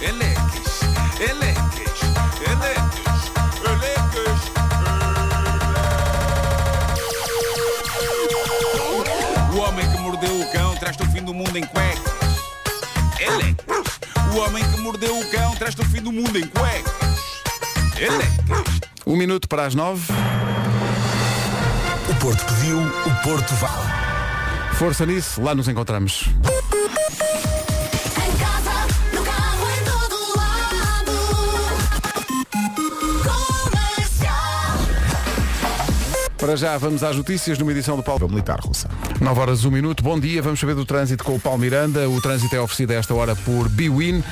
eleques, 0.00 0.80
eleques, 1.18 2.02
eleques, 2.46 3.32
eleques. 3.64 4.44
O 9.52 9.58
homem 9.58 9.88
que 9.90 9.98
mordeu 9.98 10.40
o 10.40 10.52
cão 10.52 10.74
traz-te 10.76 11.02
o 11.02 11.06
fim 11.10 11.22
do 11.22 11.32
mundo 11.34 11.56
em 11.56 11.64
cuecas. 11.66 12.02
Eleques. 13.20 13.73
O 14.34 14.38
homem 14.38 14.64
que 14.68 14.80
mordeu 14.80 15.16
o 15.16 15.30
cão 15.30 15.54
traz-te 15.54 15.80
o 15.80 15.84
fim 15.84 16.02
do 16.02 16.10
mundo 16.10 16.36
em 16.36 16.44
cuecas. 16.48 16.92
Eleques. 17.96 18.80
Um 19.06 19.16
minuto 19.16 19.46
para 19.46 19.64
as 19.64 19.76
nove. 19.76 20.12
O 22.10 22.14
Porto 22.16 22.44
pediu, 22.44 22.80
o 22.80 23.22
Porto 23.22 23.54
vale. 23.54 24.74
Força 24.74 25.06
nisso, 25.06 25.40
lá 25.40 25.54
nos 25.54 25.68
encontramos. 25.68 26.24
Em 28.16 28.36
casa, 28.36 28.88
no 29.12 29.22
carro, 29.22 29.70
em 29.70 29.84
todo 29.84 30.16
lado. 30.36 31.14
Comercial. 34.02 34.78
Para 36.36 36.56
já 36.56 36.76
vamos 36.76 37.04
às 37.04 37.14
notícias 37.14 37.56
numa 37.56 37.70
edição 37.70 37.96
do 37.96 38.02
Paulo 38.02 38.28
Militar 38.28 38.58
russa. 38.58 38.88
9 39.24 39.40
horas 39.40 39.64
1 39.64 39.70
minuto. 39.70 40.02
Bom 40.02 40.20
dia, 40.20 40.42
vamos 40.42 40.60
saber 40.60 40.74
do 40.74 40.84
trânsito 40.84 41.24
com 41.24 41.34
o 41.34 41.40
Paulo 41.40 41.58
Miranda. 41.58 42.06
O 42.10 42.20
trânsito 42.20 42.54
é 42.54 42.60
oferecido 42.60 42.90
a 42.90 42.94
esta 42.96 43.14
hora 43.14 43.34
por 43.34 43.70
Biwin. 43.70 44.22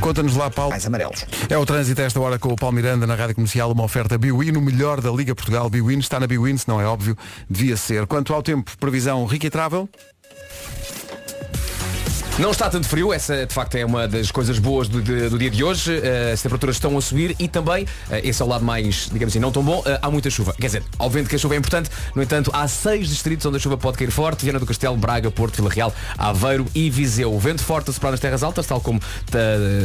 Conta-nos 0.00 0.36
lá, 0.36 0.48
Paulo. 0.48 0.70
Mais 0.70 0.86
amarelos. 0.86 1.26
É 1.48 1.58
o 1.58 1.66
trânsito 1.66 2.00
a 2.00 2.04
esta 2.04 2.20
hora 2.20 2.38
com 2.38 2.52
o 2.52 2.56
Paulo 2.56 2.76
Miranda 2.76 3.08
na 3.08 3.16
Rádio 3.16 3.34
Comercial, 3.34 3.72
uma 3.72 3.82
oferta 3.82 4.16
Biwin, 4.16 4.52
o 4.56 4.60
melhor 4.60 5.00
da 5.00 5.10
Liga 5.10 5.34
Portugal. 5.34 5.68
Biwin 5.68 5.98
está 5.98 6.20
na 6.20 6.28
Biwin, 6.28 6.56
se 6.56 6.68
não 6.68 6.80
é 6.80 6.86
óbvio, 6.86 7.18
devia 7.50 7.76
ser. 7.76 8.06
Quanto 8.06 8.32
ao 8.32 8.40
tempo, 8.40 8.70
previsão 8.78 9.26
Ricky 9.26 9.50
Travel. 9.50 9.88
Não 12.40 12.52
está 12.52 12.70
tanto 12.70 12.88
frio, 12.88 13.12
essa 13.12 13.44
de 13.44 13.52
facto 13.52 13.74
é 13.74 13.84
uma 13.84 14.08
das 14.08 14.30
coisas 14.30 14.58
boas 14.58 14.88
do, 14.88 15.02
de- 15.02 15.28
do 15.28 15.38
dia 15.38 15.50
de 15.50 15.62
hoje. 15.62 16.00
Eh, 16.02 16.30
as 16.32 16.40
temperaturas 16.40 16.76
estão 16.76 16.96
a 16.96 17.00
subir 17.02 17.36
e 17.38 17.46
também, 17.46 17.86
eh, 18.10 18.22
esse 18.24 18.40
é 18.40 18.44
o 18.46 18.48
lado 18.48 18.64
mais, 18.64 19.10
digamos 19.12 19.32
assim, 19.34 19.38
não 19.38 19.52
tão 19.52 19.62
bom, 19.62 19.82
eh, 19.84 19.98
há 20.00 20.10
muita 20.10 20.30
chuva. 20.30 20.54
Quer 20.58 20.68
dizer, 20.68 20.82
obviamente 20.98 21.28
que 21.28 21.36
a 21.36 21.38
chuva 21.38 21.54
é 21.54 21.58
importante, 21.58 21.90
no 22.14 22.22
entanto, 22.22 22.50
há 22.54 22.66
seis 22.66 23.10
distritos 23.10 23.44
onde 23.44 23.58
a 23.58 23.60
chuva 23.60 23.76
pode 23.76 23.98
cair 23.98 24.10
forte, 24.10 24.42
Viana 24.42 24.58
do 24.58 24.64
Castelo, 24.64 24.96
Braga, 24.96 25.30
Porto, 25.30 25.56
Vila 25.56 25.68
Real, 25.68 25.94
Aveiro 26.16 26.64
e 26.74 26.88
Viseu. 26.88 27.30
O 27.30 27.38
vento 27.38 27.62
forte 27.62 27.90
a 27.90 27.92
soprar 27.92 28.10
nas 28.10 28.20
terras 28.20 28.42
altas, 28.42 28.66
tal 28.66 28.80
como 28.80 28.98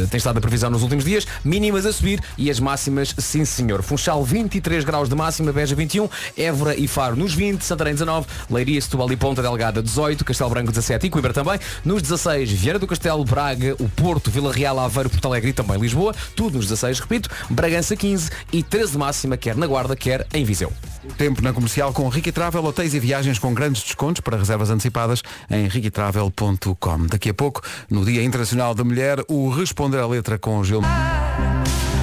tem 0.08 0.16
estado 0.16 0.38
a 0.38 0.40
previsão 0.40 0.70
nos 0.70 0.82
últimos 0.82 1.04
dias, 1.04 1.26
mínimas 1.44 1.84
a 1.84 1.92
subir 1.92 2.22
e 2.38 2.50
as 2.50 2.58
máximas, 2.58 3.14
sim 3.18 3.44
senhor. 3.44 3.82
Funchal 3.82 4.24
23 4.24 4.82
graus 4.82 5.10
de 5.10 5.14
máxima, 5.14 5.52
Beja 5.52 5.74
21, 5.76 6.08
Évora 6.38 6.74
e 6.74 6.88
Faro 6.88 7.16
nos 7.16 7.34
20, 7.34 7.62
Santarém 7.62 7.92
19, 7.92 8.26
Leiria, 8.50 8.80
Setúbal 8.80 9.12
e 9.12 9.16
Ponta 9.16 9.42
Delgada 9.42 9.82
18, 9.82 10.24
Castelo 10.24 10.48
Branco 10.48 10.70
17 10.70 11.06
e 11.06 11.10
Coimbra 11.10 11.34
também. 11.34 11.58
Nos 11.84 12.00
16, 12.00 12.45
Vieira 12.54 12.78
do 12.78 12.86
Castelo, 12.86 13.24
Braga, 13.24 13.74
o 13.78 13.88
Porto, 13.88 14.30
Vila 14.30 14.52
Real, 14.52 14.78
Aveiro, 14.78 15.10
Porto 15.10 15.26
Alegre 15.26 15.50
e 15.50 15.52
também 15.52 15.78
Lisboa. 15.78 16.14
Tudo 16.34 16.56
nos 16.56 16.66
16, 16.66 17.00
repito. 17.00 17.28
Bragança 17.50 17.96
15 17.96 18.30
e 18.52 18.62
13 18.62 18.92
de 18.92 18.98
máxima, 18.98 19.36
quer 19.36 19.56
na 19.56 19.66
Guarda, 19.66 19.96
quer 19.96 20.26
em 20.32 20.44
Viseu. 20.44 20.72
Tempo 21.16 21.42
na 21.42 21.52
comercial 21.52 21.92
com 21.92 22.08
Ricky 22.08 22.32
Travel, 22.32 22.64
hotéis 22.64 22.94
e 22.94 23.00
viagens 23.00 23.38
com 23.38 23.54
grandes 23.54 23.82
descontos 23.82 24.20
para 24.20 24.36
reservas 24.36 24.70
antecipadas 24.70 25.22
em 25.50 25.68
riquitravel.com. 25.68 27.06
Daqui 27.06 27.30
a 27.30 27.34
pouco, 27.34 27.62
no 27.88 28.04
Dia 28.04 28.22
Internacional 28.22 28.74
da 28.74 28.84
Mulher, 28.84 29.18
o 29.28 29.48
Responder 29.48 29.98
à 29.98 30.06
Letra 30.06 30.38
com 30.38 30.62
Gil. 30.64 30.82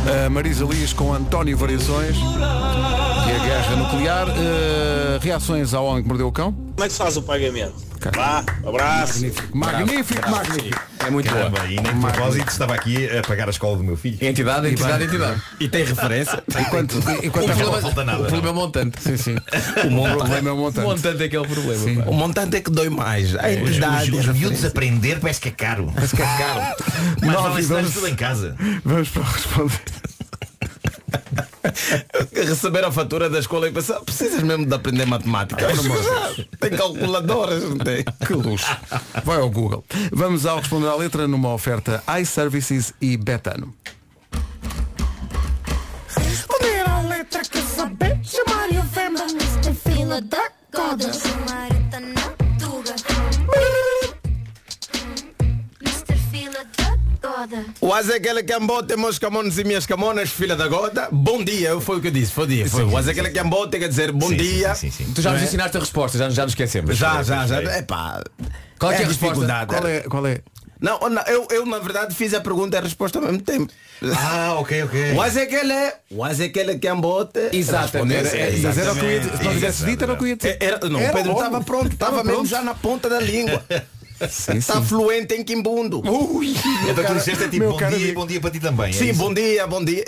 A 0.06 0.30
Marisa 0.30 0.66
Lias 0.66 0.92
com 0.94 1.14
António 1.14 1.58
Variações. 1.58 2.18
E 2.18 3.32
a 3.32 3.40
guerra 3.40 3.76
nuclear. 3.78 4.28
Eh, 4.30 5.20
reações 5.22 5.74
ao 5.74 5.86
homem 5.86 6.04
que 6.04 6.10
mordeu 6.10 6.28
o 6.28 6.32
cão. 6.32 6.52
Como 6.52 6.84
é 6.84 6.88
que 6.88 6.92
se 6.92 6.98
faz 6.98 7.16
o 7.16 7.22
pagamento? 7.22 7.93
Vá, 8.16 8.44
abraço. 8.68 9.20
Magnífico, 9.24 9.58
magnífico, 9.58 10.30
magnífico. 10.30 10.82
É 11.06 11.10
muito 11.10 11.30
Caramba, 11.30 11.60
e 11.66 11.76
nem 11.76 11.94
de 11.94 12.00
propósito 12.00 12.50
estava 12.50 12.74
aqui 12.76 13.10
a 13.10 13.22
pagar 13.22 13.48
a 13.48 13.52
escola 13.52 13.78
do 13.78 13.84
meu 13.84 13.98
filho. 13.98 14.18
Entidade, 14.22 14.68
entidade, 14.70 15.04
entidade. 15.04 15.42
E 15.60 15.68
tem 15.68 15.84
referência? 15.84 16.42
Enquanto, 16.60 16.96
enquanto 17.24 17.46
O 17.52 17.56
problema- 17.56 17.82
falta 17.82 18.04
nada, 18.06 18.22
o 18.24 18.26
problema 18.26 18.48
é 18.48 18.52
o 18.52 18.56
montante. 18.56 19.02
Sim, 19.02 19.18
sim. 19.18 19.36
O 19.84 19.88
O 19.88 19.92
montante, 19.92 20.18
problema 20.18 20.50
é 20.50 20.52
o 20.52 20.56
O 20.56 20.60
montante. 20.60 20.88
montante 20.88 21.24
é 21.24 21.28
que 21.28 21.36
é 21.36 21.40
o 21.40 21.46
problema. 21.48 21.84
Sim. 21.84 22.02
o 22.06 22.14
montante 22.14 22.56
é 22.58 22.62
que 22.62 22.72
dói 22.72 22.90
mais. 22.90 23.36
A 23.36 23.48
Os, 23.48 23.54
entidade. 23.70 24.12
os, 24.12 24.28
a 24.28 24.32
os 24.32 24.38
miúdos 24.38 24.64
aprender 24.66 25.20
parece 25.20 25.42
que 25.42 25.50
é 25.50 25.52
caro. 25.52 25.92
Parece 25.94 26.16
que 26.16 26.22
é 26.22 26.26
caro. 26.26 26.76
Mas 27.22 27.60
ensinar 27.60 27.82
doze. 27.82 27.94
tudo 27.94 28.08
em 28.08 28.16
casa. 28.16 28.56
Vamos 28.86 29.10
para 29.10 29.22
o 29.22 29.26
responder. 29.26 29.82
Receber 32.34 32.86
a 32.86 32.92
fatura 32.92 33.30
da 33.30 33.40
escola 33.40 33.68
e 33.68 33.72
pensar, 33.72 34.00
precisas 34.02 34.44
mesmo 34.44 34.66
de 34.66 34.74
aprender 34.74 35.06
matemática. 35.06 35.68
tem 36.60 36.72
calculadoras, 36.72 37.64
não 37.64 37.78
tem? 37.78 38.04
Que 38.26 38.34
luxo. 38.34 38.66
Vai 39.24 39.38
ao 39.38 39.50
Google. 39.50 39.84
Vamos 40.12 40.46
ao 40.46 40.60
responder 40.60 40.88
à 40.88 40.96
letra 40.96 41.28
numa 41.28 41.54
oferta 41.54 42.04
iServices 42.20 42.94
e 43.02 43.18
Betano. 43.18 43.74
Responder 46.18 46.90
à 46.90 47.02
letra 47.02 47.42
que 47.42 47.62
saber 47.62 48.20
chamar 48.24 48.72
e 48.72 48.78
ofenda 48.80 49.24
Mr. 49.24 49.74
Fila 49.74 50.22
da 50.22 50.52
Goda 57.48 57.66
O 57.82 57.94
Azequele 57.94 58.44
Cambote, 58.44 58.96
meus 58.96 59.20
camones 59.20 59.58
e 59.58 59.64
minhas 59.64 59.86
camonas, 59.86 60.30
filha 60.30 60.56
da 60.56 60.68
gota, 60.68 61.10
bom 61.12 61.44
dia, 61.44 61.80
foi 61.82 61.98
o 61.98 62.02
que 62.02 62.08
eu 62.08 62.12
disse, 62.12 62.32
foi 62.32 62.44
o 62.46 62.48
dia. 62.48 62.70
Foi. 62.70 62.84
O 62.86 62.98
Azequele 62.98 63.32
Cambote 63.32 63.78
quer 63.78 63.90
dizer 63.90 64.12
bom 64.12 64.30
Sim, 64.30 64.38
dia. 64.38 64.76
sim, 64.76 64.90
sim, 64.90 65.06
sim. 65.06 65.14
Tu 65.14 65.22
já 65.22 65.32
nos 65.34 65.42
é? 65.42 65.46
ensinaste 65.46 65.76
a 65.78 65.80
resposta, 65.80 66.18
já, 66.18 66.30
já 66.30 66.44
nos 66.44 66.52
esquecemos. 66.52 66.96
Já, 66.98 67.22
já, 67.22 67.44
é, 67.44 67.48
já. 67.48 67.62
é. 67.62 67.80
Epá, 67.80 68.24
Qual 68.80 68.92
é 68.92 68.96
que 68.96 69.02
é 69.02 69.06
a 69.06 69.08
a 69.08 69.10
resposta? 69.10 69.36
dificuldade. 69.36 69.66
Qual 69.68 69.88
é? 69.88 70.00
Qual 70.02 70.26
é? 70.28 70.42
Não, 70.80 71.00
não, 71.10 71.22
eu, 71.24 71.48
eu 71.50 71.66
na 71.66 71.80
verdade 71.80 72.14
fiz 72.14 72.34
a 72.34 72.42
pergunta 72.42 72.76
e 72.76 72.80
a 72.80 72.84
resposta 72.84 73.18
ao 73.18 73.24
mesmo 73.24 73.42
tempo. 73.42 73.72
Ah, 74.18 74.56
ok, 74.60 74.84
ok. 74.84 75.14
O 76.18 76.28
Ezequiel 76.28 76.80
Cambote. 76.82 77.40
Exatamente. 77.54 78.36
É, 78.36 78.52
Mas 78.62 78.78
era 78.78 78.92
o 78.92 78.96
que 78.96 79.06
eu 79.06 79.12
ia 79.12 79.20
dizer. 79.22 79.38
Se 79.38 79.44
não 79.46 79.54
tivesse 79.54 79.86
dito, 79.86 80.04
era 80.04 80.14
o 80.14 80.18
que 80.18 80.24
eu 80.24 80.28
ia 80.28 80.36
dizer. 80.36 80.58
Era, 80.60 80.90
não, 80.90 81.00
Pedro 81.00 81.32
estava 81.34 81.62
pronto, 81.62 81.94
estava 81.94 82.24
mesmo 82.24 82.46
já 82.46 82.62
na 82.62 82.74
ponta 82.74 83.08
da 83.10 83.20
língua. 83.22 83.64
Sim, 84.30 84.58
Está 84.58 84.76
sim. 84.76 84.84
fluente 84.86 85.34
em 85.34 85.44
Quimbundo. 85.44 86.02
Ui, 86.10 86.54
Então 86.90 87.04
tu 87.06 87.14
disseste 87.16 87.44
é 87.44 87.48
tipo 87.50 87.70
bom 87.70 87.78
dia 87.78 87.98
e 88.08 88.12
bom 88.14 88.26
dia 88.28 88.40
para 88.42 88.52
ti 88.52 88.60
também. 88.60 88.90
é 88.90 88.94
Sim, 88.94 89.10
isso? 89.10 89.20
bom 89.20 89.34
dia, 89.34 89.68
bom 89.68 89.84
dia. 89.84 90.04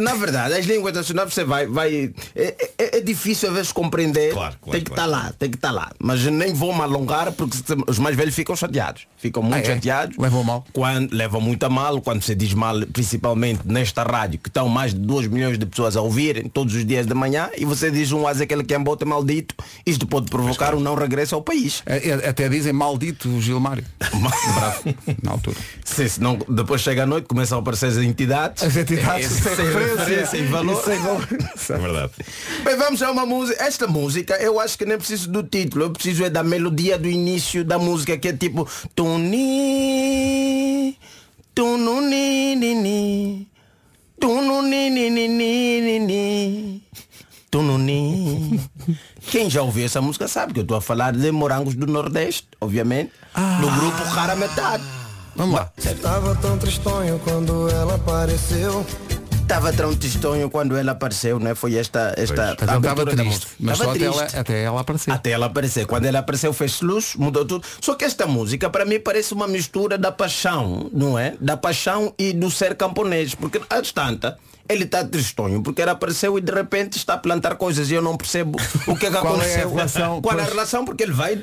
É, 0.00 0.04
Na 0.04 0.14
verdade, 0.14 0.54
as 0.54 0.64
línguas 0.66 0.94
nacionais 0.94 1.32
você 1.32 1.44
vai. 1.44 1.66
vai 1.66 2.12
é, 2.34 2.54
é- 2.78 2.98
é 2.98 3.00
difícil 3.00 3.48
às 3.50 3.54
vezes 3.54 3.72
compreender. 3.72 4.32
Claro, 4.32 4.56
claro, 4.60 4.72
tem 4.72 4.82
que 4.84 4.90
estar 4.90 5.04
claro. 5.06 5.10
lá, 5.26 5.32
tem 5.38 5.50
que 5.50 5.56
estar 5.56 5.70
lá. 5.70 5.90
Mas 5.98 6.22
nem 6.24 6.52
vou 6.52 6.74
me 6.74 6.80
alongar 6.82 7.30
porque 7.32 7.56
os 7.86 7.98
mais 7.98 8.16
velhos 8.16 8.34
ficam 8.34 8.54
chateados. 8.56 9.06
Ficam 9.16 9.42
muito 9.42 9.54
Ah, 9.56 9.58
é? 9.60 9.64
chateados. 9.74 10.16
Levam 10.18 10.42
mal? 10.42 10.64
Quando, 10.72 11.12
levam 11.14 11.40
muito 11.40 11.62
a 11.64 11.68
mal, 11.68 12.00
quando 12.00 12.22
se 12.22 12.34
diz 12.34 12.52
mal, 12.54 12.74
principalmente 12.92 13.60
nesta 13.64 14.02
rádio, 14.02 14.38
que 14.38 14.48
estão 14.48 14.68
mais 14.68 14.92
de 14.94 15.00
2 15.00 15.26
milhões 15.28 15.58
de 15.58 15.66
pessoas 15.66 15.96
a 15.96 16.00
ouvirem 16.00 16.48
todos 16.48 16.74
os 16.74 16.84
dias 16.86 17.06
de 17.06 17.14
manhã, 17.14 17.50
e 17.56 17.64
você 17.64 17.90
diz 17.90 18.12
um 18.12 18.26
asa 18.26 18.44
aquele 18.44 18.64
que 18.64 18.74
é 18.74 18.78
um 18.78 18.84
bote 18.84 19.04
maldito, 19.04 19.54
isto 19.84 20.06
pode 20.06 20.30
provocar 20.30 20.74
um 20.74 20.80
não 20.80 20.94
regresso 20.94 21.34
ao 21.34 21.42
país. 21.42 21.82
É, 21.86 22.08
é, 22.08 22.28
Até 22.28 22.48
dizem 22.48 22.72
maldito 22.72 23.40
Gilmário. 23.40 23.84
Bravo. 24.54 24.94
Na 25.22 25.32
altura. 25.32 25.56
Se, 25.84 26.08
senão 26.08 26.38
depois 26.48 26.80
chega 26.80 27.02
a 27.02 27.06
noite, 27.06 27.26
começam 27.26 27.58
a 27.58 27.60
aparecer 27.60 27.86
as 27.86 27.96
entidades. 27.98 28.62
As 28.62 28.76
entidades 28.76 29.26
sem 29.30 29.66
referência. 29.96 30.36
e 30.36 30.46
valor. 30.46 30.80
E 30.80 30.84
sem 30.84 30.98
valor. 30.98 31.28
É 31.70 31.78
verdade. 31.78 32.12
Bem, 32.64 32.76
vamos 32.76 33.02
a 33.02 33.10
uma 33.10 33.26
música. 33.26 33.62
Esta 33.62 33.86
música, 33.86 34.34
eu 34.36 34.58
acho 34.58 34.76
que 34.76 34.84
nem 34.84 34.98
preciso 34.98 35.30
do 35.30 35.42
título, 35.42 35.84
eu 35.84 35.90
preciso 35.90 36.24
é 36.24 36.30
da 36.30 36.42
melodia 36.42 36.98
do 36.98 37.08
início 37.08 37.64
da 37.64 37.78
música, 37.78 38.16
que 38.16 38.28
é 38.28 38.32
tipo 38.32 38.68
Tuni 38.94 40.96
Tununi 41.54 42.56
Nini 42.56 43.48
Tununi 44.18 44.90
Nini 44.90 45.28
Nini 45.28 46.82
Tununi 47.50 48.60
Quem 49.30 49.50
já 49.50 49.62
ouviu 49.62 49.84
essa 49.84 50.00
música 50.00 50.28
sabe 50.28 50.54
que 50.54 50.60
eu 50.60 50.62
estou 50.62 50.76
a 50.76 50.80
falar 50.80 51.12
de 51.12 51.30
morangos 51.30 51.74
do 51.74 51.86
Nordeste, 51.86 52.48
obviamente, 52.60 53.12
no 53.60 53.70
grupo 53.70 54.02
Rara 54.04 54.36
Metade. 54.36 54.84
Vamos 55.36 55.54
lá. 55.54 55.72
Estava 55.76 56.34
tão 56.36 56.58
tristonho 56.58 57.18
quando 57.20 57.68
ela 57.70 57.96
apareceu. 57.96 58.84
Estava 59.50 59.72
tão 59.72 59.92
tristonho 59.96 60.48
quando 60.48 60.76
ela 60.76 60.92
apareceu, 60.92 61.40
né? 61.40 61.56
Foi 61.56 61.74
esta, 61.74 62.14
esta 62.16 62.56
Mas 62.60 62.68
ele 62.68 62.76
estava 62.78 63.04
triste. 63.04 63.46
Mas 63.58 63.78
Tava 63.78 63.84
só 63.84 63.90
até 63.90 63.98
triste. 63.98 64.20
ela, 64.34 64.40
até 64.40 64.62
ela 64.62 64.80
aparecer. 64.80 65.10
Até 65.10 65.30
ela 65.30 65.46
aparecer. 65.46 65.86
Quando 65.86 66.04
ela 66.04 66.18
apareceu 66.20 66.52
fez 66.52 66.80
luz, 66.80 67.16
mudou 67.16 67.44
tudo. 67.44 67.66
Só 67.80 67.96
que 67.96 68.04
esta 68.04 68.28
música 68.28 68.70
para 68.70 68.84
mim 68.84 69.00
parece 69.00 69.34
uma 69.34 69.48
mistura 69.48 69.98
da 69.98 70.12
paixão, 70.12 70.88
não 70.92 71.18
é? 71.18 71.34
Da 71.40 71.56
paixão 71.56 72.14
e 72.16 72.32
do 72.32 72.48
ser 72.48 72.76
camponês. 72.76 73.34
Porque 73.34 73.60
a 73.68 73.82
tanta 73.82 74.38
ele 74.68 74.84
está 74.84 75.04
tristonho 75.04 75.60
porque 75.64 75.82
ela 75.82 75.92
apareceu 75.92 76.38
e 76.38 76.40
de 76.40 76.52
repente 76.52 76.96
está 76.96 77.14
a 77.14 77.18
plantar 77.18 77.56
coisas 77.56 77.90
e 77.90 77.94
eu 77.94 78.02
não 78.02 78.16
percebo 78.16 78.56
o 78.86 78.94
que, 78.94 79.06
é 79.06 79.10
que 79.10 79.16
Qual 79.18 79.24
é 79.24 79.26
a 79.26 79.32
aconteceu. 79.32 79.70
relação? 79.70 80.22
Qual 80.22 80.38
é 80.38 80.42
a 80.42 80.44
Pois. 80.44 80.54
relação? 80.54 80.84
Porque 80.84 81.02
ele 81.02 81.12
vai. 81.12 81.36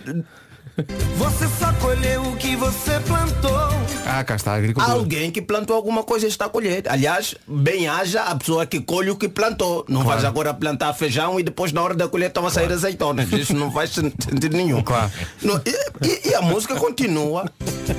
Você 1.18 1.48
só 1.60 1.74
colheu 1.74 2.22
o 2.22 2.36
que 2.38 2.56
você 2.56 3.00
plantou. 3.00 3.58
Ah, 4.06 4.24
cá 4.24 4.36
está 4.36 4.52
a 4.54 4.56
agricultura. 4.58 4.94
Alguém 4.96 5.32
que 5.32 5.42
plantou 5.42 5.76
alguma 5.76 6.04
coisa 6.04 6.28
está 6.28 6.46
a 6.46 6.50
colher. 6.50 6.84
Aliás, 6.88 7.34
bem 7.48 7.88
haja 7.88 8.22
a 8.24 8.36
pessoa 8.36 8.66
que 8.66 8.80
colhe 8.80 9.10
o 9.10 9.16
que 9.16 9.28
plantou. 9.28 9.84
Não 9.90 10.02
Claro. 10.04 10.10
vais 10.20 10.26
agora 10.26 10.54
plantar 10.54 10.94
feijão 10.94 11.40
e 11.40 11.44
depois 11.44 11.72
na 11.72 11.82
hora 11.82 11.96
da 11.96 12.08
colher 12.08 12.28
estão 12.28 12.46
a 12.46 12.52
sair 12.52 12.72
azeitonas. 12.72 13.32
Isso 13.32 13.54
não 13.56 13.72
faz 13.72 13.90
sen- 13.92 14.14
sentido 14.20 14.56
nenhum. 14.56 14.82
Claro. 14.84 15.12
Não, 15.42 15.60
e, 15.66 16.08
e- 16.08 16.30
e 16.30 16.36
a 16.36 16.42
música 16.42 16.76
continua. 16.76 17.52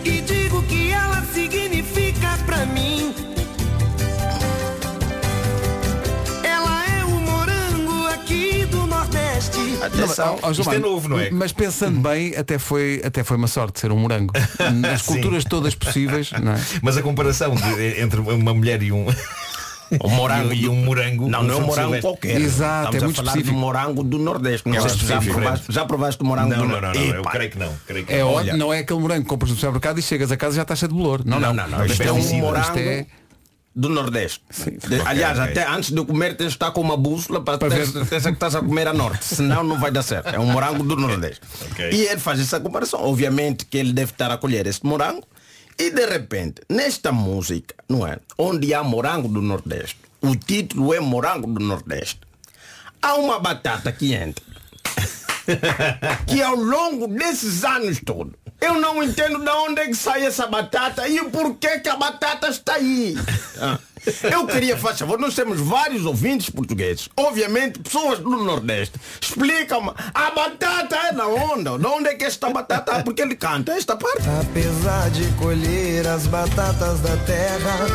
E 0.05 0.21
digo 0.21 0.62
que 0.62 0.91
ela 0.93 1.21
significa 1.35 1.48
Atenção. 9.88 10.37
Gilmar, 10.37 10.53
Isto 10.53 10.72
é 10.72 10.79
novo, 10.79 11.09
não 11.09 11.18
é? 11.18 11.31
Mas 11.31 11.53
pensando 11.53 12.01
bem, 12.01 12.35
até 12.37 12.59
foi, 12.59 13.01
até 13.05 13.24
foi 13.24 13.37
uma 13.37 13.48
sorte 13.48 13.81
ser 13.81 13.90
um 13.92 13.96
morango. 13.98 14.33
Nas 14.74 15.03
culturas 15.03 15.44
todas 15.44 15.74
possíveis, 15.74 16.31
não 16.33 16.53
é? 16.53 16.61
Mas 16.83 16.96
a 16.96 17.03
comparação 17.03 17.55
de- 17.55 18.01
entre 18.01 18.20
uma 18.20 18.55
mulher 18.55 18.83
e 18.83 18.92
um. 18.92 19.07
O 20.01 20.09
morango 20.11 20.53
e 20.55 20.68
um, 20.68 20.72
um 20.72 20.85
morango. 20.85 21.29
Não, 21.29 21.42
não 21.42 21.55
é 21.55 21.57
um 21.57 21.61
morango 21.62 21.74
Silvestre. 21.94 22.01
qualquer. 22.03 22.40
Exato, 22.40 22.79
Estamos 22.79 22.94
é 22.94 22.98
a 22.98 23.05
muito 23.05 23.16
falar 23.16 23.29
específico. 23.31 23.55
do 23.55 23.61
morango 23.61 24.03
do 24.05 24.18
Nordeste. 24.18 24.68
Não 24.68 24.77
É 24.77 24.81
sei 24.81 24.90
se 24.90 25.07
já 25.07 25.20
provaste, 25.20 25.66
já 25.72 25.85
provaste 25.87 26.22
o 26.22 26.27
morango 26.27 26.51
Não, 26.51 26.57
do 26.59 26.62
não, 26.64 26.68
não, 26.68 26.81
não, 26.81 26.88
Nordeste. 26.88 27.14
eu 27.16 27.22
creio 27.24 27.51
que 27.51 27.59
não. 27.59 27.72
Creio 27.87 28.07
que 28.07 28.12
É 28.12 28.18
não. 28.20 28.33
ótimo, 28.35 28.57
não 28.59 28.72
é 28.72 28.79
aquele 28.81 29.01
morango 29.01 29.22
que 29.22 29.29
compras 29.29 29.51
no 29.51 29.57
supermercado 29.57 29.98
e 29.98 30.03
chegas 30.03 30.31
a 30.31 30.37
casa 30.37 30.55
e 30.55 30.57
já 30.57 30.62
está 30.62 30.77
cheio 30.77 30.90
de 30.90 30.94
bolor. 30.94 31.22
Não, 31.24 31.40
não, 31.40 31.55
Não, 31.55 31.66
não, 31.68 31.79
não. 31.79 31.87
Isto 31.87 31.92
Isto 31.92 32.03
é 32.03 32.07
é 32.09 32.12
um 32.12 32.16
um 32.16 32.18
morango. 32.20 32.46
morango 32.46 32.66
Isto 32.66 32.79
é... 32.79 33.07
do 33.79 33.88
Nordeste. 33.88 34.41
De- 34.88 34.97
Ok, 34.97 35.03
aliás, 35.07 35.38
até 35.38 35.67
antes 35.69 35.91
de 35.93 36.05
comer 36.05 36.37
tens 36.37 36.49
de 36.49 36.53
estar 36.55 36.71
com 36.73 36.81
uma 36.81 36.97
bússola 36.97 37.41
para, 37.41 37.59
Para 37.59 37.69
ter 37.71 37.77
ver. 37.77 37.87
certeza 37.87 38.31
que 38.31 38.37
estás 38.37 38.55
a 38.57 38.61
comer 38.61 38.88
a 38.88 38.93
norte. 38.93 39.25
Senão 39.25 39.62
não 39.62 39.79
vai 39.79 39.91
dar 39.93 40.03
certo. 40.03 40.29
É 40.35 40.38
um 40.38 40.47
morango 40.47 40.83
do 40.83 40.97
Nordeste. 40.97 41.41
Ok. 41.71 41.91
E 41.93 42.07
ele 42.07 42.19
faz 42.21 42.41
essa 42.41 42.59
comparação. 42.59 43.01
Obviamente 43.05 43.64
que 43.64 43.79
ele 43.79 43.93
deve 43.93 44.11
estar 44.12 44.31
a 44.33 44.37
colher 44.37 44.67
este 44.67 44.85
morango. 44.85 45.23
E 45.79 45.91
de 45.91 46.07
repente, 46.07 46.61
nesta 46.69 47.12
música, 47.12 47.73
não 47.88 48.05
é? 48.05 48.19
Onde 48.37 48.75
há 48.75 48.83
morango 48.83 49.29
do 49.29 49.41
Nordeste, 49.41 49.97
o 50.21 50.35
título 50.35 50.93
é 50.93 50.99
Morango 50.99 51.47
do 51.47 51.61
Nordeste. 51.64 52.19
Há 53.01 53.14
uma 53.14 53.38
batata 53.38 53.93
que 53.93 54.12
entra. 54.12 54.45
que 56.27 56.43
ao 56.43 56.55
longo 56.55 57.09
desses 57.09 57.65
anos 57.65 58.01
todos 58.05 58.33
Eu 58.61 58.75
não 58.81 59.03
entendo 59.03 59.38
de 59.38 59.51
onde 59.51 59.81
é 59.81 59.87
que 59.87 59.94
sai 59.94 60.27
essa 60.27 60.46
batata 60.46 61.07
e 61.09 61.21
o 61.21 61.31
porquê 61.31 61.79
que 61.81 61.88
a 61.88 61.96
batata 61.96 62.49
está 62.49 62.75
aí. 62.75 63.17
Ah. 63.61 63.79
Eu 64.31 64.46
queria, 64.46 64.77
faz 64.77 64.99
favor, 64.99 65.19
nós 65.19 65.35
temos 65.35 65.61
vários 65.61 66.05
ouvintes 66.07 66.49
portugueses. 66.51 67.09
Obviamente, 67.17 67.79
pessoas 67.81 68.19
do 68.21 68.31
Nordeste. 68.31 68.99
Explicam-me, 69.21 69.90
a 70.15 70.31
batata 70.31 70.96
é 70.96 71.13
da 71.13 71.27
onde? 71.27 71.65
De 71.79 71.87
onde 71.87 72.09
é 72.09 72.15
que 72.15 72.25
esta 72.25 72.49
batata? 72.51 73.03
Porque 73.03 73.21
ele 73.23 73.37
canta 73.37 73.73
esta 73.73 73.96
parte. 73.96 74.23
Apesar 74.40 75.11
de 75.11 75.27
colher 75.35 76.07
as 76.07 76.27
batatas 76.27 77.01
da 77.01 77.17
terra. 77.19 77.87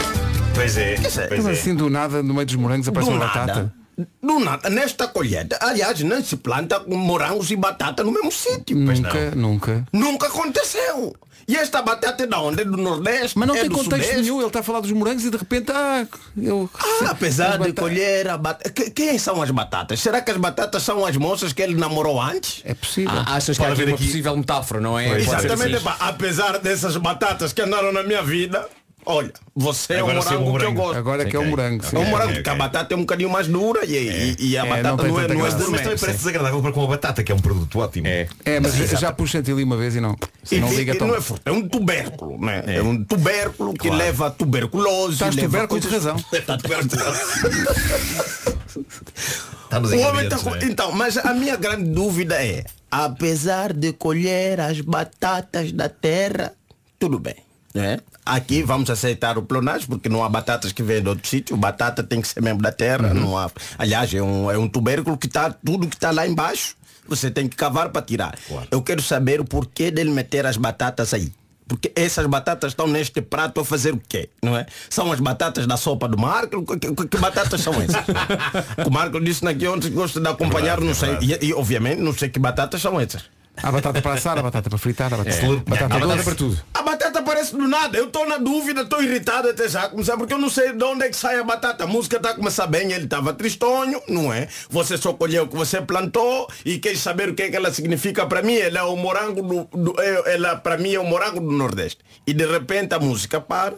Pois 0.53 0.77
é. 0.77 0.95
Mas 1.31 1.47
assim 1.47 1.73
do 1.75 1.89
nada, 1.89 2.21
no 2.21 2.33
meio 2.33 2.45
dos 2.45 2.55
morangos 2.55 2.87
aparece 2.87 3.09
Do 3.09 3.15
uma 3.17 3.25
nada. 3.25 3.39
batata. 3.39 3.82
Do 4.21 4.39
nada, 4.39 4.69
nesta 4.69 5.07
colheita, 5.07 5.57
aliás, 5.61 6.01
não 6.01 6.23
se 6.23 6.37
planta 6.37 6.79
morangos 6.87 7.51
e 7.51 7.55
batata 7.55 8.03
no 8.03 8.11
mesmo 8.11 8.31
sítio. 8.31 8.75
Nunca, 8.75 9.31
nunca. 9.35 9.87
Nunca 9.93 10.27
aconteceu. 10.27 11.15
E 11.47 11.55
esta 11.57 11.81
batata 11.81 12.23
é 12.23 12.27
da 12.27 12.39
onde? 12.39 12.61
É 12.61 12.65
do 12.65 12.77
Nordeste? 12.77 13.37
Mas 13.37 13.47
não 13.47 13.55
é 13.55 13.61
tem 13.61 13.69
contexto 13.69 13.91
Sudeste? 13.91 14.21
nenhum. 14.21 14.37
Ele 14.37 14.47
está 14.47 14.61
a 14.61 14.63
falar 14.63 14.79
dos 14.79 14.91
morangos 14.91 15.25
e 15.25 15.29
de 15.29 15.37
repente, 15.37 15.71
ah, 15.71 16.07
eu. 16.41 16.69
Ah, 16.73 17.09
apesar 17.09 17.57
de 17.59 17.73
colher 17.73 18.29
a 18.29 18.37
batata. 18.37 18.69
Quem 18.69 19.17
são 19.17 19.41
as 19.41 19.51
batatas? 19.51 19.99
Será 19.99 20.21
que 20.21 20.31
as 20.31 20.37
batatas 20.37 20.81
são 20.83 21.05
as 21.05 21.17
moças 21.17 21.51
que 21.51 21.61
ele 21.61 21.75
namorou 21.75 22.21
antes? 22.21 22.61
É 22.63 22.73
possível. 22.73 23.11
Ah, 23.13 23.35
achas 23.35 23.57
que 23.57 23.63
há 23.63 23.73
aqui 23.73 23.83
uma 23.83 23.97
possível 23.97 24.37
metáfora, 24.37 24.79
não 24.79 24.97
é? 24.97 25.09
Pode 25.09 25.21
Exatamente. 25.21 25.75
assim. 25.75 25.97
apesar 25.99 26.59
dessas 26.59 26.95
batatas 26.97 27.51
que 27.51 27.61
andaram 27.61 27.91
na 27.91 28.03
minha 28.03 28.23
vida, 28.23 28.67
olha, 29.05 29.31
você 29.55 29.93
Agora 29.95 30.19
é 30.19 30.37
o 30.37 30.41
morango 30.41 30.57
que 30.59 30.65
eu 30.65 30.73
gosto. 30.73 30.97
Agora 30.97 31.23
é 31.23 31.25
que 31.25 31.35
é 31.35 31.39
o 31.39 31.45
morango. 31.45 31.83
sim. 31.85 31.95
É 31.95 31.99
um 31.99 32.05
morango, 32.05 32.33
porque 32.33 32.49
a 32.49 32.55
batata 32.55 32.93
é 32.93 32.97
um 32.97 33.01
bocadinho 33.01 33.29
mais 33.29 33.47
dura 33.47 33.85
e, 33.85 33.95
e- 33.95 34.35
e 34.39 34.57
a 34.57 34.65
É, 34.65 34.69
não 34.69 34.69
batata 34.97 35.03
tem 35.03 35.11
não, 35.11 35.19
é, 35.19 35.27
não 35.27 35.35
é. 35.39 35.43
Mas 35.43 35.53
também 35.55 35.81
parece 35.83 36.17
desagradável 36.17 36.61
para 36.61 36.71
com 36.71 36.83
a 36.83 36.87
batata, 36.87 37.23
que 37.23 37.31
é 37.31 37.35
um 37.35 37.39
produto 37.39 37.79
ótimo. 37.79 38.07
É. 38.07 38.27
É, 38.45 38.59
mas 38.59 38.73
já 38.75 39.11
pus 39.11 39.29
chantilly 39.29 39.63
uma 39.63 39.77
vez 39.77 39.95
e 39.95 40.01
não. 40.01 40.15
E, 40.51 40.59
não 40.59 40.73
liga 40.73 40.93
e 40.93 40.97
tão. 40.97 41.07
não 41.07 41.15
é 41.15 41.19
é 41.45 41.51
um 41.51 41.67
tubérculo, 41.67 42.39
né? 42.43 42.63
É, 42.67 42.81
um 42.81 43.03
tubérculo 43.03 43.73
que 43.73 43.87
Claro. 43.87 43.97
leva 43.97 44.27
a 44.27 44.31
tuberculose. 44.31 45.13
Estás 45.13 45.35
tubérculo 45.35 45.79
de 45.79 45.87
razão. 45.87 46.15
Está 46.33 46.57
tuberculose. 46.57 47.19
O 49.71 49.99
homem 49.99 50.29
tá 50.29 50.37
ingredientes, 50.37 50.43
com- 50.43 50.49
não 50.51 50.57
é? 50.57 50.65
Então, 50.65 50.91
mas 50.91 51.17
a 51.17 51.33
minha 51.33 51.55
grande 51.55 51.89
dúvida 51.89 52.43
é, 52.43 52.63
apesar 52.91 53.73
de 53.73 53.91
colher 53.93 54.59
as 54.59 54.79
batatas 54.81 55.71
da 55.71 55.89
terra, 55.89 56.53
tudo 56.99 57.17
bem. 57.19 57.35
Né? 57.73 57.99
Aqui 58.25 58.61
vamos 58.61 58.89
aceitar 58.89 59.37
o 59.37 59.41
plonagem, 59.41 59.87
porque 59.87 60.07
não 60.07 60.23
há 60.23 60.29
batatas 60.29 60.71
que 60.71 60.83
vêm 60.83 61.01
de 61.01 61.09
outro 61.09 61.27
sítio. 61.27 61.57
Batata 61.57 62.03
tem 62.03 62.21
que 62.21 62.27
ser 62.27 62.41
mesmo 62.41 62.61
da 62.61 62.71
terra. 62.71 63.07
Uhum. 63.07 63.13
Não 63.15 63.37
há... 63.37 63.49
Aliás, 63.77 64.13
é 64.13 64.21
um, 64.21 64.49
é 64.51 64.57
um 64.57 64.67
tubérculo 64.67 65.17
que 65.17 65.25
está 65.27 65.49
tudo 65.49 65.87
que 65.87 65.95
está 65.95 66.11
lá 66.11 66.27
embaixo. 66.27 66.75
Você 67.07 67.29
tem 67.31 67.47
que 67.47 67.55
cavar 67.55 67.89
para 67.89 68.01
tirar. 68.01 68.35
Eu 68.71 68.81
quero 68.81 69.01
saber 69.01 69.41
o 69.41 69.45
porquê 69.45 69.89
dele 69.91 70.11
meter 70.11 70.45
as 70.45 70.55
batatas 70.55 71.13
aí. 71.13 71.31
Porque 71.67 71.91
essas 71.95 72.25
batatas 72.27 72.71
estão 72.73 72.87
neste 72.87 73.21
prato 73.21 73.59
a 73.59 73.65
fazer 73.65 73.93
o 73.93 74.01
quê? 74.07 74.29
Não 74.41 74.55
é? 74.55 74.65
São 74.89 75.11
as 75.11 75.19
batatas 75.19 75.65
da 75.65 75.75
sopa 75.75 76.07
do 76.07 76.17
Marco? 76.17 76.63
Que, 76.77 76.91
que- 76.93 77.07
que 77.07 77.17
batatas 77.17 77.59
são 77.61 77.73
essas? 77.81 78.05
o 78.85 78.91
Marco 78.91 79.19
disse 79.19 79.45
aqui 79.47 79.67
ontem 79.67 79.89
que 79.89 79.95
gosta 79.95 80.19
de 80.21 80.27
acompanhar, 80.27 80.79
verdade, 80.79 80.83
não 80.85 80.91
é 81.15 81.19
sei. 81.19 81.37
E, 81.41 81.47
e, 81.47 81.53
obviamente 81.53 81.99
não 82.01 82.13
sei 82.13 82.29
que 82.29 82.37
batatas 82.39 82.81
são 82.81 82.99
essas. 82.99 83.23
Há 83.61 83.71
batata 83.71 84.01
para 84.01 84.13
assar, 84.13 84.37
há 84.37 84.41
batata 84.41 84.69
para 84.69 84.79
fritar, 84.79 85.13
há 85.13 85.17
batata, 85.17 85.35
É. 85.37 85.55
batata 85.55 85.87
doce. 85.99 86.07
batata 86.07 86.23
para 86.23 86.35
tudo. 86.35 86.59
A 86.73 86.81
batata 86.83 87.02
aparece 87.23 87.55
do 87.55 87.67
nada. 87.67 87.97
Eu 87.97 88.05
estou 88.05 88.27
na 88.27 88.37
dúvida, 88.37 88.81
estou 88.81 89.01
irritado 89.01 89.49
até 89.49 89.67
já. 89.67 89.89
Começar, 89.89 90.15
porque 90.17 90.33
eu 90.33 90.37
não 90.37 90.49
sei 90.49 90.73
de 90.73 90.83
onde 90.83 91.03
é 91.05 91.09
que 91.09 91.15
sai 91.17 91.39
a 91.39 91.43
batata. 91.43 91.83
A 91.83 91.87
música 91.87 92.17
está 92.17 92.29
a 92.31 92.33
começar 92.35 92.67
bem, 92.67 92.91
ele 92.91 93.05
estava 93.05 93.33
tristonho, 93.33 94.01
não 94.07 94.31
é? 94.31 94.47
Você 94.69 94.97
só 94.97 95.13
colheu 95.13 95.43
o 95.43 95.47
que 95.47 95.55
você 95.55 95.81
plantou 95.81 96.47
e 96.63 96.77
quer 96.77 96.95
saber 96.97 97.29
o 97.29 97.33
que 97.33 97.43
é 97.43 97.49
que 97.49 97.55
ela 97.55 97.71
significa 97.73 98.25
para 98.25 98.41
mim. 98.41 98.55
Ela 98.55 98.79
é 98.79 98.83
o 98.83 98.95
morango 98.95 99.41
do, 99.41 99.63
do- 99.77 99.95
é- 100.01 100.33
ela 100.35 100.55
para 100.55 100.77
mim 100.77 100.93
é 100.93 100.99
o 100.99 101.05
morango 101.05 101.39
do 101.39 101.51
Nordeste. 101.51 101.99
E 102.27 102.33
de 102.33 102.45
repente 102.45 102.93
a 102.93 102.99
música 102.99 103.41
para. 103.41 103.73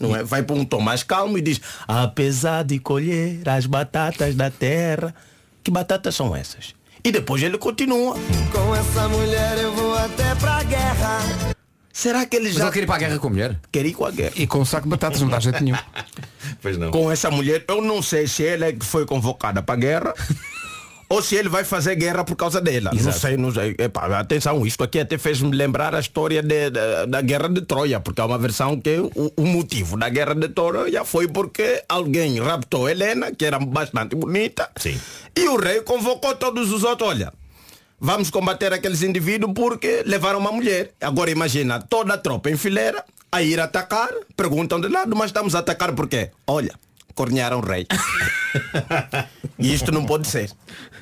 Não 0.00 0.14
é? 0.14 0.22
Vai 0.22 0.42
para 0.44 0.54
um 0.54 0.64
tom 0.64 0.80
mais 0.80 1.02
calmo 1.02 1.36
e 1.36 1.40
diz 1.40 1.60
Apesar 1.88 2.62
de 2.62 2.78
colher 2.78 3.40
as 3.48 3.66
batatas 3.66 4.36
da 4.36 4.48
terra 4.48 5.12
Que 5.60 5.72
batatas 5.72 6.14
são 6.14 6.36
essas? 6.36 6.72
E 7.02 7.10
depois 7.10 7.42
ele 7.42 7.58
continua 7.58 8.14
Com 8.52 8.76
essa 8.76 9.08
mulher 9.08 9.58
eu 9.58 9.72
vou 9.74 9.94
até 9.98 10.36
pra 10.36 10.62
guerra. 10.62 11.18
Será 12.00 12.24
que 12.26 12.36
ele 12.36 12.44
Mas 12.48 12.54
já 12.54 12.64
ele 12.66 12.72
quer 12.72 12.82
ir 12.84 12.86
para 12.86 12.94
a 12.94 12.98
guerra 12.98 13.18
com 13.18 13.26
a 13.26 13.30
mulher? 13.30 13.58
quer 13.72 13.84
ir 13.84 13.92
com 13.92 14.04
a 14.06 14.10
guerra? 14.12 14.32
E 14.36 14.46
com 14.46 14.60
um 14.60 14.64
saco 14.64 14.84
de 14.84 14.90
batatas 14.90 15.20
não 15.20 15.28
dá 15.28 15.40
jeito 15.40 15.62
nenhum. 15.64 15.76
Pois 16.62 16.76
não. 16.78 16.90
com 16.92 17.10
essa 17.10 17.28
mulher, 17.30 17.64
eu 17.68 17.82
não 17.82 18.00
sei 18.02 18.26
se 18.28 18.44
ela 18.46 18.66
é 18.66 18.72
que 18.72 18.84
foi 18.84 19.04
convocada 19.04 19.62
para 19.62 19.74
a 19.74 19.78
guerra 19.78 20.14
ou 21.10 21.20
se 21.22 21.34
ele 21.34 21.48
vai 21.48 21.64
fazer 21.64 21.94
guerra 21.96 22.22
por 22.24 22.36
causa 22.36 22.60
dela. 22.60 22.90
Não 22.94 23.12
sei, 23.12 23.36
não 23.36 23.52
sei. 23.52 23.74
Epá, 23.78 24.06
atenção, 24.18 24.64
isto 24.66 24.82
aqui 24.84 25.00
até 25.00 25.18
fez-me 25.18 25.50
lembrar 25.54 25.92
a 25.94 26.00
história 26.00 26.40
de- 26.42 26.70
da- 26.70 27.04
da 27.06 27.20
guerra 27.20 27.48
de 27.48 27.62
Troia, 27.62 27.98
porque 27.98 28.20
há 28.20 28.26
uma 28.26 28.38
versão 28.38 28.80
que 28.80 28.96
o, 28.98 29.32
o 29.36 29.44
motivo 29.46 29.96
da 29.96 30.08
guerra 30.08 30.34
de 30.34 30.48
Troia 30.48 31.04
foi 31.04 31.26
porque 31.28 31.82
alguém 31.88 32.40
raptou 32.40 32.88
Helena, 32.88 33.32
que 33.34 33.44
era 33.44 33.58
bastante 33.58 34.14
bonita, 34.14 34.70
Sim. 34.76 34.98
e 35.36 35.48
o 35.48 35.56
rei 35.56 35.80
convocou 35.82 36.34
todos 36.36 36.70
os 36.72 36.84
outros, 36.84 37.08
olha. 37.08 37.32
Vamos 38.00 38.30
combater 38.30 38.72
aqueles 38.72 39.02
indivíduos 39.02 39.52
porque 39.54 40.04
levaram 40.06 40.38
uma 40.38 40.52
mulher. 40.52 40.92
Agora 41.00 41.30
imagina 41.30 41.80
toda 41.80 42.14
a 42.14 42.18
tropa 42.18 42.48
em 42.48 42.56
fileira 42.56 43.04
a 43.30 43.42
ir 43.42 43.58
atacar. 43.58 44.10
Perguntam 44.36 44.80
de 44.80 44.88
lado, 44.88 45.16
mas 45.16 45.26
estamos 45.26 45.54
a 45.56 45.58
atacar 45.58 45.92
por 45.92 46.08
quê? 46.08 46.30
Olha, 46.46 46.72
cornearam 47.14 47.58
o 47.58 47.60
rei. 47.60 47.86
e 49.58 49.74
isto 49.74 49.90
não 49.90 50.06
pode 50.06 50.28
ser. 50.28 50.50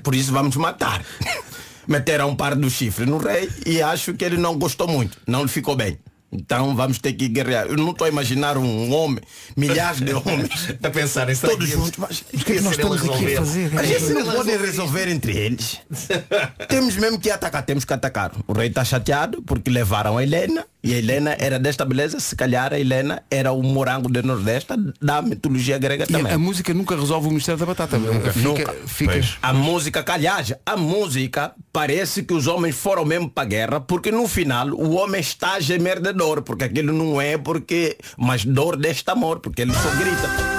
Por 0.02 0.14
isso 0.14 0.32
vamos 0.32 0.56
matar. 0.56 1.04
Meteram 1.86 2.30
um 2.30 2.36
par 2.36 2.56
do 2.56 2.68
chifre 2.70 3.04
no 3.04 3.18
rei 3.18 3.48
e 3.64 3.82
acho 3.82 4.14
que 4.14 4.24
ele 4.24 4.38
não 4.38 4.58
gostou 4.58 4.88
muito. 4.88 5.18
Não 5.26 5.42
lhe 5.42 5.48
ficou 5.48 5.76
bem. 5.76 5.98
Então 6.32 6.74
vamos 6.74 6.98
ter 6.98 7.12
que 7.12 7.28
guerrear. 7.28 7.66
Eu 7.66 7.76
não 7.76 7.90
estou 7.90 8.04
a 8.04 8.08
imaginar 8.08 8.58
um 8.58 8.92
homem, 8.92 9.20
milhares 9.56 10.00
de 10.00 10.12
homens, 10.12 10.74
A 10.82 10.90
pensar 10.90 11.30
em 11.30 11.36
todos 11.36 11.68
juntos. 11.68 11.92
Mas 11.98 12.20
O 12.20 12.44
que 12.44 12.52
é 12.52 12.54
que 12.56 12.60
nós 12.60 12.72
estamos 12.72 13.02
aqui 13.02 13.34
a 13.34 13.38
fazer? 13.38 13.78
a 13.78 13.82
gente 13.84 14.12
não 14.12 14.32
pode 14.32 14.56
resolver 14.56 15.08
entre 15.08 15.36
eles. 15.36 15.80
Temos 16.68 16.96
mesmo 16.96 17.18
que 17.18 17.30
atacar, 17.30 17.64
temos 17.64 17.84
que 17.84 17.92
atacar. 17.92 18.32
O 18.46 18.52
rei 18.52 18.68
está 18.68 18.84
chateado 18.84 19.42
porque 19.42 19.70
levaram 19.70 20.18
a 20.18 20.22
Helena 20.22 20.66
e 20.86 20.94
a 20.94 20.98
Helena 20.98 21.36
era 21.38 21.58
desta 21.58 21.84
beleza. 21.84 22.20
Se 22.20 22.34
calhar 22.36 22.72
a 22.72 22.78
Helena 22.78 23.22
era 23.30 23.52
o 23.52 23.62
morango 23.62 24.08
do 24.08 24.22
Nordeste 24.22 24.72
da 25.00 25.20
mitologia 25.22 25.78
grega 25.78 26.04
E 26.08 26.12
também. 26.12 26.32
a 26.32 26.38
música 26.38 26.72
nunca 26.72 26.94
resolve 26.96 27.28
o 27.28 27.30
mistério 27.30 27.58
da 27.58 27.66
batata. 27.66 27.98
Fica, 27.98 28.40
Nunca. 28.40 28.74
fica-. 28.86 29.20
A 29.42 29.52
música, 29.52 30.04
aliás, 30.08 30.52
a 30.64 30.76
música 30.76 31.52
parece 31.72 32.22
que 32.22 32.32
os 32.34 32.46
homens 32.46 32.76
foram 32.76 33.04
mesmo 33.04 33.28
para 33.28 33.42
a 33.44 33.46
guerra, 33.46 33.80
porque 33.80 34.10
no 34.12 34.26
final 34.28 34.68
o 34.70 34.94
homem 34.94 35.20
está 35.20 35.54
a 35.54 35.60
gemer 35.60 36.00
de 36.00 36.12
dor, 36.12 36.42
porque 36.42 36.64
aquilo 36.64 36.92
não 36.92 37.20
é 37.20 37.36
porque, 37.36 37.96
mas 38.16 38.44
dor 38.44 38.76
deste 38.76 39.10
amor, 39.10 39.40
porque 39.40 39.62
ele 39.62 39.72
só 39.74 39.90
grita. 39.96 40.56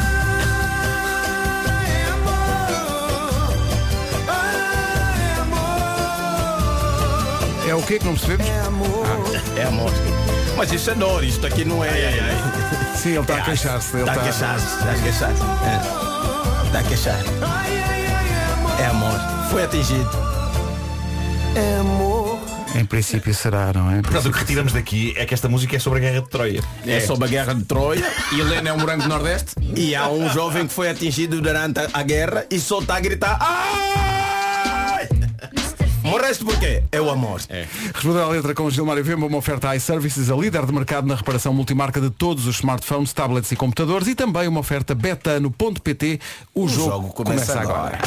É 7.67 7.75
o 7.75 7.81
que 7.83 7.99
que 7.99 8.05
não 8.05 8.13
percebemos? 8.13 8.47
É 9.57 9.63
amor. 9.63 9.91
Mas 10.57 10.71
isso 10.71 10.89
é 10.89 10.95
dor, 10.95 11.23
isto 11.23 11.45
aqui 11.45 11.63
não 11.63 11.83
é. 11.83 11.89
Sim, 12.95 13.09
ele 13.11 13.19
está 13.19 13.37
a 13.37 13.41
queixar-se. 13.41 13.95
Ele 13.95 14.09
Está 14.09 14.11
a 14.11 14.15
está- 14.15 14.23
queixar-se, 14.23 14.77
está 14.77 14.91
a 14.91 14.95
queixar-se. 14.95 15.41
É. 15.43 16.65
Está 16.65 16.79
a 16.79 16.83
queixar. 16.83 17.19
É 18.81 18.85
amor. 18.87 19.19
Foi 19.51 19.63
atingido. 19.63 20.09
É 21.55 21.79
amor. 21.79 22.39
Em 22.75 22.85
princípio 22.85 23.33
será, 23.33 23.71
não 23.73 23.89
é? 23.91 24.01
Portanto, 24.01 24.27
o 24.27 24.31
que 24.31 24.39
retiramos 24.39 24.73
daqui 24.73 25.13
é 25.17 25.25
que 25.25 25.33
esta 25.33 25.47
música 25.47 25.75
é 25.75 25.79
sobre 25.79 25.99
a 25.99 26.01
guerra 26.01 26.21
de 26.21 26.29
Troia. 26.29 26.63
É 26.85 26.99
sobre 26.99 27.25
a 27.25 27.27
guerra 27.27 27.53
de 27.55 27.63
Troia. 27.63 28.05
E 28.33 28.39
Helena 28.39 28.69
é 28.69 28.73
o 28.73 28.79
morango 28.79 29.03
do 29.03 29.09
Nordeste? 29.09 29.51
E 29.75 29.95
há 29.95 30.07
um 30.09 30.29
jovem 30.29 30.67
que 30.67 30.73
foi 30.73 30.89
atingido 30.89 31.39
durante 31.41 31.79
a- 31.79 31.87
a 31.93 32.03
guerra 32.03 32.45
e 32.51 32.59
só 32.59 32.79
está 32.79 32.97
a 32.97 32.99
gritar. 32.99 33.37
Ai! 33.39 34.36
Morreste 36.07 36.43
por 36.43 36.57
quê? 36.57 36.83
É 36.91 37.01
o 37.01 37.09
amor. 37.09 37.41
Responder 37.93 38.21
à 38.21 38.27
letra 38.27 38.53
com 38.53 38.69
Gilmário 38.69 39.03
Vemba, 39.03 39.25
uma 39.25 39.37
oferta 39.37 39.75
iServices, 39.75 40.29
a 40.29 40.35
líder 40.35 40.65
de 40.65 40.71
mercado 40.71 41.05
na 41.05 41.15
reparação 41.15 41.53
multimarca 41.53 41.99
de 41.99 42.09
todos 42.09 42.47
os 42.47 42.55
smartphones, 42.57 43.11
tablets 43.11 43.51
e 43.51 43.55
computadores 43.55 44.07
e 44.07 44.15
também 44.15 44.47
uma 44.47 44.59
oferta 44.59 44.95
betano.pt. 44.95 46.19
O, 46.53 46.67
jogo, 46.67 46.89
jogo 46.89 47.09
começa, 47.09 47.53
começa 47.53 47.59
agora. 47.59 47.99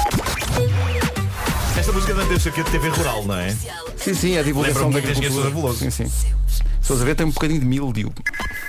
Esta 1.78 1.92
música 1.92 2.14
não 2.14 2.26
deve 2.26 2.40
ser 2.40 2.52
que 2.52 2.60
é 2.60 2.64
de 2.64 2.70
TV 2.70 2.88
rural, 2.88 3.24
não 3.24 3.36
é? 3.36 3.56
Sim, 3.96 4.14
sim, 4.14 4.38
a 4.38 4.42
divulgação 4.42 4.90
da 4.90 4.98
agricultura. 4.98 5.74
Sim, 5.74 5.90
sim. 5.90 6.10
Sousa 6.80 7.04
ver 7.04 7.14
tem 7.14 7.26
um 7.26 7.30
bocadinho 7.30 7.60
de 7.60 7.66
mildio. 7.66 8.12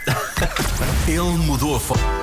Ele 1.07 1.21
mudou 1.21 1.75
a 1.75 1.79
foto. 1.79 2.20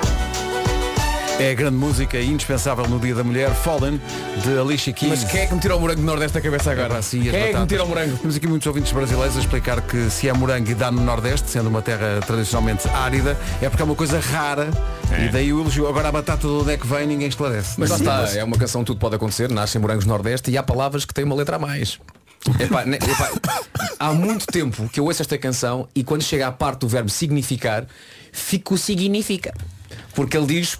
É 1.40 1.52
a 1.52 1.54
grande 1.54 1.76
música 1.76 2.20
indispensável 2.20 2.88
no 2.88 2.98
Dia 2.98 3.14
da 3.14 3.22
Mulher, 3.22 3.54
Fallen, 3.54 4.00
de 4.42 4.58
Alicia 4.58 4.92
Keys. 4.92 5.22
Mas 5.22 5.30
quem 5.30 5.42
é 5.42 5.46
que 5.46 5.54
me 5.54 5.60
tirou 5.60 5.78
o 5.78 5.80
morango 5.80 6.00
do 6.00 6.06
Nordeste 6.06 6.34
da 6.34 6.40
cabeça 6.40 6.72
agora? 6.72 6.86
Agora 6.86 7.02
sim, 7.02 7.20
as 7.20 7.30
quem 7.30 7.34
é 7.34 7.40
que 7.40 7.46
me 7.46 7.52
batatas. 7.52 7.68
tirou 7.68 7.86
o 7.86 7.88
morango? 7.88 8.16
Temos 8.16 8.36
aqui 8.36 8.46
muitos 8.48 8.66
ouvintes 8.66 8.90
brasileiros 8.92 9.36
a 9.36 9.40
explicar 9.40 9.80
que 9.82 10.10
se 10.10 10.28
é 10.28 10.32
morango 10.32 10.68
e 10.68 10.74
dá 10.74 10.90
no 10.90 11.00
Nordeste, 11.00 11.48
sendo 11.48 11.68
uma 11.68 11.80
terra 11.80 12.20
tradicionalmente 12.26 12.88
árida, 12.88 13.36
é 13.62 13.68
porque 13.68 13.82
é 13.82 13.84
uma 13.84 13.94
coisa 13.94 14.18
rara 14.18 14.68
e 15.24 15.28
daí 15.28 15.52
o 15.52 15.60
elogio. 15.60 15.86
Agora 15.86 16.08
a 16.08 16.12
batata 16.12 16.40
de 16.48 16.52
onde 16.52 16.72
é 16.72 16.76
que 16.76 16.86
vem 16.86 17.06
ninguém 17.06 17.28
esclarece. 17.28 17.74
Mas 17.78 17.90
lá 17.90 17.96
está, 17.96 18.36
é 18.36 18.42
uma 18.42 18.56
canção 18.58 18.82
Tudo 18.82 18.98
Pode 18.98 19.14
Acontecer, 19.14 19.48
nascem 19.48 19.80
morangos 19.80 20.06
Nordeste 20.06 20.50
e 20.50 20.58
há 20.58 20.62
palavras 20.62 21.04
que 21.04 21.14
têm 21.14 21.24
uma 21.24 21.36
letra 21.36 21.54
a 21.54 21.58
mais. 21.60 22.00
Epá, 22.58 22.84
ne- 22.84 22.96
epá, 22.96 23.30
há 24.00 24.12
muito 24.12 24.44
tempo 24.46 24.88
que 24.88 24.98
eu 24.98 25.04
ouço 25.04 25.22
esta 25.22 25.38
canção 25.38 25.88
e 25.94 26.02
quando 26.02 26.22
chega 26.22 26.48
à 26.48 26.52
parte 26.52 26.80
do 26.80 26.88
verbo 26.88 27.08
significar, 27.10 27.86
fico 28.32 28.76
significa. 28.76 29.54
Porque 30.18 30.36
ele 30.36 30.46
diz, 30.46 30.76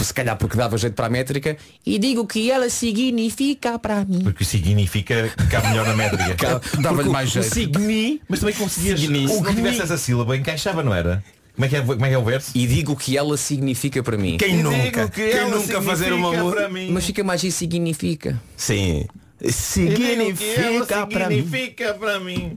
se 0.00 0.12
calhar 0.12 0.36
porque 0.36 0.56
dava 0.56 0.76
jeito 0.76 0.94
para 0.94 1.06
a 1.06 1.08
métrica, 1.08 1.56
e 1.86 1.96
digo 1.96 2.26
que 2.26 2.50
ela 2.50 2.68
significa 2.68 3.78
para 3.78 4.04
mim. 4.04 4.18
Porque 4.24 4.44
significa 4.44 5.28
que 5.28 5.46
cabe 5.46 5.68
melhor 5.68 5.86
na 5.86 5.94
métrica. 5.94 6.60
Dava-lhe 6.80 7.08
o- 7.08 7.12
mais 7.12 7.28
o 7.30 7.34
jeito. 7.34 7.54
signi, 7.78 8.20
Mas 8.28 8.40
também 8.40 8.54
conseguias. 8.56 8.98
Signi. 8.98 9.28
Se 9.28 9.40
não 9.40 9.54
tivesse 9.54 9.80
essa 9.82 9.96
sílaba, 9.96 10.36
encaixava, 10.36 10.82
não 10.82 10.92
era? 10.92 11.22
Como 11.54 11.66
é 11.66 11.68
que 11.68 11.76
é, 11.76 11.80
como 11.82 12.04
é, 12.04 12.08
que 12.08 12.14
é 12.14 12.18
o 12.18 12.24
verso? 12.24 12.50
E 12.52 12.66
digo 12.66 12.96
que 12.96 13.16
ela 13.16 13.36
significa 13.36 14.02
para 14.02 14.16
mim. 14.16 14.36
Quem 14.38 14.60
nunca? 14.60 15.08
que 15.08 15.28
Quem 15.30 15.48
nunca 15.50 15.80
fazer 15.82 16.12
uma 16.12 16.30
significa 16.30 16.42
música? 16.42 16.60
para 16.62 16.68
mim. 16.68 16.90
Mas 16.90 17.04
fica 17.06 17.22
mais 17.22 17.44
e 17.44 17.52
significa. 17.52 18.42
Sim. 18.56 19.06
Que 19.38 19.44
ela 19.46 19.52
Significa 19.52 21.06
para 21.06 21.28
mim. 21.28 21.36
significa 21.44 21.94
para 21.94 22.18
mim. 22.18 22.56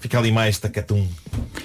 Fica 0.00 0.18
ali 0.18 0.30
mais 0.30 0.58
tacatum. 0.58 1.06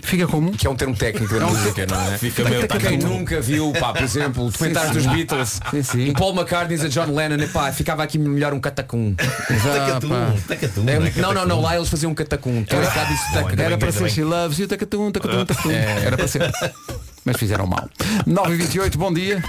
Fica 0.01 0.25
como? 0.27 0.51
Que 0.51 0.65
é 0.65 0.69
um 0.69 0.75
termo 0.75 0.95
técnico 0.95 1.37
da 1.37 1.45
música, 1.45 1.85
não 1.85 2.01
é? 2.01 2.17
Fica 2.17 2.43
meio 2.43 2.67
Quem 2.67 2.97
nunca 2.97 3.41
viu, 3.41 3.71
pá, 3.73 3.93
por 3.93 4.03
exemplo, 4.03 4.49
documentários 4.49 4.93
dos 4.93 5.05
Beatles 5.05 5.59
Sim, 5.69 5.83
sim. 5.83 6.05
e 6.05 6.13
Paul 6.13 6.33
McCartney 6.33 6.77
diz 6.77 6.85
a 6.85 6.89
John 6.89 7.13
Lennon, 7.13 7.47
pá, 7.49 7.71
ficava 7.71 8.03
aqui 8.03 8.17
melhor 8.17 8.53
um 8.53 8.59
catacum. 8.59 9.13
Tacatum. 9.15 10.09
Tacatum. 10.47 10.83
É, 10.87 10.93
é 10.93 11.21
não, 11.21 11.33
não, 11.33 11.45
não, 11.45 11.61
lá 11.61 11.75
eles 11.75 11.89
faziam 11.89 12.11
um 12.11 12.15
catacum. 12.15 12.65
É 12.69 13.63
Era 13.63 13.69
bem, 13.69 13.77
para 13.77 13.91
ser. 13.91 14.09
She 14.09 14.23
Loves 14.23 14.59
You, 14.59 14.67
tacatum, 14.67 15.11
tacatum, 15.11 15.45
tacatum. 15.45 15.71
Era 15.71 16.17
para 16.17 16.27
ser. 16.27 16.41
Mas 17.23 17.37
fizeram 17.37 17.67
mal. 17.67 17.87
9 18.25 18.53
e 18.53 18.57
28 18.57 18.97
bom 18.97 19.13
dia. 19.13 19.43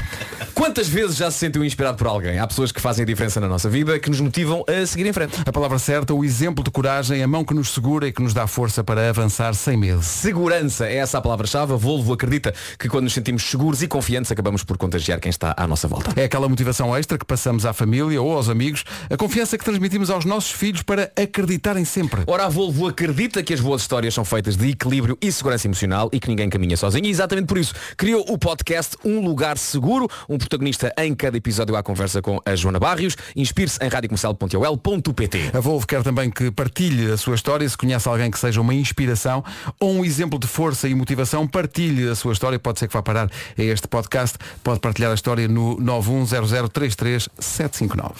Quantas 0.55 0.89
vezes 0.89 1.17
já 1.17 1.31
se 1.31 1.39
sentiu 1.39 1.65
inspirado 1.65 1.97
por 1.97 2.07
alguém? 2.07 2.39
Há 2.39 2.47
pessoas 2.47 2.71
que 2.71 2.81
fazem 2.81 3.03
a 3.03 3.07
diferença 3.07 3.41
na 3.41 3.49
nossa 3.49 3.69
vida, 3.69 3.99
que 3.99 4.11
nos 4.11 4.21
motivam 4.21 4.63
a 4.69 4.87
seguir 4.87 5.07
em 5.07 5.13
frente. 5.13 5.41
A 5.47 5.53
palavra 5.53 5.79
certa, 5.79 6.13
o 6.13 6.25
exemplo 6.25 6.63
de 6.63 6.71
coragem, 6.71 7.23
a 7.23 7.27
mão 7.27 7.45
que 7.45 7.55
nos 7.55 7.71
segura 7.71 8.07
e 8.07 8.13
que 8.13 8.23
nos 8.23 8.35
dá 8.35 8.47
força 8.47 8.85
para 8.85 9.09
avançar 9.09 9.55
sem 9.55 9.77
medo. 9.77 10.03
Segurança 10.03 10.87
é 10.87 10.97
essa 10.97 11.19
a 11.19 11.21
palavra-chave. 11.23 11.73
A 11.73 11.77
Volvo 11.77 12.13
acredita 12.13 12.53
que 12.79 12.89
quando 12.89 13.05
nos 13.05 13.15
sentimos 13.15 13.43
seguros 13.43 13.83
e 13.83 13.89
confiantes 13.89 14.31
acabamos 14.31 14.63
por 14.63 14.77
contagiar 14.77 15.19
quem 15.19 15.31
está 15.31 15.55
à 15.57 15.67
nossa 15.67 15.89
volta. 15.89 16.13
É 16.21 16.25
aquela 16.25 16.49
motivação 16.49 16.95
extra 16.95 17.17
que 17.17 17.25
passamos 17.25 17.65
à 17.65 17.73
família 17.73 18.21
ou 18.21 18.37
aos 18.37 18.49
amigos, 18.49 18.85
a 19.09 19.17
confiança 19.17 19.57
que 19.57 19.65
transmitimos 19.65 20.11
aos 20.11 20.25
nossos 20.27 20.51
filhos 20.51 20.83
para 20.83 21.11
acreditarem 21.17 21.85
sempre. 21.85 22.23
Ora, 22.27 22.45
a 22.45 22.49
Volvo 22.49 22.87
acredita 22.87 23.43
que 23.43 23.55
as 23.55 23.61
boas 23.61 23.81
histórias 23.81 24.13
são 24.13 24.25
feitas 24.25 24.57
de 24.57 24.69
equilíbrio 24.69 25.17
e 25.21 25.33
segurança 25.33 25.67
emocional 25.67 26.11
e 26.13 26.21
que 26.21 26.29
ninguém 26.29 26.51
caminha 26.51 26.77
sozinho. 26.77 27.07
E 27.07 27.11
exatamente 27.11 27.47
por 27.47 27.62
isso 27.63 27.75
criou 27.97 28.25
o 28.29 28.37
podcast 28.37 28.97
Um 29.05 29.21
Lugar 29.21 29.57
Seguro, 29.57 30.09
um 30.29 30.37
protagonista 30.37 30.93
em 30.99 31.15
cada 31.15 31.37
episódio 31.37 31.77
à 31.77 31.83
conversa 31.83 32.21
com 32.21 32.41
a 32.45 32.55
Joana 32.55 32.79
Barrios. 32.79 33.17
Inspire-se 33.35 33.83
em 33.83 33.89
radiocomercial.ol.pt 33.89 35.53
A 35.55 35.61
Volvo 35.61 35.87
quer 35.87 36.03
também 36.03 36.31
que 36.31 36.51
partilhe 36.51 37.13
a 37.13 37.17
sua 37.17 37.37
história, 37.37 37.67
se 37.69 37.79
conhece 37.79 38.09
alguém 38.09 38.31
que 38.31 38.39
seja 38.39 38.61
uma 38.61 38.75
inspiração 38.75 39.43
ou 39.81 39.95
um 39.95 40.05
exemplo 40.05 40.39
de 40.39 40.47
força 40.47 40.87
e 40.89 40.95
motivação, 40.95 41.47
partilhe 41.47 42.09
a 42.09 42.15
sua 42.15 42.33
história, 42.33 42.59
pode 42.59 42.81
ser 42.81 42.89
que 42.89 42.95
vá 42.95 43.03
parar 43.03 43.31
a 43.57 43.63
este 43.63 43.89
podcast, 43.89 44.37
pode 44.63 44.81
partilhar 44.81 45.13
a 45.13 45.15
história 45.15 45.49
no 45.49 45.77
910033759. 45.77 48.13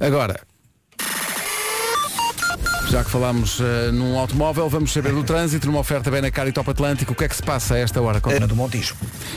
Agora, 0.00 0.40
já 2.88 3.02
que 3.02 3.10
falámos 3.10 3.60
eh, 3.60 3.90
num 3.90 4.18
automóvel, 4.18 4.68
vamos 4.68 4.92
saber 4.92 5.12
do 5.12 5.24
trânsito, 5.24 5.66
numa 5.66 5.80
oferta 5.80 6.10
bem 6.10 6.22
na 6.22 6.30
cara 6.30 6.48
e 6.48 6.52
top 6.52 6.70
Atlântico, 6.70 7.12
o 7.12 7.16
que 7.16 7.24
é 7.24 7.28
que 7.28 7.36
se 7.36 7.42
passa 7.42 7.74
a 7.74 7.78
esta 7.78 8.00
hora? 8.00 8.20
Ana 8.24 8.46
do 8.46 8.54
Montijo. 8.54 8.94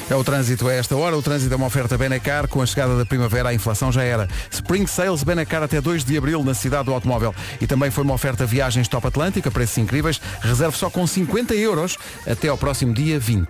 É 0.10 0.16
o 0.16 0.24
trânsito 0.24 0.68
a 0.68 0.74
esta 0.74 0.96
hora. 0.96 1.18
O 1.18 1.22
trânsito 1.22 1.54
é 1.54 1.58
uma 1.58 1.68
oferta 1.68 1.98
Benacar. 1.98 2.48
Com 2.48 2.62
a 2.62 2.66
chegada 2.66 2.98
da 2.98 3.06
primavera, 3.06 3.50
a 3.50 3.54
inflação 3.54 3.92
já 3.92 4.04
era. 4.04 4.28
Spring 4.52 4.86
Sales 4.88 5.24
Benacar 5.24 5.64
até 5.64 5.80
2 5.82 6.04
de 6.04 6.18
abril 6.18 6.44
na 6.44 6.54
cidade 6.54 6.86
do 6.86 6.94
automóvel. 6.94 7.34
E 7.60 7.68
também 7.68 7.92
foi 7.92 8.04
uma 8.04 8.14
oferta 8.14 8.46
viagens 8.46 8.88
Top 8.88 9.06
Atlântica, 9.06 9.50
preços 9.50 9.78
incríveis. 9.78 10.22
Reserve 10.42 10.78
só 10.78 10.90
com 10.90 11.06
50 11.06 11.54
euros 11.56 11.98
até 12.28 12.48
ao 12.48 12.58
próximo 12.58 12.94
dia 12.94 13.20
20. 13.20 13.48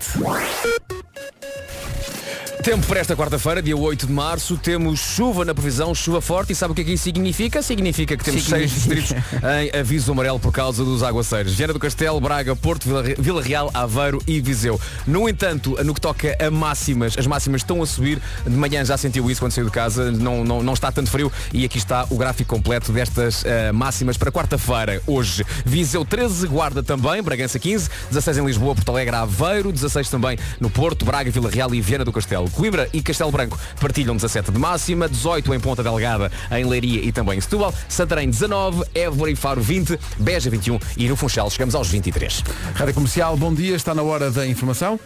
Tempo 2.70 2.86
para 2.86 2.99
esta 2.99 3.15
quarta-feira, 3.15 3.63
dia 3.63 3.76
8 3.76 4.05
de 4.05 4.13
março, 4.13 4.55
temos 4.55 4.99
chuva 4.99 5.43
na 5.43 5.55
previsão, 5.55 5.95
chuva 5.95 6.22
forte, 6.22 6.53
e 6.53 6.55
sabe 6.55 6.72
o 6.72 6.76
que 6.76 6.82
é 6.82 6.84
que 6.84 6.93
isso 6.93 7.03
significa? 7.05 7.63
Significa 7.63 8.15
que 8.15 8.24
temos 8.24 8.43
seis 8.43 8.70
distritos 8.70 9.11
em 9.11 9.80
aviso 9.80 10.11
amarelo 10.11 10.39
por 10.39 10.51
causa 10.51 10.86
dos 10.86 11.01
aguaceiros. 11.01 11.55
Viana 11.55 11.74
do 11.74 11.80
Castelo, 11.80 12.22
Braga, 12.22 12.55
Porto, 12.55 12.88
Vila, 13.17 13.41
Real, 13.41 13.72
Aveiro 13.74 14.22
e 14.28 14.39
Viseu. 14.39 14.80
No 15.07 15.28
entanto, 15.28 15.84
no 15.84 15.95
que 15.95 15.99
toca 15.99 16.38
a 16.39 16.51
máximas, 16.51 17.17
as 17.17 17.26
máximas 17.26 17.61
estão 17.61 17.82
a 17.82 17.88
subir. 17.88 18.22
De 18.45 18.55
manhã 18.55 18.86
já 18.86 18.95
sentiu 18.97 19.32
isso 19.32 19.41
quando 19.41 19.51
saiu 19.51 19.65
de 19.65 19.72
casa, 19.72 20.11
não, 20.11 20.43
não, 20.45 20.61
não 20.61 20.74
está 20.74 20.91
tanto 20.91 21.09
frio. 21.09 21.32
E 21.51 21.65
aqui 21.65 21.80
está 21.80 22.05
o 22.11 22.17
gráfico 22.17 22.55
completo 22.55 22.91
destas 22.91 23.43
eh, 23.45 23.72
máximas 23.72 24.15
para 24.15 24.32
quarta-feira, 24.32 25.01
hoje. 25.07 25.43
Viseu 25.65 26.05
13, 26.05 26.45
Guarda 26.45 26.84
também, 26.84 27.20
Bragança 27.24 27.57
15, 27.57 27.89
16 28.09 28.38
em 28.38 28.45
Lisboa, 28.45 28.76
Porto 28.76 28.89
Alegre, 28.89 29.15
Aveiro, 29.15 29.72
16 29.72 30.07
também 30.07 30.38
no 30.59 30.70
Porto, 30.70 31.03
Braga, 31.03 31.32
Vila 31.32 31.49
Real 31.49 31.74
e 31.74 31.82
Viana 31.82 32.05
do 32.05 32.13
Castelo. 32.13 32.47
Coimbra 32.60 32.89
e 32.91 33.01
Castelo 33.01 33.32
Branco 33.32 33.57
partilham 33.80 34.18
17 34.18 34.51
de 34.51 34.60
máxima, 34.60 35.07
18 35.07 35.53
em 35.53 35.60
Ponta 35.62 35.82
Delgada, 35.82 36.30
em 36.51 36.66
Leiria 36.66 37.01
e 37.01 37.10
também 37.10 37.38
em 37.38 37.41
Setúbal, 37.41 37.74
Santarém 37.88 38.30
19, 38.30 38.84
Évora 38.93 39.32
e 39.32 39.36
Faro 39.36 39.62
20, 39.62 39.97
Beja 40.18 40.49
21 40.49 40.78
e 40.97 41.07
no 41.07 41.16
Funchal 41.16 41.49
chegamos 41.49 41.74
aos 41.74 41.88
23. 41.88 42.43
Rádio 42.76 42.93
Comercial, 42.93 43.38
bom 43.38 43.53
dia. 43.53 43.78
Está 43.78 43.95
na 43.95 44.03
hora 44.03 44.30
da 44.30 44.45
informação. 44.45 44.99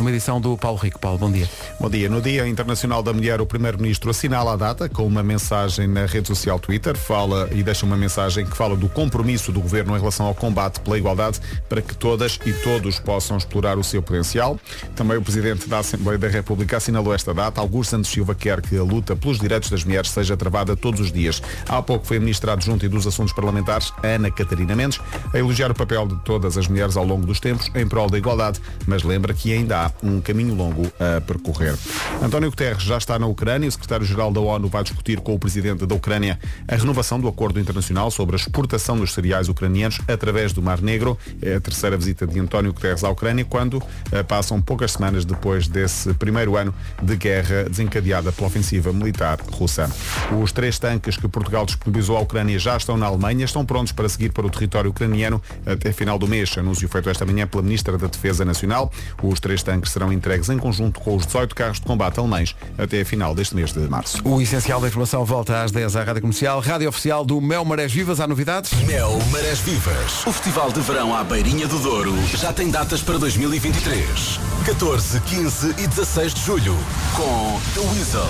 Numa 0.00 0.08
edição 0.08 0.40
do 0.40 0.56
Paulo 0.56 0.78
Rico. 0.78 0.98
Paulo, 0.98 1.18
bom 1.18 1.30
dia. 1.30 1.46
Bom 1.78 1.90
dia. 1.90 2.08
No 2.08 2.22
Dia 2.22 2.48
Internacional 2.48 3.02
da 3.02 3.12
Mulher, 3.12 3.38
o 3.38 3.44
Primeiro-Ministro 3.44 4.08
assinala 4.08 4.54
a 4.54 4.56
data 4.56 4.88
com 4.88 5.06
uma 5.06 5.22
mensagem 5.22 5.86
na 5.86 6.06
rede 6.06 6.26
social 6.26 6.58
Twitter, 6.58 6.96
fala 6.96 7.50
e 7.52 7.62
deixa 7.62 7.84
uma 7.84 7.98
mensagem 7.98 8.46
que 8.46 8.56
fala 8.56 8.74
do 8.74 8.88
compromisso 8.88 9.52
do 9.52 9.60
Governo 9.60 9.94
em 9.94 9.98
relação 9.98 10.24
ao 10.24 10.34
combate 10.34 10.80
pela 10.80 10.96
igualdade 10.96 11.38
para 11.68 11.82
que 11.82 11.94
todas 11.94 12.40
e 12.46 12.52
todos 12.54 12.98
possam 12.98 13.36
explorar 13.36 13.76
o 13.76 13.84
seu 13.84 14.00
potencial. 14.00 14.58
Também 14.96 15.18
o 15.18 15.22
Presidente 15.22 15.68
da 15.68 15.80
Assembleia 15.80 16.18
da 16.18 16.28
República 16.28 16.78
assinalou 16.78 17.12
esta 17.12 17.34
data. 17.34 17.60
Augusto 17.60 17.90
Santos 17.90 18.10
Silva 18.10 18.34
quer 18.34 18.62
que 18.62 18.78
a 18.78 18.82
luta 18.82 19.14
pelos 19.14 19.38
direitos 19.38 19.68
das 19.68 19.84
mulheres 19.84 20.08
seja 20.08 20.34
travada 20.34 20.74
todos 20.74 20.98
os 21.00 21.12
dias. 21.12 21.42
Há 21.68 21.82
pouco 21.82 22.06
foi 22.06 22.16
a 22.16 22.20
Ministra 22.20 22.54
Adjunta 22.54 22.86
e 22.86 22.88
dos 22.88 23.06
Assuntos 23.06 23.34
Parlamentares, 23.34 23.92
Ana 24.02 24.30
Catarina 24.30 24.74
Mendes, 24.74 24.98
a 25.30 25.38
elogiar 25.38 25.70
o 25.70 25.74
papel 25.74 26.06
de 26.06 26.16
todas 26.24 26.56
as 26.56 26.66
mulheres 26.66 26.96
ao 26.96 27.04
longo 27.04 27.26
dos 27.26 27.38
tempos 27.38 27.70
em 27.74 27.86
prol 27.86 28.08
da 28.08 28.16
igualdade, 28.16 28.62
mas 28.86 29.02
lembra 29.02 29.34
que 29.34 29.52
ainda 29.52 29.84
há 29.84 29.89
um 30.02 30.20
caminho 30.20 30.54
longo 30.54 30.90
a 30.98 31.20
percorrer. 31.20 31.74
António 32.22 32.50
Guterres 32.50 32.82
já 32.82 32.98
está 32.98 33.18
na 33.18 33.26
Ucrânia. 33.26 33.68
O 33.68 33.72
secretário-geral 33.72 34.32
da 34.32 34.40
ONU 34.40 34.68
vai 34.68 34.82
discutir 34.82 35.20
com 35.20 35.34
o 35.34 35.38
presidente 35.38 35.86
da 35.86 35.94
Ucrânia 35.94 36.38
a 36.66 36.76
renovação 36.76 37.20
do 37.20 37.28
acordo 37.28 37.58
internacional 37.60 38.10
sobre 38.10 38.36
a 38.36 38.38
exportação 38.38 38.96
dos 38.96 39.12
cereais 39.12 39.48
ucranianos 39.48 40.00
através 40.08 40.52
do 40.52 40.62
Mar 40.62 40.80
Negro. 40.80 41.18
É 41.40 41.56
a 41.56 41.60
terceira 41.60 41.96
visita 41.96 42.26
de 42.26 42.38
António 42.38 42.72
Guterres 42.72 43.04
à 43.04 43.10
Ucrânia, 43.10 43.44
quando 43.44 43.82
eh, 44.12 44.22
passam 44.22 44.60
poucas 44.60 44.92
semanas 44.92 45.24
depois 45.24 45.68
desse 45.68 46.12
primeiro 46.14 46.56
ano 46.56 46.74
de 47.02 47.16
guerra 47.16 47.64
desencadeada 47.68 48.32
pela 48.32 48.46
ofensiva 48.46 48.92
militar 48.92 49.38
russa. 49.52 49.90
Os 50.42 50.52
três 50.52 50.78
tanques 50.78 51.16
que 51.16 51.28
Portugal 51.28 51.66
disponibilizou 51.66 52.16
à 52.16 52.20
Ucrânia 52.20 52.58
já 52.58 52.76
estão 52.76 52.96
na 52.96 53.06
Alemanha, 53.06 53.44
estão 53.44 53.64
prontos 53.64 53.92
para 53.92 54.08
seguir 54.08 54.32
para 54.32 54.46
o 54.46 54.50
território 54.50 54.90
ucraniano 54.90 55.42
até 55.66 55.92
final 55.92 56.18
do 56.18 56.26
mês. 56.26 56.56
Anúncio 56.56 56.88
feito 56.88 57.08
esta 57.08 57.24
manhã 57.24 57.46
pela 57.46 57.62
Ministra 57.62 57.96
da 57.96 58.06
Defesa 58.06 58.44
Nacional. 58.44 58.92
Os 59.22 59.40
três 59.40 59.62
tanques 59.70 59.92
serão 59.92 60.12
entregues 60.12 60.48
em 60.48 60.58
conjunto 60.58 60.98
com 60.98 61.14
os 61.14 61.24
18 61.24 61.54
carros 61.54 61.78
de 61.78 61.86
combate 61.86 62.18
alemães 62.18 62.56
até 62.76 63.02
a 63.02 63.04
final 63.04 63.36
deste 63.36 63.54
mês 63.54 63.72
de 63.72 63.78
março. 63.88 64.20
O 64.24 64.40
essencial 64.42 64.80
da 64.80 64.88
informação 64.88 65.24
volta 65.24 65.62
às 65.62 65.70
10 65.70 65.94
à 65.94 66.02
Rádio 66.02 66.22
Comercial. 66.22 66.58
Rádio 66.60 66.88
Oficial 66.88 67.24
do 67.24 67.40
Mel 67.40 67.64
Marés 67.64 67.92
Vivas. 67.92 68.18
Há 68.18 68.26
novidades? 68.26 68.72
Mel 68.82 69.16
Marés 69.30 69.60
Vivas. 69.60 70.26
O 70.26 70.32
Festival 70.32 70.72
de 70.72 70.80
Verão 70.80 71.16
à 71.16 71.22
Beirinha 71.22 71.68
do 71.68 71.78
Douro 71.78 72.12
já 72.36 72.52
tem 72.52 72.68
datas 72.68 73.00
para 73.00 73.16
2023. 73.18 74.40
14, 74.66 75.20
15 75.20 75.74
e 75.78 75.86
16 75.86 76.34
de 76.34 76.40
julho. 76.40 76.76
Com 77.14 77.60
The 77.74 77.80
Weasel. 77.92 78.26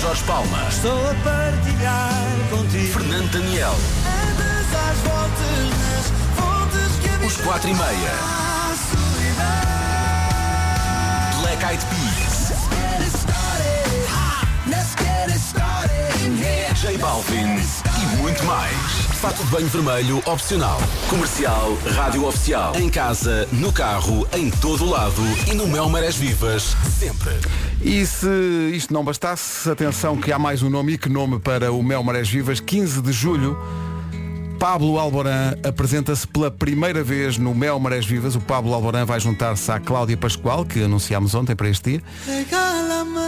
Jorge 0.00 0.24
Palma. 0.24 0.66
Estou 0.68 1.08
a 1.08 1.14
partilhar 1.22 2.24
contigo. 2.50 2.98
Fernando 2.98 3.30
Daniel. 3.30 3.74
Andas 4.04 4.66
às 4.74 4.98
voltas 5.08 5.66
voltas 6.36 6.92
que 7.00 7.08
a 7.08 7.26
Os 7.26 7.36
4 7.36 7.70
e 7.70 7.74
meia. 7.74 8.45
Eyed 11.68 11.84
Peas. 11.86 12.52
J 16.80 16.98
Balvin 16.98 17.36
e 17.40 18.16
muito 18.18 18.44
mais. 18.44 18.76
Fato 19.20 19.42
de 19.42 19.50
banho 19.50 19.66
vermelho 19.66 20.22
opcional. 20.26 20.78
Comercial, 21.10 21.76
rádio 21.96 22.24
oficial. 22.24 22.76
Em 22.76 22.88
casa, 22.88 23.48
no 23.50 23.72
carro, 23.72 24.28
em 24.32 24.48
todo 24.48 24.88
lado 24.88 25.20
e 25.50 25.54
no 25.54 25.66
Mel 25.66 25.88
Marés 25.88 26.14
Vivas, 26.14 26.76
sempre. 27.00 27.32
E 27.82 28.06
se 28.06 28.28
isto 28.72 28.94
não 28.94 29.02
bastasse, 29.02 29.68
atenção 29.68 30.16
que 30.16 30.30
há 30.30 30.38
mais 30.38 30.62
um 30.62 30.70
nome 30.70 30.92
e 30.92 30.98
que 30.98 31.08
nome 31.08 31.40
para 31.40 31.72
o 31.72 31.82
Mel 31.82 32.04
Marés 32.04 32.28
Vivas, 32.28 32.60
15 32.60 33.02
de 33.02 33.10
julho. 33.10 33.58
Pablo 34.58 34.98
Alborán 34.98 35.54
apresenta-se 35.62 36.26
pela 36.26 36.50
primeira 36.50 37.04
vez 37.04 37.36
no 37.36 37.54
Mel 37.54 37.78
Marés 37.78 38.06
Vivas. 38.06 38.34
O 38.34 38.40
Pablo 38.40 38.72
Alborán 38.72 39.04
vai 39.04 39.20
juntar-se 39.20 39.70
à 39.70 39.78
Cláudia 39.78 40.16
Pascoal, 40.16 40.64
que 40.64 40.82
anunciámos 40.82 41.34
ontem 41.34 41.54
para 41.54 41.68
este 41.68 41.90
dia. 41.90 42.02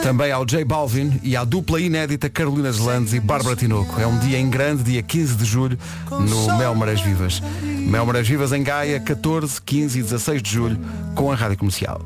Também 0.02 0.32
ao 0.32 0.46
J 0.46 0.64
Balvin 0.64 1.20
e 1.22 1.36
à 1.36 1.44
dupla 1.44 1.80
inédita 1.80 2.30
Carolina 2.30 2.70
Deslandes 2.70 3.12
e 3.12 3.20
Bárbara 3.20 3.56
Tinoco. 3.56 4.00
É 4.00 4.06
um 4.06 4.18
dia 4.18 4.38
em 4.38 4.48
grande, 4.48 4.82
dia 4.82 5.02
15 5.02 5.34
de 5.36 5.44
julho, 5.44 5.78
no 6.10 6.56
Mel 6.56 6.74
Marés 6.74 7.00
Vivas. 7.00 7.42
Mel 7.62 8.06
Marés 8.06 8.26
Vivas 8.26 8.52
em 8.52 8.62
Gaia, 8.62 8.98
14, 8.98 9.60
15 9.60 9.98
e 9.98 10.02
16 10.02 10.42
de 10.42 10.50
julho, 10.50 10.78
com 11.14 11.30
a 11.30 11.34
Rádio 11.34 11.58
Comercial. 11.58 12.00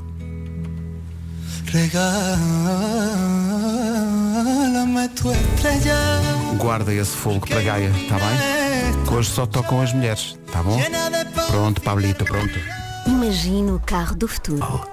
Regálame 1.73 2.39
tu 5.17 5.33
estrella. 5.33 6.21
Guarda 6.59 6.93
esse 6.93 7.17
fogo 7.17 7.47
para 7.49 7.63
Gaia, 7.63 7.89
está 7.89 8.17
bem? 8.19 9.05
Que 9.07 9.15
hoje 9.15 9.31
só 9.31 9.47
tocam 9.47 9.81
as 9.81 9.91
mulheres, 9.95 10.39
tá 10.53 10.63
bom? 10.63 10.79
Pronto, 11.47 11.81
Pablito, 11.81 12.27
pronto. 12.27 12.59
Imagina 13.07 13.73
o 13.73 13.81
carro 13.81 14.15
do 14.15 14.29
futuro. 14.29 14.87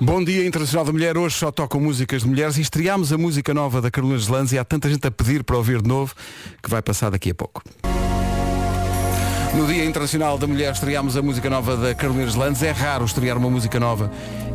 Bom 0.00 0.24
dia 0.24 0.46
Internacional 0.46 0.86
da 0.86 0.92
Mulher, 0.92 1.18
hoje 1.18 1.36
só 1.36 1.50
tocam 1.50 1.78
músicas 1.78 2.22
de 2.22 2.28
mulheres 2.28 2.56
e 2.56 2.62
estreámos 2.62 3.12
a 3.12 3.18
música 3.18 3.52
nova 3.52 3.82
da 3.82 3.90
Carolina 3.90 4.18
Deslandes 4.18 4.52
e 4.52 4.58
há 4.58 4.64
tanta 4.64 4.88
gente 4.88 5.06
a 5.06 5.10
pedir 5.10 5.44
para 5.44 5.58
ouvir 5.58 5.82
de 5.82 5.88
novo 5.88 6.14
que 6.62 6.70
vai 6.70 6.80
passar 6.80 7.10
daqui 7.10 7.32
a 7.32 7.34
pouco. 7.34 7.62
No 9.54 9.66
Dia 9.66 9.84
Internacional 9.84 10.38
da 10.38 10.46
Mulher 10.46 10.72
estreámos 10.72 11.14
a 11.14 11.20
música 11.20 11.50
nova 11.50 11.76
da 11.76 11.94
Carolina 11.94 12.24
Deslandes. 12.24 12.62
É 12.62 12.70
raro 12.70 13.04
estrear 13.04 13.36
uma 13.36 13.50
música 13.50 13.78
nova 13.78 14.10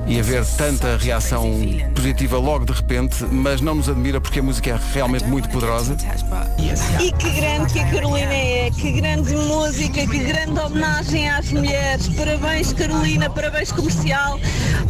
e 0.08 0.20
haver 0.20 0.46
tanta 0.58 0.98
reação 0.98 1.60
positiva 1.94 2.38
logo 2.38 2.66
de 2.66 2.72
repente, 2.72 3.26
mas 3.26 3.60
não 3.60 3.76
nos 3.76 3.90
admira 3.90 4.22
porque 4.22 4.40
a 4.40 4.44
música 4.44 4.72
é 4.72 4.80
realmente 4.94 5.26
muito 5.26 5.50
poderosa. 5.50 5.98
E 7.00 7.12
que 7.12 7.30
grande 7.32 7.74
que 7.74 7.80
a 7.80 7.92
Carolina 7.92 8.34
é, 8.34 8.72
que 8.72 8.92
grande 8.94 9.36
música, 9.36 10.08
que 10.08 10.20
grande 10.20 10.60
homenagem 10.60 11.30
às 11.30 11.52
mulheres. 11.52 12.08
Parabéns 12.10 12.72
Carolina, 12.74 13.30
parabéns 13.30 13.72
comercial, 13.72 14.40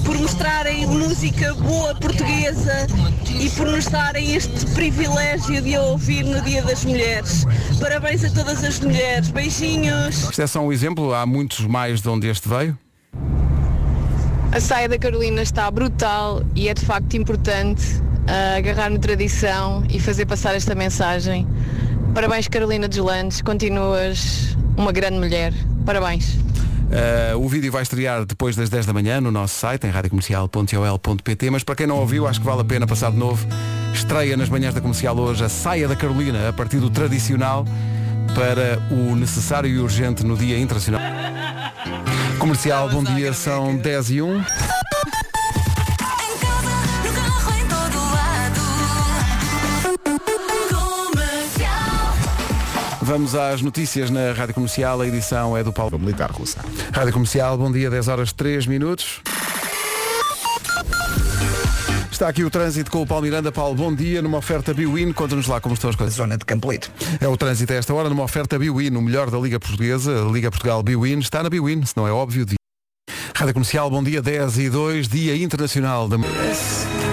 por 0.05 0.15
mostrarem 0.20 0.86
música 0.86 1.53
boa 1.55 1.95
portuguesa 1.95 2.88
e 3.39 3.49
por 3.51 3.68
nos 3.68 3.86
darem 3.88 4.36
este 4.36 4.65
privilégio 4.68 5.61
de 5.61 5.76
a 5.76 5.82
ouvir 5.82 6.24
no 6.24 6.41
Dia 6.41 6.61
das 6.61 6.86
Mulheres. 6.86 7.45
Parabéns 7.80 8.24
a 8.24 8.30
todas 8.30 8.63
as 8.63 8.80
mulheres, 8.80 9.30
beijinhos. 9.30 10.30
Isto 10.30 10.41
é 10.41 10.47
só 10.47 10.59
um 10.61 10.72
exemplo, 10.72 11.13
há 11.13 11.26
muitos 11.26 11.61
mais 11.61 12.01
de 12.01 12.09
onde 12.09 12.28
este 12.28 12.47
veio. 12.47 12.78
A 14.58 14.60
saia 14.60 14.89
da 14.89 14.97
Carolina 14.97 15.43
está 15.43 15.70
brutal 15.70 16.41
e 16.55 16.68
é 16.68 16.74
de 16.74 16.84
facto 16.84 17.16
importante 17.16 18.01
ah, 18.26 18.55
agarrar 18.58 18.89
no 18.89 18.97
tradição 18.97 19.84
e 19.88 19.99
fazer 19.99 20.26
passar 20.26 20.55
esta 20.55 20.74
mensagem. 20.74 21.47
Parabéns 22.16 22.47
Carolina 22.47 22.88
Deslandes, 22.88 23.39
continuas 23.39 24.58
uma 24.76 24.91
grande 24.91 25.20
mulher. 25.20 25.53
Parabéns. 25.86 26.34
Uh, 26.34 27.38
o 27.38 27.47
vídeo 27.47 27.72
vai 27.72 27.84
estrear 27.84 28.26
depois 28.26 28.55
das 28.55 28.68
10 28.68 28.88
da 28.88 28.93
manhã 28.93 29.22
no 29.22 29.32
nosso 29.32 29.53
site, 29.60 29.86
em 29.86 29.91
radiocomercial.ol.pt, 29.91 31.49
mas 31.51 31.64
para 31.64 31.76
quem 31.76 31.86
não 31.86 31.99
ouviu, 31.99 32.26
acho 32.26 32.39
que 32.39 32.45
vale 32.47 32.62
a 32.62 32.66
pena 32.66 32.88
passar 32.88 33.12
de 33.12 33.18
novo. 33.18 33.45
Estreia 33.93 34.36
nas 34.36 34.49
manhãs 34.49 34.74
da 34.74 34.82
comercial 34.82 35.16
hoje 35.20 35.43
a 35.43 35.49
saia 35.49 35.88
da 35.88 35.95
Carolina, 35.95 36.49
a 36.49 36.53
partir 36.53 36.80
do 36.80 36.89
tradicional 36.89 37.64
para 38.34 38.82
o 38.89 39.16
necessário 39.16 39.70
e 39.70 39.78
urgente 39.78 40.26
no 40.26 40.36
Dia 40.36 40.58
Internacional. 40.58 40.99
Comercial, 42.39 42.89
bom 42.89 43.03
dia, 43.03 43.33
são 43.33 43.75
10 43.75 44.11
e 44.11 44.21
1. 44.21 44.43
Vamos 53.01 53.35
às 53.35 53.61
notícias 53.61 54.09
na 54.09 54.33
Rádio 54.33 54.53
Comercial, 54.53 55.01
a 55.01 55.07
edição 55.07 55.57
é 55.57 55.63
do 55.63 55.73
Paulo 55.73 55.97
Militar 55.97 56.29
Russa. 56.29 56.59
Rádio 56.93 57.13
Comercial, 57.13 57.57
bom 57.57 57.71
dia, 57.71 57.89
10 57.89 58.07
horas 58.07 58.31
3 58.33 58.67
minutos. 58.67 59.21
Está 62.18 62.30
aqui 62.30 62.43
o 62.43 62.49
trânsito 62.49 62.89
com 62.89 63.03
o 63.03 63.05
Paulo 63.05 63.26
Miranda. 63.26 63.51
Paulo, 63.51 63.76
bom 63.76 63.93
dia. 63.93 64.24
Numa 64.24 64.39
oferta 64.39 64.74
Biwin, 64.74 65.13
conta-nos 65.13 65.45
lá 65.45 65.61
como 65.61 65.76
estão 65.76 65.88
as 65.88 65.95
coisas. 65.95 66.15
Zona 66.15 66.36
de 66.36 66.43
Campolito. 66.45 66.91
É 67.22 67.28
o 67.28 67.38
trânsito 67.38 67.72
a 67.74 67.76
esta 67.76 67.93
hora, 67.93 68.09
numa 68.09 68.24
oferta 68.24 68.57
Biwin, 68.57 68.89
o 68.95 69.01
melhor 69.03 69.30
da 69.30 69.38
Liga 69.38 69.59
Portuguesa. 69.59 70.26
A 70.28 70.32
Liga 70.32 70.49
Portugal 70.49 70.82
Biwin 70.82 71.20
está 71.20 71.43
na 71.43 71.49
Biwin, 71.51 71.86
se 71.86 71.95
não 71.95 72.07
é 72.07 72.11
óbvio. 72.11 72.43
de- 72.43 72.55
Rádio 73.36 73.53
Comercial, 73.53 73.88
bom 73.91 74.01
dia, 74.03 74.20
10 74.20 74.57
e 74.57 74.68
2, 74.68 75.07
Dia 75.07 75.36
Internacional 75.38 76.07
da 76.09 76.18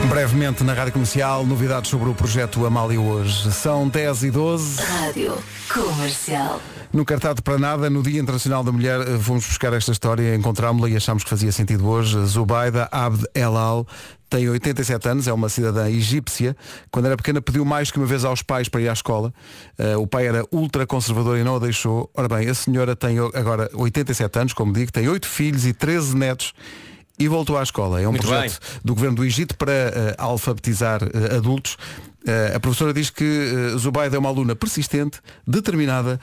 Brevemente 0.09 0.65
na 0.65 0.73
Rádio 0.73 0.95
Comercial, 0.95 1.45
novidades 1.45 1.91
sobre 1.91 2.09
o 2.09 2.15
projeto 2.15 2.65
Amália 2.65 2.99
hoje. 2.99 3.53
São 3.53 3.87
10 3.87 4.23
e 4.23 4.31
12. 4.31 4.81
Rádio 4.81 5.37
Comercial. 5.69 6.63
No 6.95 7.05
cartaz 7.05 7.35
de 7.35 7.43
para 7.43 7.59
nada, 7.59 7.91
no 7.91 8.03
Dia 8.03 8.21
Internacional 8.23 8.65
da 8.65 8.73
Mulher, 8.73 9.01
eh, 9.03 9.19
fomos 9.19 9.45
buscar 9.47 9.75
esta 9.75 9.93
história, 9.93 10.35
encontrámos-la 10.35 10.89
e 10.89 10.97
achámos 10.97 11.25
que 11.25 11.29
fazia 11.31 11.53
sentido 11.53 11.87
hoje. 11.89 12.17
Zubaida 12.25 12.89
Abd 12.91 13.27
El-Al 13.35 13.87
tem 14.35 14.49
87 14.49 15.09
anos, 15.09 15.29
é 15.29 15.33
uma 15.33 15.49
cidadã 15.49 15.89
egípcia. 15.89 16.57
Quando 16.91 17.07
era 17.07 17.17
pequena 17.17 17.41
pediu 17.41 17.65
mais 17.65 17.93
que 17.93 17.99
uma 17.99 18.07
vez 18.07 18.25
aos 18.25 18.43
pais 18.43 18.69
para 18.69 18.81
ir 18.81 18.89
à 18.89 18.93
escola. 18.93 19.33
Eh, 19.79 19.97
o 19.97 20.09
pai 20.09 20.27
era 20.27 20.45
ultra 20.51 20.85
conservador 20.85 21.39
e 21.39 21.45
não 21.45 21.55
a 21.55 21.59
deixou. 21.61 22.11
Ora 22.13 22.27
bem, 22.27 22.49
a 22.49 22.55
senhora 22.55 22.97
tem 22.97 23.17
agora 23.33 23.71
87 23.73 24.37
anos, 24.41 24.53
como 24.53 24.73
digo, 24.73 24.91
tem 24.91 25.09
8 25.09 25.25
filhos 25.25 25.65
e 25.65 25.73
13 25.73 26.17
netos. 26.17 26.53
E 27.17 27.29
voltou 27.29 27.57
à 27.57 27.63
escola. 27.63 28.01
É 28.01 28.09
um 28.09 28.11
Muito 28.11 28.27
projeto 28.27 28.59
do 28.85 28.93
governo 28.93 29.15
do 29.15 29.25
Egito 29.25 29.57
para 29.57 29.73
eh, 29.73 30.15
alfabetizar 30.19 31.01
eh, 31.05 31.37
adultos. 31.37 31.77
A 32.55 32.59
professora 32.59 32.95
diz 32.95 33.11
que 33.11 33.75
Zubaida 33.77 34.17
é 34.17 34.19
uma 34.19 34.31
aluna 34.31 34.57
persistente, 34.57 35.21
determinada 35.47 36.19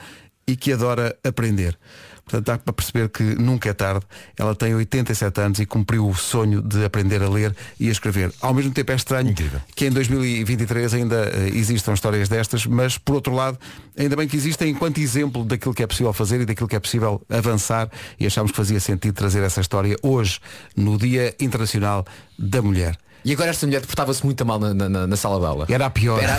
e 0.48 0.56
que 0.56 0.72
adora 0.72 1.16
aprender. 1.22 1.78
Portanto, 2.24 2.46
dá 2.46 2.58
para 2.58 2.72
perceber 2.72 3.08
que 3.08 3.22
nunca 3.22 3.68
é 3.68 3.72
tarde. 3.72 4.06
Ela 4.38 4.54
tem 4.54 4.74
87 4.74 5.40
anos 5.40 5.58
e 5.58 5.66
cumpriu 5.66 6.08
o 6.08 6.14
sonho 6.14 6.62
de 6.62 6.84
aprender 6.84 7.22
a 7.22 7.28
ler 7.28 7.54
e 7.78 7.88
a 7.88 7.92
escrever. 7.92 8.32
Ao 8.40 8.54
mesmo 8.54 8.72
tempo 8.72 8.92
é 8.92 8.94
estranho 8.94 9.34
que 9.74 9.86
em 9.86 9.90
2023 9.90 10.94
ainda 10.94 11.30
eh, 11.32 11.50
existam 11.54 11.92
histórias 11.92 12.28
destas, 12.28 12.64
mas 12.66 12.96
por 12.96 13.14
outro 13.14 13.34
lado, 13.34 13.58
ainda 13.98 14.16
bem 14.16 14.28
que 14.28 14.36
existem 14.36 14.70
enquanto 14.70 14.98
exemplo 14.98 15.44
daquilo 15.44 15.74
que 15.74 15.82
é 15.82 15.86
possível 15.86 16.12
fazer 16.12 16.40
e 16.40 16.46
daquilo 16.46 16.68
que 16.68 16.76
é 16.76 16.80
possível 16.80 17.20
avançar 17.28 17.90
e 18.18 18.26
achámos 18.26 18.52
que 18.52 18.56
fazia 18.56 18.80
sentido 18.80 19.14
trazer 19.14 19.42
essa 19.42 19.60
história 19.60 19.96
hoje, 20.02 20.40
no 20.76 20.96
Dia 20.96 21.34
Internacional 21.40 22.04
da 22.38 22.62
Mulher. 22.62 22.96
E 23.24 23.32
agora 23.32 23.50
esta 23.50 23.66
mulher 23.66 23.80
portava-se 23.86 24.24
muito 24.24 24.44
mal 24.44 24.58
na, 24.58 24.74
na- 24.74 25.06
na 25.06 25.16
sala 25.16 25.38
de 25.38 25.46
aula. 25.46 25.66
Era 25.68 25.86
a 25.86 25.90
pior. 25.90 26.20
Era- 26.22 26.38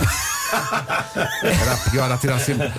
Era 1.44 1.74
a 1.74 1.78
pior 1.90 2.12
a 2.12 2.18
tirar 2.18 2.40
sempre 2.40 2.72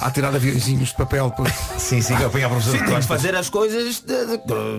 a 0.00 0.10
tirar 0.10 0.34
aviãozinhos 0.34 0.88
de 0.88 0.96
papel. 0.96 1.30
por- 1.30 1.48
Sim, 1.78 2.00
sim, 2.00 2.16
que 2.16 2.24
apanha 2.24 2.46
a 2.46 2.48
professora 2.48 2.78
Sim, 2.78 2.84
de 2.84 2.90
tem 2.90 3.00
que 3.00 3.06
fazer 3.06 3.36
as 3.36 3.48
coisas 3.48 4.00
de- 4.04 4.26
de- 4.26 4.38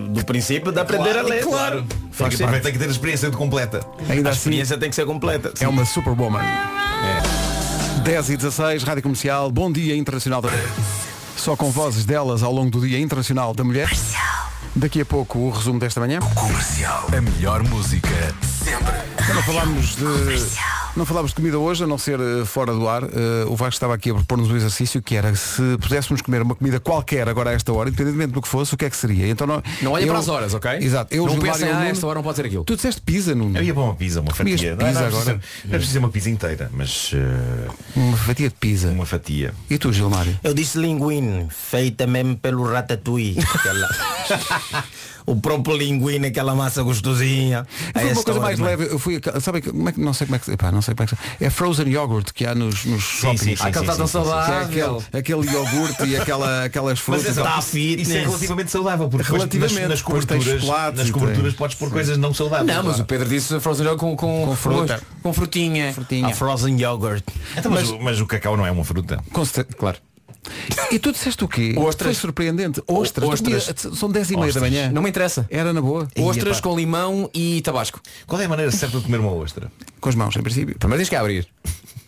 do, 0.10 0.26
princípio 0.26 0.72
de 0.72 0.80
aprender 0.80 1.18
a 1.18 1.22
ler. 1.22 1.44
Claro. 1.44 1.84
Tem 1.84 2.00
Faz 2.12 2.36
que, 2.36 2.44
parte. 2.44 2.62
tem 2.62 2.74
que 2.74 2.80
ter 2.80 2.88
a 2.88 2.92
experiência 2.92 3.30
de 3.30 3.38
completa. 3.38 3.86
Ainda 4.10 4.30
a 4.30 4.32
assim, 4.32 4.40
experiência 4.40 4.78
tem 4.78 4.90
que 4.90 4.96
ser 4.96 5.06
completa. 5.06 5.54
é 5.60 5.68
uma 5.68 5.86
superwoman. 5.86 6.42
10 8.04 8.30
e 8.32 8.38
16, 8.38 8.84
Rádio 8.84 9.04
Comercial, 9.04 9.52
bom 9.52 9.72
dia 9.72 9.96
internacional 9.96 10.42
da 10.42 10.50
Só 11.38 11.56
com 11.56 11.70
vozes 11.72 12.04
delas 12.04 12.42
ao 12.44 12.52
longo 12.52 12.72
do 12.72 12.82
Dia 12.86 13.00
Internacional 13.00 13.54
da 13.54 13.64
Mulher. 13.64 13.90
Daqui 14.76 15.02
a 15.02 15.06
pouco 15.06 15.38
o 15.40 15.50
resumo 15.50 15.80
desta 15.80 16.00
manhã. 16.00 16.20
Comercial. 16.34 17.08
A 17.16 17.20
melhor 17.22 17.62
música 17.64 18.08
sempre. 18.64 18.94
Não 19.34 19.44
falámos 19.44 19.96
de. 19.98 20.62
Não 20.96 21.06
falámos 21.06 21.32
de 21.32 21.36
comida 21.36 21.58
hoje, 21.58 21.86
a 21.86 21.88
não 21.88 21.98
ser 21.98 22.20
eh, 22.20 22.44
fora 22.46 22.74
do 22.74 22.88
ar. 22.88 23.04
Eh, 23.04 23.46
o 23.48 23.56
Vasco 23.56 23.74
estava 23.76 23.94
aqui 23.94 24.10
a 24.10 24.14
propor-nos 24.14 24.50
um 24.52 24.56
exercício 24.58 25.02
que 25.02 25.16
era 25.16 25.34
se 25.36 25.62
pudéssemos 25.82 26.22
comer 26.22 26.42
uma 26.42 26.54
comida 26.54 26.82
qualquer 26.82 27.30
agora 27.30 27.50
a 27.52 27.54
esta 27.54 27.72
hora, 27.72 27.88
independentemente 27.90 28.34
do 28.34 28.42
que 28.42 28.48
fosse, 28.48 28.74
o 28.74 28.78
que 28.78 28.84
é 28.84 28.90
que 28.90 28.96
seria? 28.98 29.30
Então 29.30 29.48
não, 29.48 29.64
Não 29.82 29.98
eu- 29.98 30.08
para 30.08 30.20
as 30.20 30.28
horas, 30.28 30.54
ok? 30.54 30.70
Exato. 30.82 31.14
Eu, 31.16 31.26
não 31.28 31.40
pensem, 31.40 31.70
ah, 31.70 31.86
esta 31.88 32.06
hora 32.08 32.16
não 32.16 32.24
pode 32.24 32.36
ser 32.36 32.46
aquilo. 32.46 32.66
Tu 32.66 32.76
disseste 32.76 33.00
pizza, 33.02 33.34
Nuno. 33.34 33.58
Eu 33.58 33.64
ia 33.64 33.74
para 33.74 33.84
uma 33.84 33.96
pizza, 33.96 34.20
uma 34.20 34.34
Comias 34.34 34.60
fatia. 34.60 34.76
pizza 34.76 34.92
não, 34.92 34.94
não, 34.94 35.02
é 35.02 35.08
agora? 35.08 35.24
preciso- 35.40 35.68
não 35.68 35.76
é 35.76 35.78
preciso 35.78 36.00
uma 36.00 36.10
pizza 36.10 36.30
inteira, 36.30 36.70
mas 36.74 37.12
eh, 37.14 37.72
Uma 37.96 38.18
fatia 38.18 38.50
de 38.50 38.56
pizza. 38.56 38.88
uma 38.90 39.06
fatia. 39.06 39.54
E 39.70 39.78
tu, 39.78 39.94
Gilmário? 39.94 40.38
Eu 40.44 40.54
disse 40.54 40.78
linguine, 40.78 41.48
feita 41.50 42.06
mesmo 42.06 42.36
pelo 42.38 42.70
ratatouille. 42.70 43.38
O 45.24 45.36
próprio 45.40 45.78
linguine, 45.78 46.28
aquela 46.28 46.56
massa 46.56 46.82
gostosinha. 46.82 47.66
Foi 47.94 48.12
uma 48.12 48.24
coisa 48.24 48.40
mais 48.40 48.58
leve. 48.60 48.86
Eu 48.92 48.98
fui, 48.98 49.22
a- 49.24 49.40
sabe, 49.40 49.62
como 49.62 49.88
é 49.88 49.92
que, 49.92 50.00
não 50.02 50.14
sei 50.16 50.26
como 50.26 50.36
é 50.36 50.40
que, 50.40 50.52
epá, 50.52 50.72
não 50.72 50.82
sei 50.82 50.96
como 50.96 51.08
é 51.08 51.16
que 51.38 51.44
É 51.46 51.50
frozen 51.52 51.88
yogurt 51.90 52.32
que 52.34 52.44
há 52.44 52.56
nos, 52.56 52.84
nos 52.86 53.04
shoppings. 53.04 53.40
sim, 53.42 53.56
sim, 53.56 53.64
aquele 53.64 53.86
está 53.86 53.96
tão. 53.96 53.98
Que 53.98 54.02
é 54.02 54.08
saudável. 54.08 55.04
aquele, 55.14 55.20
aquele 55.44 55.52
iogurte 55.56 56.04
e 56.06 56.16
aquela, 56.18 56.66
aquelas 56.66 57.00
frutas. 57.00 57.24
Mas 57.28 57.38
Está 57.38 57.60
isso, 57.60 57.68
fitness. 57.70 58.08
isso 58.08 58.18
é 58.18 58.22
relativamente 58.22 58.72
saudável, 58.72 59.10
porque 59.10 59.32
Relativamente, 59.32 59.88
nas, 59.88 60.02
coberturas, 60.02 60.64
nas 60.96 61.10
coberturas 61.12 61.54
podes 61.54 61.76
pôr 61.78 61.92
coisas 61.92 62.18
não 62.18 62.34
saudáveis. 62.34 62.76
Não, 62.76 62.84
mas 62.84 63.00
o 63.00 63.06
Pedro 63.06 63.30
disse 63.30 63.60
frozen 63.60 63.86
yogurt 63.86 64.00
com, 64.00 64.16
com, 64.18 64.46
Com 64.48 64.56
fruta. 64.56 65.02
Com, 65.22 65.32
frutinha. 65.34 65.94
A 66.26 66.34
frozen 66.34 66.82
yogurt. 66.82 67.24
Então, 67.56 67.72
mas, 67.72 67.90
o- 67.90 68.00
mas 68.00 68.20
o 68.20 68.26
cacau 68.26 68.58
não 68.58 68.66
é 68.66 68.72
uma 68.72 68.84
fruta. 68.84 69.20
Com 69.32 69.44
claro. 69.78 69.98
E 70.92 71.00
tu 71.00 71.12
disseste 71.12 71.44
o 71.44 71.48
quê? 71.48 71.76
Ostras. 71.78 72.18
Foi 72.18 72.22
surpreendente. 72.22 72.82
Ostras. 72.88 73.30
Ostras. 73.30 73.74
São 73.98 74.10
10 74.10 74.32
e 74.32 74.38
meia 74.38 74.54
da 74.54 74.60
manhã. 74.60 74.92
Não 74.92 75.02
me 75.02 75.10
interessa. 75.10 75.46
Era 75.50 75.72
na 75.72 75.82
boa. 75.82 76.08
Ostras 76.20 76.58
Ia, 76.58 76.62
com 76.62 76.76
limão 76.76 77.30
e 77.34 77.62
tabasco. 77.62 78.02
Qual 78.26 78.42
é 78.42 78.46
a 78.46 78.50
maneira 78.50 78.72
certa 78.72 78.98
de 78.98 79.04
comer 79.04 79.20
uma 79.20 79.34
ostra? 79.34 79.72
Com 80.00 80.10
as 80.10 80.16
mãos, 80.16 80.36
em 80.36 80.42
princípio. 80.42 80.78
Primeiro 80.78 81.00
tens 81.00 81.10
que 81.10 81.16
abrir. 81.16 81.48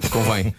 Convém. 0.10 0.54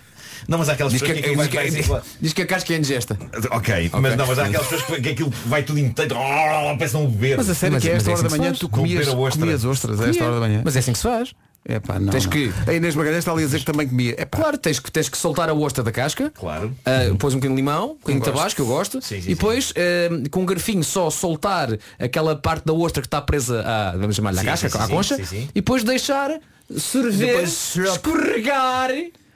Não, 0.46 0.58
mas 0.58 0.68
há 0.68 0.72
aquelas 0.72 0.92
Diz 0.92 1.00
pessoas 1.00 1.20
que, 1.20 1.30
que, 1.30 1.36
diz, 1.36 1.48
que, 1.48 1.58
assim, 1.58 2.00
diz 2.20 2.32
que 2.32 2.42
a 2.42 2.46
casca 2.46 2.74
é 2.74 2.78
ingesta. 2.78 3.18
Ok, 3.50 3.90
mas 3.94 4.16
não, 4.16 4.26
mas 4.26 4.38
há 4.38 4.44
aquelas 4.44 4.66
pessoas 4.66 4.82
que, 4.82 5.02
que 5.02 5.08
aquilo 5.10 5.32
vai 5.46 5.62
tudo 5.62 5.78
inteiro, 5.78 6.16
oh, 6.16 6.76
parece 6.76 6.96
um 6.96 7.06
beber. 7.06 7.38
Mas 7.38 7.48
a 7.48 7.54
sério 7.54 7.80
que 7.80 7.88
é 7.88 7.92
esta 7.92 8.10
hora 8.10 8.22
da 8.22 8.28
manhã 8.28 8.52
tu 8.52 8.68
comias, 8.68 9.08
comias 9.08 9.64
ostras 9.64 10.00
a 10.00 10.08
esta 10.08 10.24
hora 10.24 10.34
da 10.34 10.40
manhã. 10.40 10.62
Mas 10.64 10.76
é 10.76 10.80
assim 10.80 10.92
que 10.92 10.98
se 10.98 11.04
faz. 11.04 11.34
É 11.66 11.80
pá, 11.80 11.98
não. 11.98 12.10
Tens 12.12 12.24
não. 12.24 12.30
que- 12.32 12.52
A 12.66 12.74
Inês 12.74 12.94
Magalhães 12.94 13.20
está 13.20 13.32
ali 13.32 13.42
a 13.42 13.46
dizer 13.46 13.60
que 13.60 13.64
também 13.64 13.88
comia. 13.88 14.14
É 14.18 14.24
pá. 14.26 14.36
Claro, 14.38 14.58
tens 14.58 14.78
que, 14.78 14.90
tens 14.92 15.08
que 15.08 15.16
soltar 15.16 15.48
a 15.48 15.54
ostra 15.54 15.82
da 15.82 15.90
casca. 15.90 16.30
Claro. 16.34 16.76
ah, 16.84 17.08
depois 17.10 17.32
um 17.32 17.38
bocadinho 17.38 17.56
de 17.56 17.62
limão, 17.62 17.92
um 17.92 17.94
bocadinho 17.94 18.22
de 18.22 18.30
tabasco, 18.30 18.60
eu 18.60 18.66
gosto. 18.66 19.00
Sim, 19.00 19.20
sim, 19.22 19.30
e 19.30 19.34
depois, 19.34 19.72
ah, 19.76 20.28
com 20.30 20.42
um 20.42 20.46
garfinho, 20.46 20.84
só 20.84 21.08
soltar 21.08 21.70
aquela 21.98 22.36
parte 22.36 22.66
da 22.66 22.72
ostra 22.74 23.00
que 23.00 23.06
está 23.06 23.20
presa 23.22 23.62
à, 23.66 23.92
vamos 23.96 24.14
chamar-lhe 24.14 24.40
Sim, 24.40 24.44
casca, 24.44 24.68
sim, 24.68 24.78
à 24.78 24.88
concha. 24.88 25.16
sim, 25.16 25.24
sim. 25.24 25.48
E 25.54 25.60
depois 25.60 25.82
deixar 25.82 26.38
sorver, 26.76 27.26
Depois- 27.28 27.76
escorregar. 27.76 28.90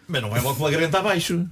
Mas 0.06 0.20
não 0.22 0.36
é 0.36 0.40
logo 0.40 0.56
pela 0.56 0.70
garganta 0.70 0.98
abaixo. 0.98 1.46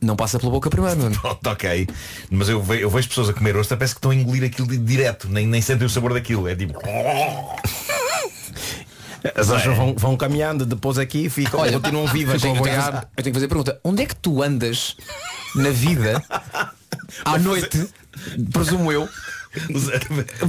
Não 0.00 0.16
passa 0.16 0.38
pela 0.38 0.50
boca 0.50 0.68
primeiro, 0.70 0.98
Nuno. 0.98 1.20
Pronto, 1.20 1.46
ok. 1.48 1.88
Mas 2.30 2.48
eu, 2.48 2.60
ve- 2.62 2.82
eu 2.82 2.90
vejo 2.90 3.08
pessoas 3.08 3.28
a 3.28 3.32
comer 3.32 3.56
ostra, 3.56 3.76
parece 3.76 3.94
que 3.94 3.98
estão 3.98 4.10
a 4.10 4.14
engolir 4.14 4.42
aquilo 4.44 4.66
de- 4.66 4.76
direto, 4.78 5.28
nem, 5.28 5.46
nem 5.46 5.60
sentem 5.62 5.86
o 5.86 5.90
sabor 5.90 6.12
daquilo. 6.12 6.46
É 6.48 6.54
tipo. 6.56 6.78
As 9.36 9.50
é? 9.50 9.54
ostras 9.54 9.76
vão, 9.76 9.94
vão 9.96 10.16
caminhando, 10.16 10.64
depois 10.66 10.98
aqui 10.98 11.28
ficam, 11.30 11.60
Olha, 11.60 11.72
continuam 11.78 12.06
vivas. 12.08 12.34
eu 12.34 12.40
tenho, 12.40 12.54
em 12.54 12.58
eu 12.58 12.62
tenho 12.64 12.82
fazer- 12.82 12.96
eu 13.16 13.22
tenho 13.22 13.24
que 13.24 13.32
fazer 13.34 13.46
a 13.46 13.48
pergunta. 13.48 13.80
Onde 13.84 14.02
é 14.02 14.06
que 14.06 14.16
tu 14.16 14.42
andas 14.42 14.96
na 15.54 15.70
vida 15.70 16.22
à 17.24 17.38
noite, 17.38 17.86
presumo 18.52 18.90
eu, 18.92 19.08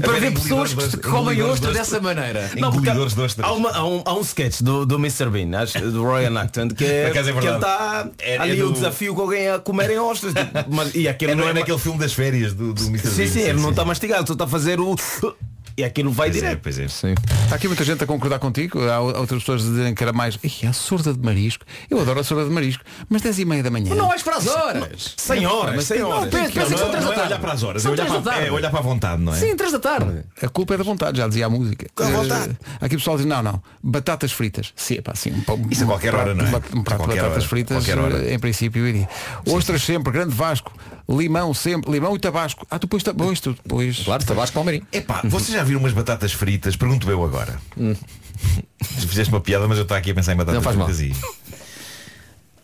para 0.01 0.13
ver 0.19 0.31
pessoas 0.33 0.73
que 0.73 0.97
comem 0.97 1.41
ostra 1.43 1.71
dessa 1.73 1.99
maneira? 1.99 2.49
Não, 2.57 2.71
porque 2.71 2.89
há, 2.89 3.51
uma, 3.51 3.69
há, 3.71 3.85
um, 3.85 4.01
há 4.05 4.13
um 4.15 4.21
sketch 4.21 4.61
do, 4.61 4.85
do 4.85 4.95
Mr. 4.95 5.29
Bean, 5.29 5.59
acho, 5.61 5.79
do 5.91 6.03
Roy 6.03 6.25
Acton, 6.25 6.69
que, 6.69 6.85
é, 6.85 7.03
é 7.09 7.11
que 7.11 7.17
ele 7.19 7.29
está 7.49 8.07
É- 8.19 8.35
é 8.35 8.39
ali 8.39 8.55
do- 8.57 8.69
o 8.69 8.73
desafio 8.73 9.13
com 9.13 9.21
alguém 9.23 9.49
a 9.49 9.59
comerem 9.59 9.99
ostras. 9.99 10.33
tipo, 10.33 10.51
Mas, 10.73 10.95
e 10.95 11.07
aquilo 11.07 11.33
É, 11.33 11.35
não 11.35 11.47
é 11.49 11.53
naquele 11.53 11.77
filme 11.79 11.99
das 11.99 12.13
férias 12.13 12.53
do, 12.53 12.73
do 12.73 12.85
Mr. 12.87 13.09
Sim, 13.09 13.15
Bean, 13.17 13.27
sim, 13.27 13.39
ele 13.41 13.61
não 13.61 13.71
está 13.71 13.83
mastigado, 13.85 14.25
só 14.25 14.33
está 14.33 14.45
a 14.45 14.47
fazer 14.47 14.79
o. 14.79 14.95
E 15.75 15.83
aquilo 15.83 16.11
vai 16.11 16.29
Pois 16.29 16.37
é, 16.43 16.45
direto. 16.45 16.59
pois 16.61 16.77
é. 16.79 16.87
Sim. 16.87 17.15
Está 17.45 17.55
aqui 17.55 17.67
muita 17.67 17.83
gente 17.83 18.03
a 18.03 18.07
concordar 18.07 18.37
contigo. 18.39 18.79
Há 18.87 18.99
outras 18.99 19.39
pessoas 19.41 19.63
a 19.65 19.69
dizerem 19.69 19.95
que 19.95 20.03
era 20.03 20.13
mais. 20.13 20.37
Ih, 20.43 20.67
a 20.67 20.73
sorda 20.73 21.13
de 21.13 21.19
marisco. 21.19 21.65
Eu 21.89 21.99
adoro 21.99 22.19
a 22.19 22.23
sorda 22.23 22.45
de 22.45 22.51
marisco. 22.51 22.83
Mas 23.09 23.21
10 23.23 23.39
e 23.39 23.45
meia 23.45 23.63
da 23.63 23.71
manhã. 23.71 23.95
Não 23.95 24.07
vais 24.07 24.21
para 24.21 24.37
as 24.37 24.45
horas. 24.47 25.15
100 25.17 25.45
horas, 25.47 25.75
mas 25.75 25.85
100 25.85 25.97
tem- 25.97 26.05
horas. 26.05 26.23
Pedro, 26.29 26.37
Não, 26.37 26.51
parece 26.53 26.73
que 26.73 26.77
são 26.79 26.91
da 26.91 26.97
é 26.97 27.01
tarde. 27.01 27.21
olhar 27.21 27.39
para 27.39 27.53
as 27.53 27.63
horas, 27.63 27.85
é 27.85 27.89
olhar 27.89 28.05
para, 28.05 28.21
tarde. 28.21 28.47
é 28.47 28.51
olhar 28.51 28.69
para 28.69 28.79
a 28.79 28.83
vontade, 28.83 29.21
não 29.23 29.33
é? 29.33 29.37
Sim, 29.39 29.55
três 29.55 29.71
da 29.71 29.79
tarde. 29.79 30.23
A 30.41 30.47
culpa 30.49 30.73
é 30.75 30.77
da 30.77 30.83
vontade, 30.83 31.17
já 31.17 31.27
dizia 31.27 31.45
a 31.47 31.49
música. 31.49 31.87
Com 31.95 32.03
a 32.03 32.07
vontade. 32.09 32.57
Eh, 32.81 32.85
Aqui 32.85 32.95
o 32.95 32.97
pessoal 32.99 33.17
diz, 33.17 33.25
não, 33.25 33.41
não, 33.41 33.63
batatas 33.81 34.31
fritas. 34.31 34.73
Sim, 34.75 35.01
pá, 35.01 35.15
sim, 35.15 35.31
um, 35.31 35.41
pão- 35.41 35.59
Isso 35.71 35.81
a 35.83 35.85
um 35.85 35.89
qualquer 35.89 36.11
prato- 36.11 36.25
hora, 36.29 36.35
não 36.35 36.45
é? 36.45 36.47
Um 36.47 36.51
prato 36.51 36.67
de 36.67 36.83
Qualquer 36.83 37.07
batatas 37.07 37.31
hora, 37.31 37.41
fritas, 37.49 37.77
qualquer 37.77 37.97
hora. 37.99 38.25
eh, 38.29 38.33
em 38.35 38.39
princípio 38.39 38.85
iria. 38.87 39.09
Ostras 39.47 39.81
sempre, 39.81 40.13
grande 40.13 40.35
Vasco, 40.35 40.71
limão 41.09 41.53
sempre, 41.53 41.91
limão 41.91 42.15
e 42.15 42.19
tabasco. 42.19 42.65
Ah, 42.69 42.79
tu 42.79 42.87
pões 42.87 43.03
tabasco, 43.03 43.53
tu 43.53 43.61
depois. 43.63 43.99
Claro, 44.03 44.23
tabasco 44.25 44.53
palmeirinho. 44.53 44.87
Epá, 44.91 45.21
vocês 45.25 45.51
já 45.55 45.63
viram 45.63 45.79
umas 45.79 45.93
batatas 45.93 46.31
fritas? 46.33 46.75
Pergunto 46.75 47.09
eu 47.09 47.23
agora. 47.23 47.59
Fizeste 48.83 49.31
uma 49.33 49.41
piada, 49.41 49.67
mas 49.67 49.77
eu 49.77 49.83
estou 49.83 49.95
aqui 49.97 50.11
a 50.11 50.15
pensar 50.15 50.33
em 50.33 50.37
batatas 50.37 50.55
Não 50.55 50.61
faz 50.63 50.75
mal. 50.75 50.87
fritas 50.87 51.01
e... 51.01 51.15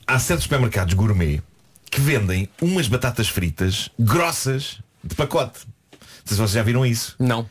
Há 0.08 0.18
certos 0.20 0.44
supermercados 0.44 0.94
gourmet 0.94 1.42
que 1.92 2.00
vendem 2.02 2.50
umas 2.62 2.88
batatas 2.88 3.28
fritas 3.30 3.90
grossas 4.00 4.80
de 5.04 5.16
pacote. 5.16 5.60
Não 5.92 6.00
sei 6.26 6.36
se 6.36 6.36
vocês 6.36 6.52
já 6.52 6.64
viram 6.64 6.86
isso. 6.86 7.16
Não. 7.20 7.48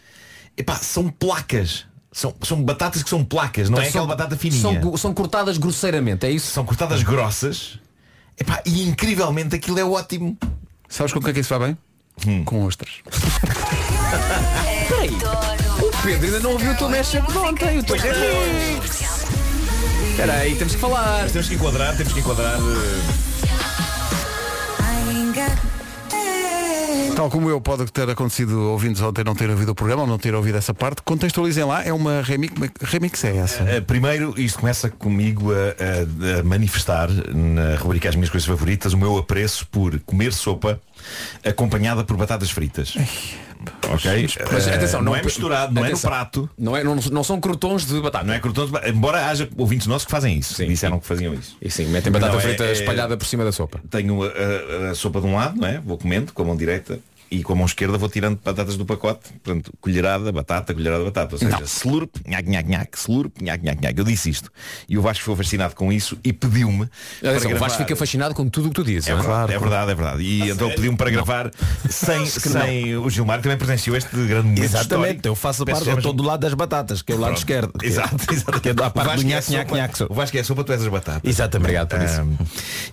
Epá, 0.57 0.77
são 0.77 1.09
placas. 1.09 1.87
São, 2.11 2.35
são 2.43 2.61
batatas 2.63 3.03
que 3.03 3.11
são 3.11 3.25
placas, 3.25 3.69
não 3.71 3.79
é 3.79 3.83
Então 3.83 3.89
aquela 3.91 4.07
são- 4.07 4.17
batata 4.17 4.37
fininha. 4.37 4.81
São, 4.83 4.97
são 4.97 5.15
cortadas 5.15 5.57
grosseiramente, 5.59 6.27
é 6.27 6.31
isso? 6.31 6.51
São 6.51 6.65
cortadas 6.65 7.03
grossas. 7.03 7.79
Epá, 8.37 8.61
e 8.65 8.89
incrivelmente 8.89 9.55
aquilo 9.55 9.79
é 9.79 9.85
ótimo. 9.85 10.37
Sabes 10.89 11.13
com 11.13 11.19
o 11.19 11.23
que 11.23 11.31
é 11.31 11.33
que 11.33 11.41
isso 11.41 11.57
vai 11.57 11.69
bem? 11.69 11.79
Hum. 12.27 12.45
Com 12.45 12.65
ostras. 12.65 12.91
Peraí. 14.89 15.11
O 15.81 16.03
Pedro 16.03 16.27
ainda 16.27 16.41
não 16.41 16.53
ouviu 16.53 16.73
o 16.73 16.77
teu 16.77 16.89
mashup 16.89 17.31
de 17.31 17.39
ontem, 17.39 17.79
o 17.79 17.83
teu 17.85 17.97
remix. 17.97 19.03
Espera 20.11 20.33
aí, 20.35 20.57
temos 20.57 20.75
que 20.75 20.81
falar. 20.81 21.23
Mas 21.23 21.33
temos 21.33 21.49
que 21.49 21.55
enquadrar, 21.55 21.97
temos 21.97 22.13
que 22.13 22.21
enquadrar. 22.21 22.55
eh, 22.59 23.38
Tal 27.19 27.29
como 27.29 27.51
eu, 27.51 27.61
pode 27.61 27.85
ter 27.91 28.09
acontecido 28.09 28.71
ouvintes 28.71 29.03
ontem 29.03 29.25
não 29.25 29.35
ter 29.35 29.51
ouvido 29.51 29.71
o 29.71 29.75
programa 29.75 30.03
ou 30.03 30.09
não 30.09 30.17
ter 30.19 30.37
ouvido 30.37 30.57
essa 30.57 30.73
parte. 30.73 31.03
Contextualizem 31.03 31.65
lá, 31.65 31.83
é 31.85 31.93
uma 31.93 32.23
remix. 32.23 32.55
Remix 32.81 33.25
é 33.25 33.37
essa? 33.39 33.65
Uh, 33.65 33.83
primeiro, 33.85 34.35
isto 34.41 34.61
começa 34.61 34.89
comigo 34.89 35.51
a, 35.53 35.57
a- 35.57 36.39
a 36.39 36.43
manifestar 36.45 37.09
na 37.11 37.75
rubrica 37.77 38.09
As 38.09 38.15
Minhas 38.15 38.31
Coisas 38.31 38.47
Favoritas 38.47 38.93
o 38.93 38.97
meu 38.97 39.19
apreço 39.19 39.67
por 39.67 39.99
comer 40.07 40.33
sopa 40.33 40.81
acompanhada 41.45 42.05
por 42.05 42.17
batatas 42.17 42.53
fritas. 42.53 42.95
Ok? 43.93 44.29
Mas 44.53 44.67
Uh, 44.69 44.71
atenção, 44.75 45.01
não, 45.03 45.07
não 45.13 45.17
é 45.17 45.23
misturado, 45.25 45.75
não 45.75 45.83
atenção. 45.83 46.09
é 46.09 46.13
no 46.15 46.17
prato. 46.21 46.51
Não, 46.57 46.77
é, 46.77 46.85
não, 46.85 46.95
não 46.95 47.25
são 47.25 47.41
crotons 47.41 47.85
de 47.85 48.01
batata. 48.01 48.25
Não 48.25 48.33
é 48.35 48.39
crotons, 48.39 48.71
embora 48.87 49.27
haja 49.27 49.49
ouvintes 49.57 49.89
nossos 49.89 50.05
que 50.05 50.11
fazem 50.13 50.39
isso. 50.39 50.65
Disseram 50.65 51.01
que 51.01 51.07
faziam 51.09 51.35
isso. 51.35 51.57
E 51.61 51.69
sim, 51.69 51.87
metem 51.87 52.13
batata 52.13 52.33
Não, 52.35 52.39
é- 52.39 52.43
frita 52.43 52.63
é- 52.65 52.71
espalhada 52.73 53.17
por 53.17 53.27
cima 53.27 53.43
da 53.45 53.51
sopa. 53.51 53.81
Tenho 53.91 54.23
a, 54.23 54.29
a- 54.29 54.91
a 54.91 54.95
sopa 54.95 55.21
de 55.21 55.27
um 55.27 55.35
lado, 55.35 55.61
não 55.61 55.67
é? 55.67 55.81
Vou 55.85 55.99
comendo 55.99 56.33
com 56.33 56.43
a 56.43 56.45
mão 56.45 56.57
direita 56.57 57.01
e 57.31 57.43
com 57.43 57.53
a 57.53 57.57
mão 57.57 57.67
esquerda 57.67 57.99
vou 57.99 58.09
tirando 58.09 58.39
batatas 58.43 58.77
do 58.77 58.85
pacote. 58.87 59.31
Portanto, 59.43 59.73
colherada, 59.81 60.31
batata, 60.33 60.73
colherada, 60.75 61.05
batata. 61.05 61.35
Ou 61.35 61.39
seja, 61.39 61.59
slurp, 61.65 62.17
nhac, 62.27 62.49
nhac, 62.49 62.69
nhac, 62.69 62.99
slurp, 62.99 63.41
nhac, 63.41 63.63
nhac, 63.65 63.81
nhac. 63.83 63.99
Eu 63.99 64.05
disse 64.05 64.31
isto. 64.31 64.51
E 64.89 64.97
o 64.99 65.03
Vasco 65.03 65.21
ficou 65.21 65.37
fascinado 65.37 65.75
com 65.75 65.93
isso 65.93 66.19
e 66.25 66.33
pediu-me 66.33 66.87
para 67.21 67.31
Atenção, 67.31 67.47
o 67.47 67.51
gravar. 67.51 67.67
Vasco 67.67 67.79
fica 67.83 67.97
fascinado 67.97 68.35
com 68.35 68.49
tudo 68.49 68.67
o 68.67 68.69
que 68.71 68.75
tu 68.77 68.85
dizes. 68.85 69.09
É 69.09 69.15
não 69.15 69.21
verdade, 69.23 69.53
é 69.55 69.59
verdade, 69.59 69.91
é 69.91 69.95
verdade. 69.95 70.23
E 70.23 70.51
então 70.51 70.69
pediu-me 70.71 70.97
para 70.97 71.11
gravar 71.11 71.51
sem, 71.89 72.25
sem 72.27 72.97
o 72.97 73.09
Gilmar, 73.11 73.39
que 73.39 73.43
também 73.45 73.59
presenciou 73.59 73.97
este 73.97 74.11
grande 74.11 74.49
momento 74.49 74.63
Exatamente, 74.63 75.07
histórico. 75.17 75.29
eu 75.29 75.35
faço 75.35 75.63
a 75.63 75.67
Peço 75.67 75.77
parte, 75.79 75.89
eu 75.89 75.93
já- 75.95 75.99
estou 75.99 76.13
do 76.13 76.23
lado 76.23 76.41
das 76.41 76.55
batatas, 76.55 77.03
que 77.03 77.13
é 77.13 77.15
o 77.15 77.19
lado 77.19 77.31
Pronto. 77.31 77.39
esquerdo. 77.39 77.73
que 77.79 77.87
é- 77.87 77.89
Exato, 77.89 78.17
exato. 78.33 78.61
Que 78.61 78.69
é 78.69 78.73
a 78.73 78.75
O 78.75 78.77
parte 78.91 79.07
Vasco 79.07 79.17
do 79.23 79.27
é 79.27 79.35
nhaque, 79.35 79.53
nhaque, 79.53 79.69
sopa- 79.71 79.77
nhaque. 79.77 80.03
O 80.09 80.15
Vasco 80.15 80.37
é 80.37 80.41
a 80.41 80.45
sopa, 80.45 80.65
tu 80.65 80.73
és 80.73 80.83
as 80.83 80.89
batatas. 80.89 81.21
Exatamente. 81.31 81.65
Obrigado 81.67 81.89
por 81.89 82.03
isso. 82.03 82.21
Ahm, 82.21 82.37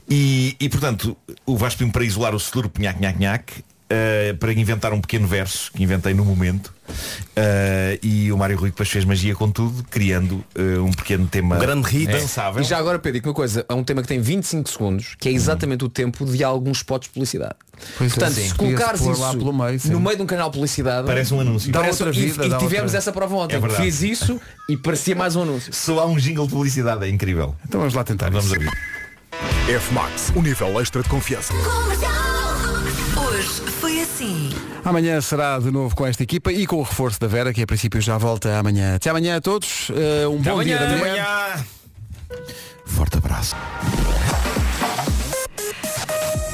e, 0.10 0.56
e 0.60 0.70
portanto, 0.70 1.16
o 1.46 1.58
Vasco 1.58 1.78
pediu-me 1.78 1.94
para 1.94 2.04
isolar 2.04 2.34
o 2.34 2.38
slurp 2.38 2.78
nhac 2.80 3.00
nhac 3.02 3.20
nhac 3.20 3.64
eh, 3.90 4.34
para 4.40 4.52
inventar 4.54 4.94
um 4.94 5.02
pequeno 5.02 5.28
verso 5.28 5.72
que 5.72 5.84
inventei 5.84 6.14
no 6.14 6.24
momento 6.26 6.74
Eh, 7.36 8.00
e 8.04 8.32
o 8.32 8.38
Mário 8.38 8.56
Rui 8.56 8.70
depois 8.70 8.88
fez 8.88 9.04
magia 9.04 9.34
com 9.34 9.50
tudo 9.50 9.84
criando 9.90 10.46
eh, 10.54 10.78
um 10.80 10.92
pequeno 10.92 11.26
tema 11.28 11.56
Um 11.56 11.60
grande 11.60 11.88
hit. 11.90 12.12
dançável 12.12 12.62
E 12.62 12.64
já 12.64 12.78
agora, 12.78 13.00
Pedro, 13.00 13.22
uma 13.28 13.34
coisa, 13.34 13.66
é 13.68 13.74
um 13.74 13.84
tema 13.84 14.04
que 14.04 14.08
tem 14.08 14.22
25 14.22 14.70
segundos, 14.70 15.16
que 15.20 15.28
é 15.28 15.32
exatamente 15.32 15.84
o 15.84 15.90
tempo 15.90 16.24
de 16.26 16.44
alguns 16.44 16.78
spots 16.78 17.08
de 17.08 17.14
publicidade. 17.14 17.56
Pois 17.98 18.12
é, 18.12 18.16
Portanto, 18.16 18.36
sim. 18.36 18.48
se 18.50 18.54
colocares 18.54 19.02
pôr 19.02 19.12
isso 19.14 19.22
lá 19.22 19.32
pelo 19.32 19.52
meio, 19.52 19.80
no 19.86 20.00
meio 20.00 20.16
de 20.16 20.22
um 20.22 20.26
canal 20.28 20.50
de 20.50 20.54
publicidade, 20.54 21.08
Parece 21.08 21.34
um 21.34 21.40
anúncio. 21.42 21.72
Dá 21.72 21.80
parece- 21.80 22.04
outra 22.04 22.20
e- 22.20 22.24
vida, 22.26 22.46
e, 22.46 22.50
dá 22.50 22.58
tivemos 22.60 22.84
outra- 22.84 22.98
essa 23.00 23.12
prova 23.12 23.36
ontem. 23.36 23.56
É. 23.58 23.70
Fiz 23.70 24.04
isso 24.04 24.40
e 24.70 24.78
parecia 24.78 25.16
mais 25.16 25.36
um 25.36 25.42
anúncio. 25.42 25.74
só 25.74 26.00
há 26.00 26.06
um 26.06 26.18
jingle 26.18 26.46
de 26.46 26.54
publicidade 26.54 27.04
é 27.04 27.10
incrível 27.10 27.56
Então 27.68 27.80
vamos 27.80 27.96
lá 27.96 28.04
tentar 28.04 28.30
vamos 28.30 28.52
ouvir 28.52 28.70
F-Max, 29.68 30.32
o 30.36 30.42
nível 30.44 30.80
extra 30.80 31.02
de 31.02 31.10
confiança. 31.10 31.52
Foi 31.54 31.98
assim. 34.06 34.50
Amanhã 34.84 35.20
será 35.20 35.60
de 35.60 35.72
novo 35.72 35.96
com 35.96 36.06
esta 36.06 36.24
equipa 36.24 36.52
e 36.52 36.66
com 36.66 36.78
o 36.78 36.84
reforço 36.84 37.20
da 37.20 37.28
Vera, 37.28 37.52
que 37.54 37.62
a 37.62 37.68
princípio 37.68 38.00
já 38.00 38.18
volta 38.18 38.58
amanhã. 38.58 38.96
Até 38.96 39.10
amanhã 39.10 39.38
a 39.38 39.42
todos. 39.42 39.90
Eh, 39.90 40.28
um 40.28 40.38
bom 40.38 40.64
dia 40.64 40.78
da 40.78 40.86
amanhã. 40.86 41.00
mulher. 41.00 41.66
forte 42.86 43.18
abraço 43.18 43.56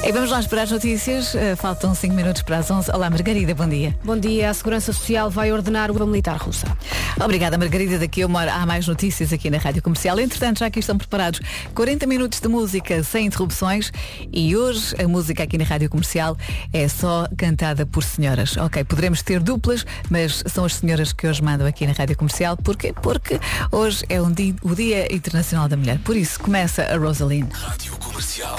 E 0.04 0.10
vamos 0.10 0.30
lá 0.30 0.40
esperar 0.40 0.62
as 0.62 0.70
notícias. 0.72 1.32
Uh, 1.32 1.56
faltam 1.56 1.94
5 1.94 2.12
minutos 2.12 2.42
para 2.42 2.58
as 2.58 2.68
11. 2.68 2.90
Olá, 2.90 3.08
Margarida, 3.08 3.54
bom 3.54 3.68
dia. 3.68 3.96
Bom 4.02 4.18
dia. 4.18 4.50
A 4.50 4.54
Segurança 4.54 4.92
Social 4.92 5.30
vai 5.30 5.52
ordenar 5.52 5.92
o 5.92 6.06
militar 6.06 6.36
russa. 6.38 6.66
Obrigada, 7.22 7.56
Margarida. 7.56 8.00
Daqui 8.00 8.22
a 8.22 8.26
uma 8.26 8.40
hora 8.40 8.52
há 8.52 8.66
mais 8.66 8.84
notícias 8.88 9.32
aqui 9.32 9.48
na 9.48 9.58
Rádio 9.58 9.80
Comercial. 9.80 10.18
Entretanto, 10.18 10.58
já 10.58 10.66
aqui 10.66 10.80
estão 10.80 10.98
preparados 10.98 11.40
40 11.72 12.04
minutos 12.08 12.40
de 12.40 12.48
música 12.48 13.04
sem 13.04 13.26
interrupções 13.26 13.92
e 14.32 14.56
hoje 14.56 14.92
a 15.00 15.06
música 15.06 15.44
aqui 15.44 15.56
na 15.56 15.64
Rádio 15.64 15.88
Comercial 15.88 16.36
é 16.72 16.88
só 16.88 17.28
cantada 17.36 17.86
por 17.86 18.02
senhoras. 18.02 18.56
Ok, 18.56 18.82
poderemos 18.82 19.22
ter 19.22 19.38
duplas, 19.38 19.86
mas 20.10 20.42
são 20.52 20.64
as 20.64 20.74
senhoras 20.74 21.12
que 21.12 21.28
hoje 21.28 21.40
mandam 21.40 21.64
aqui 21.64 21.86
na 21.86 21.92
Rádio 21.92 22.16
Comercial. 22.16 22.56
Porquê? 22.56 22.92
Porque 22.92 23.38
hoje 23.70 24.04
é 24.08 24.20
um 24.20 24.32
dia, 24.32 24.52
o 24.62 24.74
Dia 24.74 25.14
Internacional 25.14 25.68
da 25.68 25.76
Mulher. 25.76 26.00
Por 26.00 26.16
isso, 26.16 26.40
começa 26.40 26.82
a 26.82 26.96
Rosaline. 26.96 27.48
Rádio 27.52 27.96
Comercial. 27.98 28.56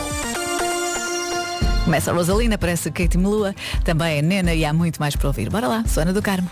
Começa 1.84 2.12
a 2.12 2.14
Rosalina, 2.14 2.56
aparece 2.56 2.90
Katie 2.90 3.18
Melua, 3.20 3.54
também 3.84 4.20
a 4.20 4.22
Nena 4.22 4.54
e 4.54 4.64
há 4.64 4.74
muito 4.74 5.00
mais 5.00 5.16
para 5.16 5.28
ouvir. 5.28 5.50
Bora 5.50 5.68
lá, 5.68 5.84
Sona 5.86 6.14
do 6.14 6.22
Carmo. 6.22 6.50